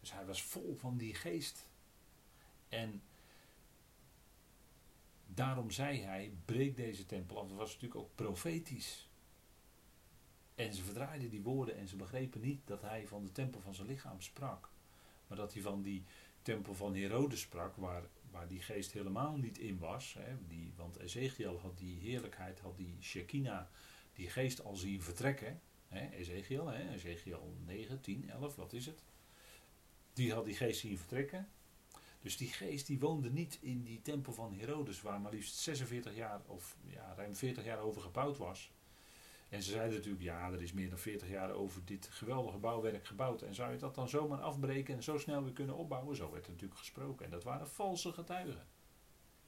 Dus 0.00 0.12
hij 0.12 0.26
was 0.26 0.42
vol 0.42 0.76
van 0.76 0.96
die 0.96 1.14
geest. 1.14 1.68
En 2.68 3.02
Daarom 5.34 5.70
zei 5.70 6.00
hij: 6.00 6.32
breek 6.44 6.76
deze 6.76 7.06
tempel 7.06 7.40
af. 7.40 7.48
Dat 7.48 7.56
was 7.56 7.72
natuurlijk 7.72 8.00
ook 8.00 8.14
profetisch. 8.14 9.08
En 10.54 10.74
ze 10.74 10.82
verdraaiden 10.82 11.30
die 11.30 11.42
woorden 11.42 11.76
en 11.76 11.88
ze 11.88 11.96
begrepen 11.96 12.40
niet 12.40 12.60
dat 12.64 12.82
hij 12.82 13.06
van 13.06 13.24
de 13.24 13.32
tempel 13.32 13.60
van 13.60 13.74
zijn 13.74 13.86
lichaam 13.86 14.20
sprak. 14.20 14.70
Maar 15.26 15.36
dat 15.36 15.52
hij 15.52 15.62
van 15.62 15.82
die 15.82 16.04
tempel 16.42 16.74
van 16.74 16.94
Herodes 16.94 17.40
sprak, 17.40 17.76
waar, 17.76 18.02
waar 18.30 18.48
die 18.48 18.62
geest 18.62 18.92
helemaal 18.92 19.36
niet 19.36 19.58
in 19.58 19.78
was. 19.78 20.14
Hè, 20.18 20.36
die, 20.46 20.72
want 20.76 20.96
Ezekiel 20.96 21.58
had 21.58 21.78
die 21.78 21.98
heerlijkheid, 21.98 22.60
had 22.60 22.76
die 22.76 22.96
Shekinah, 23.00 23.66
die 24.12 24.30
geest 24.30 24.64
al 24.64 24.76
zien 24.76 25.02
vertrekken. 25.02 25.60
Hè, 25.88 26.08
Ezekiel, 26.08 26.66
hè, 26.66 26.92
Ezekiel 26.92 27.56
9, 27.66 28.00
10, 28.00 28.30
11, 28.30 28.56
wat 28.56 28.72
is 28.72 28.86
het? 28.86 29.04
Die 30.12 30.32
had 30.32 30.44
die 30.44 30.56
geest 30.56 30.80
zien 30.80 30.98
vertrekken. 30.98 31.48
Dus 32.20 32.36
die 32.36 32.48
geest 32.48 32.86
die 32.86 33.00
woonde 33.00 33.30
niet 33.30 33.58
in 33.60 33.82
die 33.82 34.02
tempel 34.02 34.32
van 34.32 34.54
Herodes, 34.54 35.02
waar 35.02 35.20
maar 35.20 35.32
liefst 35.32 35.56
46 35.56 36.14
jaar 36.14 36.40
of 36.46 36.76
ja, 36.84 37.14
ruim 37.16 37.36
40 37.36 37.64
jaar 37.64 37.78
over 37.78 38.02
gebouwd 38.02 38.36
was. 38.38 38.70
En 39.48 39.62
ze 39.62 39.70
zeiden 39.70 39.94
natuurlijk, 39.94 40.24
ja, 40.24 40.52
er 40.52 40.62
is 40.62 40.72
meer 40.72 40.88
dan 40.88 40.98
40 40.98 41.28
jaar 41.28 41.50
over 41.50 41.84
dit 41.84 42.08
geweldige 42.10 42.58
bouwwerk 42.58 43.06
gebouwd. 43.06 43.42
En 43.42 43.54
zou 43.54 43.72
je 43.72 43.78
dat 43.78 43.94
dan 43.94 44.08
zomaar 44.08 44.40
afbreken 44.40 44.94
en 44.94 45.02
zo 45.02 45.18
snel 45.18 45.44
weer 45.44 45.52
kunnen 45.52 45.76
opbouwen? 45.76 46.16
Zo 46.16 46.30
werd 46.30 46.44
er 46.44 46.52
natuurlijk 46.52 46.80
gesproken. 46.80 47.24
En 47.24 47.30
dat 47.30 47.44
waren 47.44 47.68
valse 47.68 48.12
getuigen. 48.12 48.66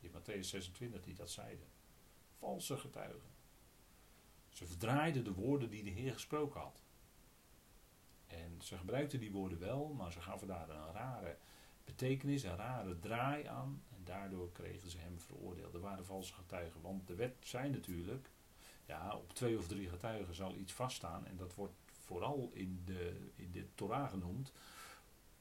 In 0.01 0.11
Matthäus 0.11 0.41
26 0.41 1.03
die 1.03 1.15
dat 1.15 1.31
zeiden. 1.31 1.67
Valse 2.39 2.79
getuigen. 2.79 3.31
Ze 4.49 4.67
verdraaiden 4.67 5.25
de 5.25 5.33
woorden 5.33 5.71
die 5.71 5.83
de 5.83 5.91
Heer 5.91 6.13
gesproken 6.13 6.61
had. 6.61 6.83
En 8.27 8.63
ze 8.63 8.77
gebruikten 8.77 9.21
die 9.21 9.33
woorden 9.33 9.59
wel, 9.59 9.89
maar 9.89 10.13
ze 10.13 10.21
gaven 10.21 10.47
daar 10.47 10.69
een 10.69 10.93
rare 10.93 11.37
betekenis, 11.97 12.43
een 12.43 12.57
rare 12.57 12.99
draai 12.99 13.47
aan. 13.47 13.83
En 13.97 14.05
daardoor 14.05 14.53
kregen 14.53 14.91
ze 14.91 14.99
hem 14.99 15.21
veroordeeld. 15.21 15.75
Er 15.75 15.81
waren 15.81 16.05
valse 16.05 16.33
getuigen. 16.33 16.81
Want 16.81 17.07
de 17.07 17.15
wet 17.15 17.35
zei 17.41 17.71
natuurlijk, 17.71 18.31
ja, 18.87 19.17
op 19.17 19.33
twee 19.35 19.59
of 19.59 19.67
drie 19.67 19.89
getuigen 19.89 20.35
zal 20.35 20.55
iets 20.55 20.73
vaststaan. 20.73 21.27
En 21.27 21.37
dat 21.37 21.55
wordt 21.55 21.75
vooral 21.89 22.51
in 22.53 22.83
de, 22.85 23.31
in 23.35 23.53
de 23.53 23.67
Torah 23.75 24.11
genoemd. 24.11 24.53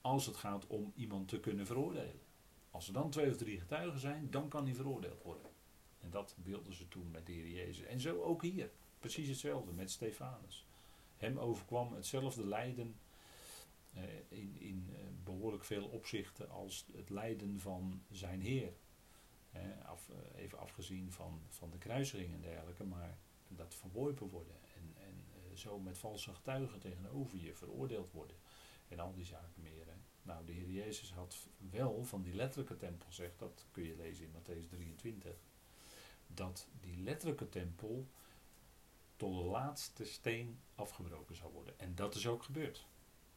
Als 0.02 0.26
het 0.26 0.36
gaat 0.36 0.68
om 0.68 0.92
iemand 0.96 1.28
te 1.28 1.40
kunnen 1.40 1.66
veroordelen. 1.66 2.22
Als 2.72 2.88
er 2.88 2.94
dan 2.94 3.10
twee 3.10 3.30
of 3.30 3.38
drie 3.38 3.60
getuigen 3.60 4.00
zijn, 4.00 4.28
dan 4.32 4.48
kan 4.48 4.66
hij 4.66 4.76
veroordeeld 4.76 5.24
worden. 5.24 5.52
En 6.00 6.10
dat 6.10 6.36
wilden 6.44 6.74
ze 6.74 6.88
toen 6.88 7.12
met 7.12 7.26
de 7.26 7.32
Heer 7.32 7.50
Jezus. 7.50 7.86
En 7.86 8.00
zo 8.00 8.22
ook 8.22 8.42
hier. 8.42 8.70
Precies 9.00 9.28
hetzelfde 9.28 9.72
met 9.72 9.92
Stefanus. 9.92 10.66
Hem 11.18 11.38
overkwam 11.38 11.94
hetzelfde 11.94 12.48
lijden 12.48 12.96
in, 14.28 14.58
in 14.60 14.90
eh, 14.94 15.00
behoorlijk 15.24 15.64
veel 15.64 15.86
opzichten 15.86 16.50
als 16.50 16.86
het 16.96 17.10
lijden 17.10 17.60
van 17.60 18.04
zijn 18.12 18.42
Heer. 18.42 18.74
Eh, 19.52 19.62
even 20.36 20.60
afgezien 20.60 21.12
van, 21.12 21.42
van 21.50 21.72
de 21.72 21.78
kruising 21.78 22.34
en 22.34 22.42
dergelijke, 22.42 22.84
maar 22.84 23.18
dat 23.48 23.76
verworpen 23.76 24.30
worden 24.30 24.56
en, 24.76 24.96
en 24.98 25.58
zo 25.58 25.80
met 25.80 25.98
valse 25.98 26.34
getuigen 26.34 26.80
tegenover 26.80 27.38
je 27.38 27.54
veroordeeld 27.54 28.12
worden 28.12 28.38
en 28.88 29.00
al 29.00 29.14
die 29.14 29.26
zaken 29.26 29.62
meer. 29.62 29.86
Hè. 29.86 29.94
Nou, 30.22 30.46
de 30.46 30.52
Heer 30.52 30.70
Jezus 30.70 31.14
had 31.14 31.48
wel 31.58 32.04
van 32.04 32.22
die 32.22 32.34
letterlijke 32.34 32.78
tempel, 32.78 33.12
zegt 33.12 33.40
dat 33.40 33.66
kun 33.72 33.84
je 33.84 33.96
lezen 33.96 34.26
in 34.26 34.32
Matthäus 34.32 34.68
23, 34.68 35.36
dat 36.28 36.68
die 36.80 36.98
letterlijke 36.98 37.50
tempel 37.50 38.08
tot 39.16 39.34
de 39.38 39.44
laatste 39.44 40.06
steen 40.06 40.60
afgebroken 40.76 41.36
zou 41.36 41.54
worden. 41.54 41.80
En 41.80 41.96
dat 41.96 42.16
is 42.16 42.28
ook 42.28 42.44
gebeurd. 42.44 42.88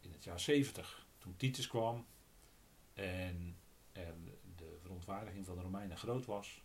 In 0.05 0.13
het 0.13 0.25
jaar 0.25 0.41
70, 0.41 1.07
toen 1.19 1.37
Titus 1.37 1.67
kwam 1.67 2.07
en 2.95 3.57
de 4.57 4.77
verontwaardiging 4.81 5.47
van 5.47 5.57
de 5.57 5.63
Romeinen 5.63 5.97
groot 5.97 6.25
was 6.25 6.63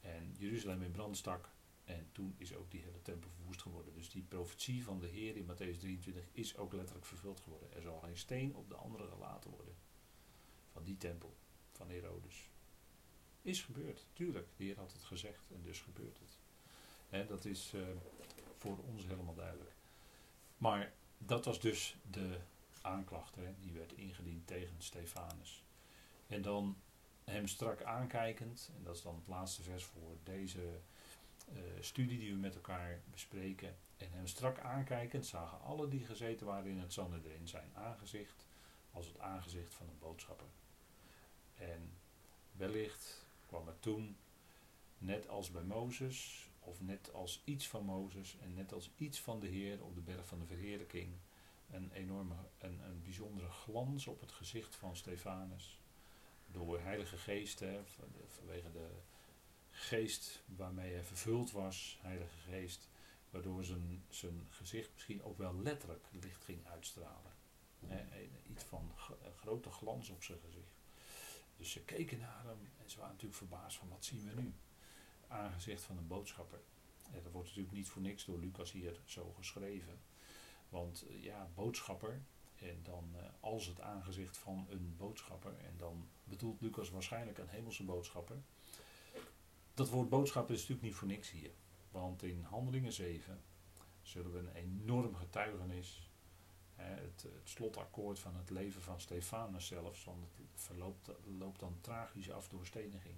en 0.00 0.34
Jeruzalem 0.38 0.82
in 0.82 0.90
brand 0.90 1.16
stak. 1.16 1.54
En 1.84 2.08
toen 2.12 2.34
is 2.38 2.54
ook 2.54 2.70
die 2.70 2.80
hele 2.80 3.02
tempel 3.02 3.30
verwoest 3.30 3.62
geworden. 3.62 3.94
Dus 3.94 4.10
die 4.10 4.22
profetie 4.22 4.84
van 4.84 4.98
de 4.98 5.06
Heer 5.06 5.36
in 5.36 5.44
Matthäus 5.44 5.78
23 5.78 6.24
is 6.32 6.56
ook 6.56 6.72
letterlijk 6.72 7.06
vervuld 7.06 7.40
geworden. 7.40 7.72
Er 7.74 7.82
zal 7.82 8.00
geen 8.00 8.16
steen 8.16 8.54
op 8.54 8.68
de 8.68 8.74
andere 8.74 9.08
gelaten 9.08 9.50
worden. 9.50 9.74
Van 10.72 10.84
die 10.84 10.96
tempel, 10.96 11.36
van 11.72 11.88
Herodes. 11.88 12.50
Is 13.42 13.62
gebeurd, 13.62 14.06
tuurlijk. 14.12 14.48
De 14.56 14.64
Heer 14.64 14.76
had 14.76 14.92
het 14.92 15.04
gezegd 15.04 15.50
en 15.54 15.62
dus 15.62 15.80
gebeurt 15.80 16.18
het. 16.18 16.38
En 17.08 17.26
dat 17.26 17.44
is 17.44 17.72
uh, 17.74 17.82
voor 18.56 18.78
ons 18.78 19.06
helemaal 19.06 19.34
duidelijk. 19.34 19.74
Maar 20.58 20.92
dat 21.18 21.44
was 21.44 21.60
dus 21.60 21.96
de 22.10 22.38
aanklacht, 22.86 23.36
hè, 23.36 23.54
die 23.60 23.72
werd 23.72 23.92
ingediend 23.92 24.46
tegen 24.46 24.74
Stefanus. 24.78 25.64
En 26.26 26.42
dan 26.42 26.76
hem 27.24 27.48
strak 27.48 27.82
aankijkend, 27.82 28.70
en 28.76 28.82
dat 28.82 28.96
is 28.96 29.02
dan 29.02 29.14
het 29.14 29.26
laatste 29.26 29.62
vers 29.62 29.84
voor 29.84 30.16
deze 30.22 30.80
uh, 31.52 31.60
studie 31.80 32.18
die 32.18 32.32
we 32.32 32.38
met 32.38 32.54
elkaar 32.54 33.00
bespreken. 33.10 33.76
En 33.96 34.12
hem 34.12 34.26
strak 34.26 34.58
aankijkend 34.58 35.26
zagen 35.26 35.60
alle 35.60 35.88
die 35.88 36.04
gezeten 36.04 36.46
waren 36.46 36.70
in 36.70 36.78
het 36.78 36.92
Sanhedrin 36.92 37.48
zijn 37.48 37.70
aangezicht 37.74 38.46
als 38.90 39.06
het 39.06 39.18
aangezicht 39.18 39.74
van 39.74 39.88
een 39.88 39.98
boodschapper. 39.98 40.46
En 41.54 41.92
wellicht 42.52 43.26
kwam 43.46 43.68
er 43.68 43.80
toen, 43.80 44.16
net 44.98 45.28
als 45.28 45.50
bij 45.50 45.62
Mozes, 45.62 46.48
of 46.60 46.80
net 46.80 47.12
als 47.12 47.42
iets 47.44 47.68
van 47.68 47.84
Mozes 47.84 48.36
en 48.38 48.54
net 48.54 48.72
als 48.72 48.90
iets 48.96 49.20
van 49.20 49.40
de 49.40 49.46
Heer 49.46 49.84
op 49.84 49.94
de 49.94 50.00
berg 50.00 50.26
van 50.26 50.38
de 50.38 50.46
verheerlijking, 50.46 51.14
een 51.70 51.90
enorme, 51.92 52.34
een, 52.58 52.80
een 52.80 53.02
bijzondere 53.02 53.50
glans 53.50 54.06
op 54.06 54.20
het 54.20 54.32
gezicht 54.32 54.76
van 54.76 54.96
Stefanus. 54.96 55.80
Door 56.46 56.80
Heilige 56.80 57.18
Geest, 57.18 57.60
hè, 57.60 57.80
vanwege 58.26 58.72
de 58.72 58.88
geest 59.70 60.42
waarmee 60.46 60.92
hij 60.92 61.04
vervuld 61.04 61.50
was, 61.50 61.98
Heilige 62.02 62.38
Geest, 62.38 62.88
waardoor 63.30 63.64
zijn, 63.64 64.04
zijn 64.08 64.46
gezicht 64.50 64.90
misschien 64.92 65.22
ook 65.22 65.38
wel 65.38 65.54
letterlijk 65.54 66.06
licht 66.20 66.44
ging 66.44 66.66
uitstralen. 66.66 67.32
iets 68.50 68.64
van 68.64 68.92
grote 69.36 69.70
glans 69.70 70.08
op 70.08 70.22
zijn 70.22 70.38
gezicht. 70.40 70.76
Dus 71.56 71.70
ze 71.70 71.84
keken 71.84 72.18
naar 72.18 72.44
hem 72.44 72.68
en 72.82 72.90
ze 72.90 72.96
waren 72.96 73.12
natuurlijk 73.12 73.38
verbaasd 73.38 73.76
van 73.76 73.88
wat 73.88 74.04
zien 74.04 74.24
we 74.24 74.40
nu? 74.40 74.54
Aangezicht 75.28 75.82
van 75.82 75.96
een 75.96 76.06
boodschapper. 76.06 76.60
Dat 77.12 77.32
wordt 77.32 77.48
natuurlijk 77.48 77.76
niet 77.76 77.88
voor 77.88 78.02
niks 78.02 78.24
door 78.24 78.38
Lucas 78.38 78.72
hier 78.72 79.00
zo 79.04 79.32
geschreven. 79.32 79.98
Want 80.68 81.06
eh, 81.08 81.22
ja, 81.22 81.48
boodschapper, 81.54 82.22
en 82.56 82.80
dan 82.82 83.10
uh, 83.14 83.22
als 83.40 83.66
het 83.66 83.80
aangezicht 83.80 84.36
van 84.36 84.66
een 84.70 84.94
boodschapper, 84.96 85.56
en 85.58 85.74
dan 85.76 86.08
bedoelt 86.24 86.60
Lucas 86.60 86.90
waarschijnlijk 86.90 87.38
een 87.38 87.48
hemelse 87.48 87.84
boodschapper. 87.84 88.36
Dat 89.74 89.88
woord 89.88 90.08
boodschapper 90.08 90.54
is 90.54 90.60
natuurlijk 90.60 90.86
niet 90.86 90.96
voor 90.96 91.08
niks 91.08 91.30
hier. 91.30 91.50
Want 91.90 92.22
in 92.22 92.42
Handelingen 92.42 92.92
7 92.92 93.42
zullen 94.02 94.32
we 94.32 94.38
een 94.38 94.54
enorm 94.54 95.14
getuigenis, 95.14 96.10
het, 96.74 97.22
het, 97.22 97.48
slotakkoord 97.48 98.18
van 98.18 98.36
het 98.36 98.50
leven 98.50 98.82
van 98.82 99.00
Stefanus 99.00 99.66
zelfs, 99.66 100.04
want 100.04 100.22
het 100.36 100.46
verloopt, 100.54 101.10
loopt 101.38 101.60
dan 101.60 101.78
tragisch 101.80 102.30
af 102.30 102.48
door 102.48 102.66
steniging. 102.66 103.16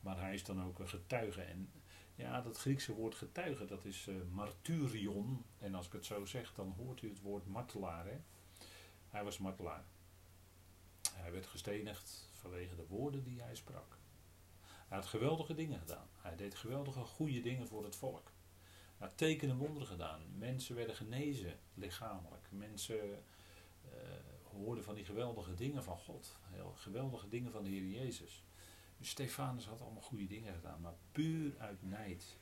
Maar 0.00 0.20
hij 0.20 0.34
is 0.34 0.44
dan 0.44 0.62
ook 0.62 0.78
een 0.78 0.88
getuige. 0.88 1.42
En 1.42 1.70
ja, 2.16 2.40
dat 2.40 2.58
Griekse 2.58 2.94
woord 2.94 3.14
getuige, 3.14 3.64
dat 3.64 3.84
is 3.84 4.06
uh, 4.06 4.16
martyrion. 4.30 5.44
En 5.58 5.74
als 5.74 5.86
ik 5.86 5.92
het 5.92 6.04
zo 6.04 6.24
zeg, 6.24 6.54
dan 6.54 6.74
hoort 6.76 7.02
u 7.02 7.08
het 7.08 7.20
woord 7.20 7.46
martelaar. 7.46 8.06
Hè? 8.06 8.18
Hij 9.08 9.24
was 9.24 9.38
martelaar. 9.38 9.84
Hij 11.12 11.32
werd 11.32 11.46
gestenigd 11.46 12.30
vanwege 12.32 12.76
de 12.76 12.86
woorden 12.88 13.24
die 13.24 13.42
hij 13.42 13.54
sprak. 13.54 13.98
Hij 14.88 14.96
had 14.96 15.06
geweldige 15.06 15.54
dingen 15.54 15.78
gedaan. 15.78 16.08
Hij 16.16 16.36
deed 16.36 16.54
geweldige 16.54 17.00
goede 17.00 17.40
dingen 17.40 17.66
voor 17.66 17.84
het 17.84 17.96
volk. 17.96 18.32
Hij 18.96 19.08
had 19.08 19.18
tekenen 19.18 19.56
wonderen 19.56 19.88
gedaan. 19.88 20.22
Mensen 20.38 20.74
werden 20.76 20.96
genezen 20.96 21.58
lichamelijk. 21.74 22.48
Mensen 22.50 23.24
uh, 23.84 23.90
hoorden 24.42 24.84
van 24.84 24.94
die 24.94 25.04
geweldige 25.04 25.54
dingen 25.54 25.82
van 25.82 25.96
God. 25.96 26.36
Heel 26.42 26.72
geweldige 26.76 27.28
dingen 27.28 27.52
van 27.52 27.64
de 27.64 27.70
Heer 27.70 27.84
Jezus. 27.84 28.44
Stefanus 29.00 29.66
had 29.66 29.80
allemaal 29.80 30.02
goede 30.02 30.26
dingen 30.26 30.54
gedaan, 30.54 30.80
maar 30.80 30.94
puur 31.12 31.58
uit 31.58 31.82
nijd. 31.82 32.36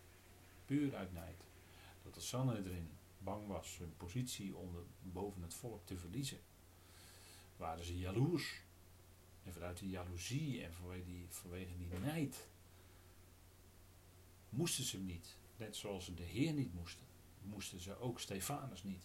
Puur 0.64 0.94
uit 0.94 1.12
nijd. 1.12 1.44
Dat 2.02 2.14
de 2.14 2.20
Sanhedrin 2.20 2.90
bang 3.18 3.46
was 3.46 3.78
hun 3.78 3.96
positie 3.96 4.56
onder, 4.56 4.82
boven 5.02 5.42
het 5.42 5.54
volk 5.54 5.86
te 5.86 5.96
verliezen. 5.96 6.40
Waren 7.56 7.84
ze 7.84 7.98
jaloers. 7.98 8.62
En 9.42 9.52
vanuit 9.52 9.78
die 9.78 9.90
jaloezie 9.90 10.64
en 10.64 10.72
vanwege 10.72 11.04
die, 11.04 11.26
vanwege 11.28 11.76
die 11.76 11.98
nijd 11.98 12.48
moesten 14.48 14.84
ze 14.84 14.96
hem 14.96 15.06
niet. 15.06 15.36
Net 15.56 15.76
zoals 15.76 16.04
ze 16.04 16.14
de 16.14 16.22
Heer 16.22 16.52
niet 16.52 16.74
moesten, 16.74 17.06
moesten 17.42 17.80
ze 17.80 17.98
ook 17.98 18.20
Stefanus 18.20 18.82
niet. 18.82 19.04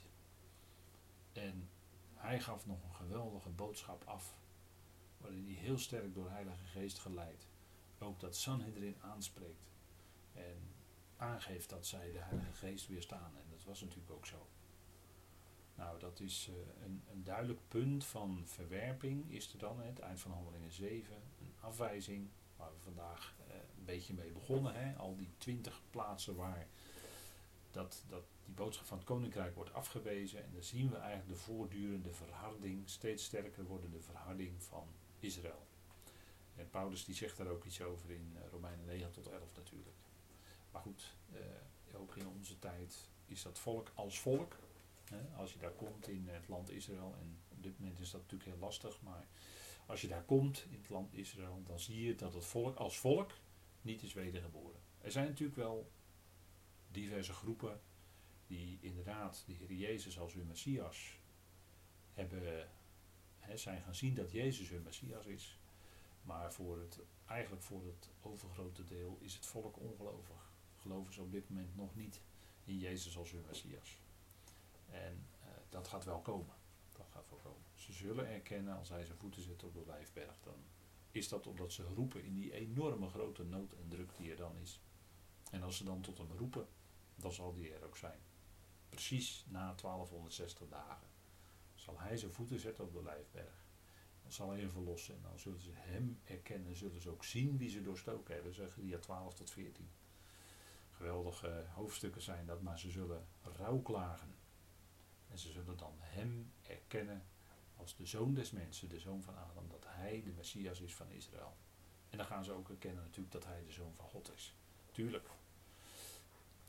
En 1.33 1.69
hij 2.13 2.39
gaf 2.39 2.65
nog 2.65 2.83
een 2.83 2.95
geweldige 2.95 3.49
boodschap 3.49 4.03
af 4.03 4.37
waarin 5.21 5.45
hij 5.45 5.53
heel 5.53 5.77
sterk 5.77 6.13
door 6.13 6.23
de 6.23 6.29
Heilige 6.29 6.65
Geest 6.65 6.99
geleid 6.99 7.47
ook 7.99 8.19
dat 8.19 8.35
Sanhedrin 8.35 8.95
aanspreekt 9.01 9.71
en 10.33 10.73
aangeeft 11.17 11.69
dat 11.69 11.85
zij 11.85 12.11
de 12.11 12.19
Heilige 12.19 12.53
Geest 12.53 12.87
weerstaan. 12.87 13.31
En 13.35 13.49
dat 13.49 13.63
was 13.63 13.81
natuurlijk 13.81 14.11
ook 14.11 14.25
zo. 14.25 14.47
Nou, 15.75 15.99
dat 15.99 16.19
is 16.19 16.49
uh, 16.49 16.55
een, 16.83 17.03
een, 17.11 17.23
duidelijk 17.23 17.59
punt 17.67 18.05
van 18.05 18.41
verwerping 18.45 19.31
is 19.31 19.53
er 19.53 19.59
dan, 19.59 19.79
hè, 19.79 19.85
het 19.85 19.99
eind 19.99 20.19
van 20.19 20.31
handelingen 20.31 20.71
7, 20.71 21.15
een 21.15 21.53
afwijzing, 21.59 22.29
waar 22.55 22.71
we 22.71 22.79
vandaag 22.79 23.35
uh, 23.47 23.53
een 23.53 23.85
beetje 23.85 24.13
mee 24.13 24.31
begonnen. 24.31 24.73
Hè, 24.75 24.95
al 24.95 25.15
die 25.15 25.31
twintig 25.37 25.81
plaatsen 25.89 26.35
waar 26.35 26.67
dat, 27.71 28.03
dat 28.07 28.23
die 28.45 28.53
boodschap 28.53 28.85
van 28.85 28.97
het 28.97 29.07
koninkrijk 29.07 29.55
wordt 29.55 29.73
afgewezen. 29.73 30.43
En 30.43 30.49
dan 30.53 30.63
zien 30.63 30.89
we 30.89 30.97
eigenlijk 30.97 31.29
de 31.29 31.45
voortdurende 31.45 32.13
verharding, 32.13 32.89
steeds 32.89 33.23
sterker 33.23 33.65
wordende 33.65 33.99
verharding 33.99 34.63
van 34.63 34.87
Israël. 35.23 35.67
En 36.55 36.69
Paulus 36.69 37.05
die 37.05 37.15
zegt 37.15 37.37
daar 37.37 37.47
ook 37.47 37.65
iets 37.65 37.81
over 37.81 38.11
in 38.11 38.31
eh, 38.35 38.41
Romeinen 38.51 38.85
9 38.85 39.11
tot 39.11 39.27
11 39.27 39.55
natuurlijk. 39.55 39.95
Maar 40.71 40.81
goed, 40.81 41.15
eh, 41.33 41.99
ook 41.99 42.15
in 42.15 42.27
onze 42.27 42.59
tijd 42.59 43.09
is 43.25 43.41
dat 43.41 43.59
volk 43.59 43.91
als 43.95 44.19
volk. 44.19 44.55
Hè, 45.09 45.37
als 45.37 45.53
je 45.53 45.59
daar 45.59 45.71
komt 45.71 46.07
in 46.07 46.27
het 46.27 46.47
land 46.47 46.69
Israël, 46.69 47.15
en 47.19 47.39
op 47.49 47.63
dit 47.63 47.79
moment 47.79 47.99
is 47.99 48.11
dat 48.11 48.21
natuurlijk 48.21 48.49
heel 48.49 48.59
lastig, 48.59 49.01
maar 49.01 49.27
als 49.85 50.01
je 50.01 50.07
daar 50.07 50.23
komt 50.23 50.65
in 50.69 50.77
het 50.77 50.89
land 50.89 51.13
Israël, 51.13 51.61
dan 51.65 51.79
zie 51.79 52.05
je 52.05 52.15
dat 52.15 52.33
het 52.33 52.45
volk 52.45 52.75
als 52.75 52.99
volk 52.99 53.31
niet 53.81 54.03
is 54.03 54.13
wedergeboren. 54.13 54.79
Er 55.01 55.11
zijn 55.11 55.27
natuurlijk 55.27 55.57
wel 55.57 55.91
diverse 56.91 57.33
groepen 57.33 57.81
die 58.47 58.77
inderdaad 58.81 59.43
de 59.45 59.53
Heer 59.53 59.73
Jezus 59.73 60.19
als 60.19 60.33
hun 60.33 60.47
Messias 60.47 61.19
hebben, 62.13 62.69
hè, 63.39 63.57
zijn 63.57 63.81
gaan 63.81 63.95
zien 63.95 64.15
dat 64.15 64.31
Jezus 64.31 64.69
hun 64.69 64.83
Messias 64.83 65.25
is. 65.25 65.57
Maar 66.21 66.53
voor 66.53 66.79
het, 66.79 66.99
eigenlijk 67.25 67.63
voor 67.63 67.85
het 67.85 68.09
overgrote 68.21 68.83
deel 68.83 69.17
is 69.19 69.33
het 69.33 69.45
volk 69.45 69.79
ongelovig. 69.79 70.53
Geloven 70.75 71.13
ze 71.13 71.21
op 71.21 71.31
dit 71.31 71.49
moment 71.49 71.75
nog 71.75 71.95
niet 71.95 72.21
in 72.63 72.77
Jezus 72.77 73.17
als 73.17 73.31
hun 73.31 73.45
Messias. 73.47 73.99
En 74.89 75.27
uh, 75.43 75.49
dat 75.69 75.87
gaat 75.87 76.05
wel 76.05 76.21
komen. 76.21 76.55
Dat 76.91 77.07
gaat 77.11 77.29
wel 77.29 77.39
komen. 77.39 77.67
Ze 77.75 77.93
zullen 77.93 78.27
erkennen 78.27 78.77
als 78.77 78.89
hij 78.89 79.05
zijn 79.05 79.17
voeten 79.17 79.41
zet 79.41 79.63
op 79.63 79.73
de 79.73 79.83
lijfberg. 79.85 80.39
Dan 80.43 80.63
is 81.11 81.27
dat 81.27 81.47
omdat 81.47 81.71
ze 81.71 81.83
roepen 81.83 82.23
in 82.23 82.33
die 82.33 82.53
enorme 82.53 83.09
grote 83.09 83.43
nood 83.43 83.73
en 83.73 83.87
druk 83.87 84.11
die 84.17 84.31
er 84.31 84.37
dan 84.37 84.57
is. 84.57 84.79
En 85.51 85.63
als 85.63 85.77
ze 85.77 85.83
dan 85.83 86.01
tot 86.01 86.17
hem 86.17 86.31
roepen, 86.37 86.67
dan 87.15 87.31
zal 87.31 87.53
die 87.53 87.73
er 87.73 87.85
ook 87.85 87.97
zijn. 87.97 88.19
Precies 88.89 89.45
na 89.47 89.75
1260 89.75 90.67
dagen 90.67 91.07
zal 91.89 91.99
hij 91.99 92.17
zijn 92.17 92.31
voeten 92.31 92.59
zetten 92.59 92.83
op 92.83 92.93
de 92.93 93.03
lijfberg. 93.03 93.67
Dan 94.21 94.31
zal 94.31 94.49
hij 94.49 94.59
hen 94.59 94.71
verlossen 94.71 95.15
en 95.15 95.21
dan 95.21 95.39
zullen 95.39 95.59
ze 95.59 95.71
hem 95.73 96.19
erkennen, 96.23 96.75
zullen 96.75 97.01
ze 97.01 97.09
ook 97.09 97.23
zien 97.23 97.57
wie 97.57 97.69
ze 97.69 97.81
doorstoken 97.81 98.33
hebben, 98.33 98.53
die 98.75 98.99
12 98.99 99.33
tot 99.33 99.51
14. 99.51 99.89
Geweldige 100.91 101.65
hoofdstukken 101.73 102.21
zijn 102.21 102.45
dat, 102.45 102.61
maar 102.61 102.79
ze 102.79 102.89
zullen 102.89 103.27
rouwklagen. 103.41 104.35
En 105.27 105.37
ze 105.37 105.51
zullen 105.51 105.77
dan 105.77 105.93
hem 105.99 106.51
erkennen 106.61 107.23
als 107.75 107.95
de 107.95 108.05
zoon 108.05 108.33
des 108.33 108.51
mensen, 108.51 108.89
de 108.89 108.99
zoon 108.99 109.23
van 109.23 109.37
Adam, 109.37 109.69
dat 109.69 109.85
hij 109.87 110.21
de 110.23 110.31
Messias 110.31 110.81
is 110.81 110.95
van 110.95 111.11
Israël. 111.11 111.57
En 112.09 112.17
dan 112.17 112.27
gaan 112.27 112.43
ze 112.43 112.51
ook 112.51 112.69
erkennen 112.69 113.03
natuurlijk 113.03 113.31
dat 113.31 113.45
hij 113.45 113.63
de 113.63 113.71
zoon 113.71 113.93
van 113.95 114.05
God 114.05 114.33
is. 114.33 114.55
Tuurlijk. 114.91 115.29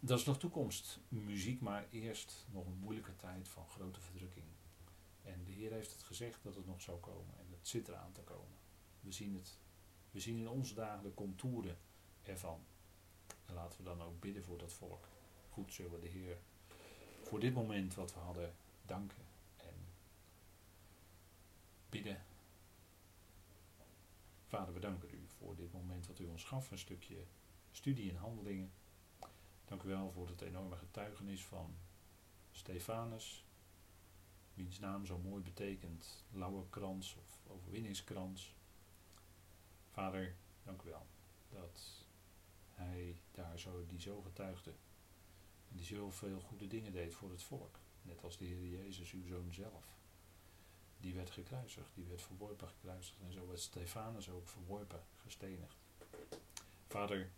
Dat 0.00 0.18
is 0.18 0.24
nog 0.24 0.38
toekomst, 0.38 1.00
muziek, 1.08 1.60
maar 1.60 1.86
eerst 1.90 2.46
nog 2.50 2.66
een 2.66 2.78
moeilijke 2.78 3.16
tijd 3.16 3.48
van 3.48 3.68
grote 3.68 4.00
verdrukking. 4.00 4.46
En 5.22 5.44
de 5.44 5.50
Heer 5.50 5.72
heeft 5.72 5.92
het 5.92 6.02
gezegd 6.02 6.42
dat 6.42 6.54
het 6.54 6.66
nog 6.66 6.80
zou 6.80 6.98
komen 6.98 7.34
en 7.38 7.46
het 7.50 7.68
zit 7.68 7.88
eraan 7.88 8.12
te 8.12 8.20
komen. 8.20 8.58
We 9.00 9.12
zien 9.12 9.34
het. 9.34 9.58
We 10.10 10.20
zien 10.20 10.38
in 10.38 10.48
onze 10.48 10.74
dagen 10.74 11.02
de 11.02 11.14
contouren 11.14 11.78
ervan. 12.22 12.64
En 13.46 13.54
laten 13.54 13.78
we 13.78 13.84
dan 13.84 14.02
ook 14.02 14.20
bidden 14.20 14.44
voor 14.44 14.58
dat 14.58 14.72
volk. 14.72 15.08
Goed 15.50 15.72
zullen 15.72 15.92
we 15.92 15.98
de 15.98 16.08
Heer 16.08 16.38
voor 17.22 17.40
dit 17.40 17.54
moment 17.54 17.94
wat 17.94 18.14
we 18.14 18.20
hadden 18.20 18.54
danken 18.82 19.24
en 19.56 19.74
bidden. 21.88 22.24
Vader, 24.46 24.74
we 24.74 24.80
danken 24.80 25.10
u 25.10 25.26
voor 25.38 25.56
dit 25.56 25.72
moment 25.72 26.06
wat 26.06 26.18
u 26.18 26.26
ons 26.26 26.44
gaf, 26.44 26.70
een 26.70 26.78
stukje 26.78 27.24
studie 27.70 28.10
en 28.10 28.16
handelingen. 28.16 28.72
Dank 29.64 29.82
u 29.82 29.88
wel 29.88 30.10
voor 30.10 30.28
het 30.28 30.40
enorme 30.40 30.76
getuigenis 30.76 31.44
van 31.44 31.74
Stefanus, 32.50 33.44
wiens 34.60 34.78
naam 34.78 35.06
zo 35.06 35.18
mooi 35.18 35.42
betekent 35.42 36.24
lauwe 36.32 36.68
krans 36.70 37.14
of 37.14 37.40
overwinningskrans. 37.46 38.54
Vader, 39.90 40.34
dank 40.62 40.82
u 40.82 40.88
wel 40.88 41.06
dat 41.48 42.04
hij 42.70 43.20
daar 43.32 43.58
zo, 43.58 43.86
die 43.86 44.00
zo 44.00 44.22
getuigde 44.22 44.70
en 45.70 45.76
die 45.76 45.84
zoveel 45.84 46.40
goede 46.40 46.66
dingen 46.66 46.92
deed 46.92 47.14
voor 47.14 47.30
het 47.30 47.42
volk. 47.42 47.78
Net 48.02 48.22
als 48.22 48.36
de 48.36 48.44
Heer 48.44 48.66
Jezus, 48.66 49.12
uw 49.12 49.26
zoon 49.26 49.52
zelf. 49.52 49.98
Die 50.98 51.14
werd 51.14 51.30
gekruisigd, 51.30 51.94
die 51.94 52.06
werd 52.06 52.22
verworpen 52.22 52.68
gekruisigd. 52.68 53.20
En 53.20 53.32
zo 53.32 53.46
werd 53.46 53.60
Stefanus 53.60 54.28
ook 54.28 54.48
verworpen, 54.48 55.02
gestenigd. 55.16 55.76
Vader, 56.86 57.30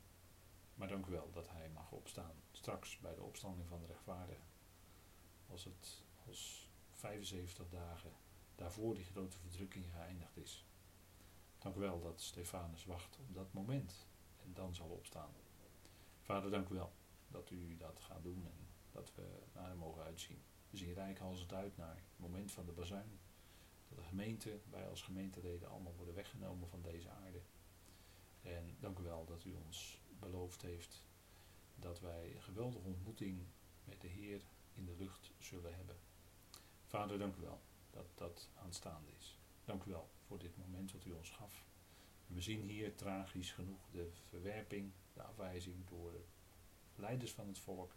maar 0.74 0.88
dank 0.88 1.06
u 1.06 1.10
wel 1.10 1.30
dat 1.32 1.48
hij 1.48 1.68
mag 1.68 1.92
opstaan. 1.92 2.34
Straks 2.52 2.98
bij 2.98 3.14
de 3.14 3.22
opstanding 3.22 3.68
van 3.68 3.80
de 3.80 3.86
rechtvaardigen. 3.86 4.44
Als 5.46 5.64
het 5.64 6.02
als 6.26 6.70
75 7.02 7.68
dagen 7.68 8.12
daarvoor 8.54 8.94
die 8.94 9.04
grote 9.04 9.38
verdrukking 9.38 9.84
geëindigd 9.92 10.36
is. 10.36 10.66
Dank 11.58 11.76
u 11.76 11.78
wel 11.78 12.00
dat 12.00 12.20
Stefanus 12.20 12.84
wacht 12.84 13.18
op 13.18 13.34
dat 13.34 13.52
moment 13.52 14.06
en 14.42 14.52
dan 14.52 14.74
zal 14.74 14.88
opstaan. 14.88 15.32
Vader, 16.20 16.50
dank 16.50 16.68
u 16.68 16.74
wel 16.74 16.92
dat 17.28 17.50
u 17.50 17.76
dat 17.76 18.00
gaat 18.00 18.22
doen 18.22 18.46
en 18.46 18.68
dat 18.90 19.14
we 19.14 19.42
naar 19.52 19.68
hem 19.68 19.76
mogen 19.76 20.02
uitzien. 20.02 20.42
We 20.70 20.76
zien 20.76 20.94
rijk 20.94 21.20
als 21.20 21.40
het 21.40 21.52
uit 21.52 21.76
naar 21.76 21.96
het 21.96 22.18
moment 22.18 22.52
van 22.52 22.66
de 22.66 22.72
bazuin. 22.72 23.20
Dat 23.88 23.98
de 23.98 24.04
gemeente, 24.04 24.60
wij 24.70 24.88
als 24.88 25.02
gemeenteleden 25.02 25.68
allemaal 25.68 25.94
worden 25.94 26.14
weggenomen 26.14 26.68
van 26.68 26.82
deze 26.82 27.10
aarde. 27.10 27.40
En 28.42 28.76
dank 28.80 28.98
u 28.98 29.02
wel 29.02 29.24
dat 29.24 29.44
u 29.44 29.52
ons 29.52 29.98
beloofd 30.18 30.62
heeft 30.62 31.04
dat 31.74 32.00
wij 32.00 32.34
een 32.34 32.42
geweldige 32.42 32.86
ontmoeting 32.86 33.46
met 33.84 34.00
de 34.00 34.08
Heer 34.08 34.44
in 34.74 34.84
de 34.84 34.96
lucht 34.96 35.32
zullen 35.38 35.74
hebben. 35.74 35.96
Vader, 36.92 37.18
dank 37.18 37.36
u 37.36 37.40
wel 37.40 37.60
dat 37.90 38.06
dat 38.14 38.48
aanstaande 38.62 39.08
is. 39.18 39.38
Dank 39.64 39.84
u 39.84 39.90
wel 39.90 40.10
voor 40.26 40.38
dit 40.38 40.56
moment 40.56 40.92
wat 40.92 41.04
u 41.04 41.12
ons 41.12 41.30
gaf. 41.30 41.64
we 42.26 42.40
zien 42.40 42.68
hier 42.68 42.94
tragisch 42.94 43.52
genoeg 43.52 43.90
de 43.90 44.10
verwerping, 44.28 44.92
de 45.12 45.22
afwijzing 45.22 45.88
door 45.88 46.12
leiders 46.94 47.32
van 47.32 47.46
het 47.46 47.58
volk. 47.58 47.94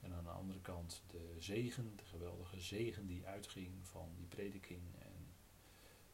En 0.00 0.12
aan 0.12 0.24
de 0.24 0.30
andere 0.30 0.60
kant 0.60 1.02
de 1.06 1.36
zegen, 1.38 1.96
de 1.96 2.04
geweldige 2.04 2.60
zegen 2.60 3.06
die 3.06 3.26
uitging 3.26 3.86
van 3.86 4.12
die 4.16 4.26
prediking 4.26 4.82
en 4.98 5.26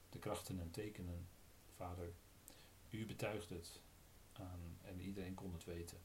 de 0.08 0.18
krachten 0.18 0.60
en 0.60 0.70
tekenen. 0.70 1.28
Vader, 1.76 2.12
u 2.90 3.06
betuigt 3.06 3.48
het 3.48 3.80
aan 4.32 4.78
en 4.82 5.00
iedereen 5.00 5.34
kon 5.34 5.52
het 5.52 5.64
weten. 5.64 5.98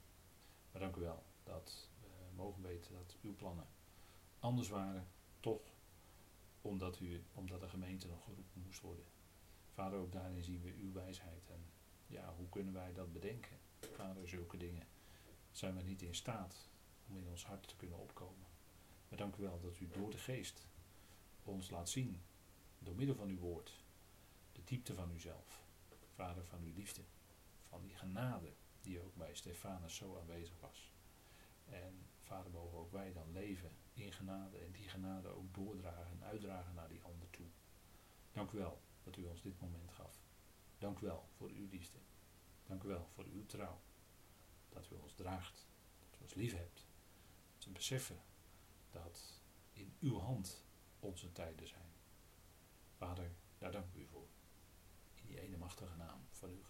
Maar 0.72 0.82
dank 0.82 0.96
u 0.96 1.02
wel 1.02 1.24
dat 1.44 1.90
we 2.02 2.36
mogen 2.36 2.62
weten 2.62 2.94
dat 2.94 3.18
uw 3.22 3.36
plannen 3.36 3.68
anders 4.40 4.70
waren, 4.70 5.08
toch 5.46 5.74
omdat, 6.62 7.00
u, 7.00 7.24
omdat 7.34 7.60
de 7.60 7.70
gemeente 7.70 8.08
nog 8.08 8.24
geroepen 8.24 8.62
moest 8.62 8.82
worden. 8.82 9.06
Vader, 9.72 10.00
ook 10.00 10.12
daarin 10.12 10.44
zien 10.44 10.62
we 10.62 10.74
uw 10.78 10.92
wijsheid. 10.92 11.50
En 11.50 11.66
ja, 12.08 12.34
hoe 12.36 12.50
kunnen 12.50 12.74
wij 12.74 12.94
dat 12.94 13.14
bedenken? 13.14 13.60
Vader, 13.80 14.30
zulke 14.30 14.58
dingen 14.58 14.88
zijn 15.52 15.76
we 15.76 15.82
niet 15.82 16.02
in 16.02 16.16
staat 16.16 16.70
om 17.08 17.18
in 17.18 17.28
ons 17.28 17.46
hart 17.46 17.68
te 17.68 17.76
kunnen 17.76 17.98
opkomen. 17.98 18.48
Maar 19.10 19.18
dank 19.18 19.36
u 19.36 19.42
wel 19.42 19.60
dat 19.60 19.80
u 19.80 19.88
door 19.88 20.12
de 20.12 20.18
geest 20.18 20.68
ons 21.44 21.70
laat 21.70 21.90
zien, 21.90 22.22
door 22.80 22.96
middel 22.96 23.16
van 23.16 23.30
uw 23.30 23.40
woord, 23.40 23.84
de 24.52 24.64
diepte 24.64 24.94
van 24.94 25.12
uzelf. 25.12 25.64
Vader, 26.14 26.46
van 26.46 26.62
uw 26.62 26.74
liefde, 26.74 27.02
van 27.70 27.82
die 27.82 27.96
genade 27.96 28.54
die 28.82 29.02
ook 29.02 29.16
bij 29.16 29.36
Stefanus 29.36 29.96
zo 29.96 30.18
aanwezig 30.20 30.60
was. 30.60 30.92
En 31.66 32.06
vader, 32.22 32.52
mogen 32.52 32.78
ook 32.78 32.92
wij 32.92 33.14
dan 33.14 33.32
leven 33.32 33.72
in 33.96 34.12
genade 34.12 34.58
en 34.58 34.72
die 34.72 34.90
genade 34.90 35.28
ook 35.28 35.54
doordragen 35.54 36.12
en 36.12 36.24
uitdragen 36.24 36.74
naar 36.74 36.88
die 36.88 37.02
ander 37.02 37.30
toe. 37.30 37.46
Dank 38.32 38.52
u 38.52 38.58
wel 38.58 38.82
dat 39.04 39.18
u 39.18 39.24
ons 39.24 39.42
dit 39.42 39.62
moment 39.62 39.92
gaf. 39.92 40.24
Dank 40.78 41.00
u 41.00 41.06
wel 41.06 41.28
voor 41.38 41.50
uw 41.50 41.68
liefde. 41.68 42.00
Dank 42.66 42.84
u 42.84 42.88
wel 42.88 43.08
voor 43.14 43.26
uw 43.26 43.46
trouw. 43.46 43.82
Dat 44.70 44.92
u 44.92 44.96
ons 44.96 45.14
draagt, 45.14 45.68
dat 46.00 46.20
u 46.20 46.24
ons 46.24 46.34
lief 46.34 46.54
hebt. 46.54 46.86
Dat 47.56 47.66
we 47.66 47.72
beseffen 47.72 48.22
dat 48.92 49.42
in 49.72 49.96
uw 50.00 50.20
hand 50.20 50.64
onze 51.00 51.32
tijden 51.32 51.68
zijn. 51.68 51.94
Vader, 52.98 53.32
daar 53.58 53.72
dank 53.72 53.94
u 53.94 54.06
voor. 54.06 54.28
In 55.14 55.26
die 55.26 55.40
ene 55.40 55.58
machtige 55.58 55.96
naam 55.96 56.28
van 56.32 56.50
uw 56.50 56.62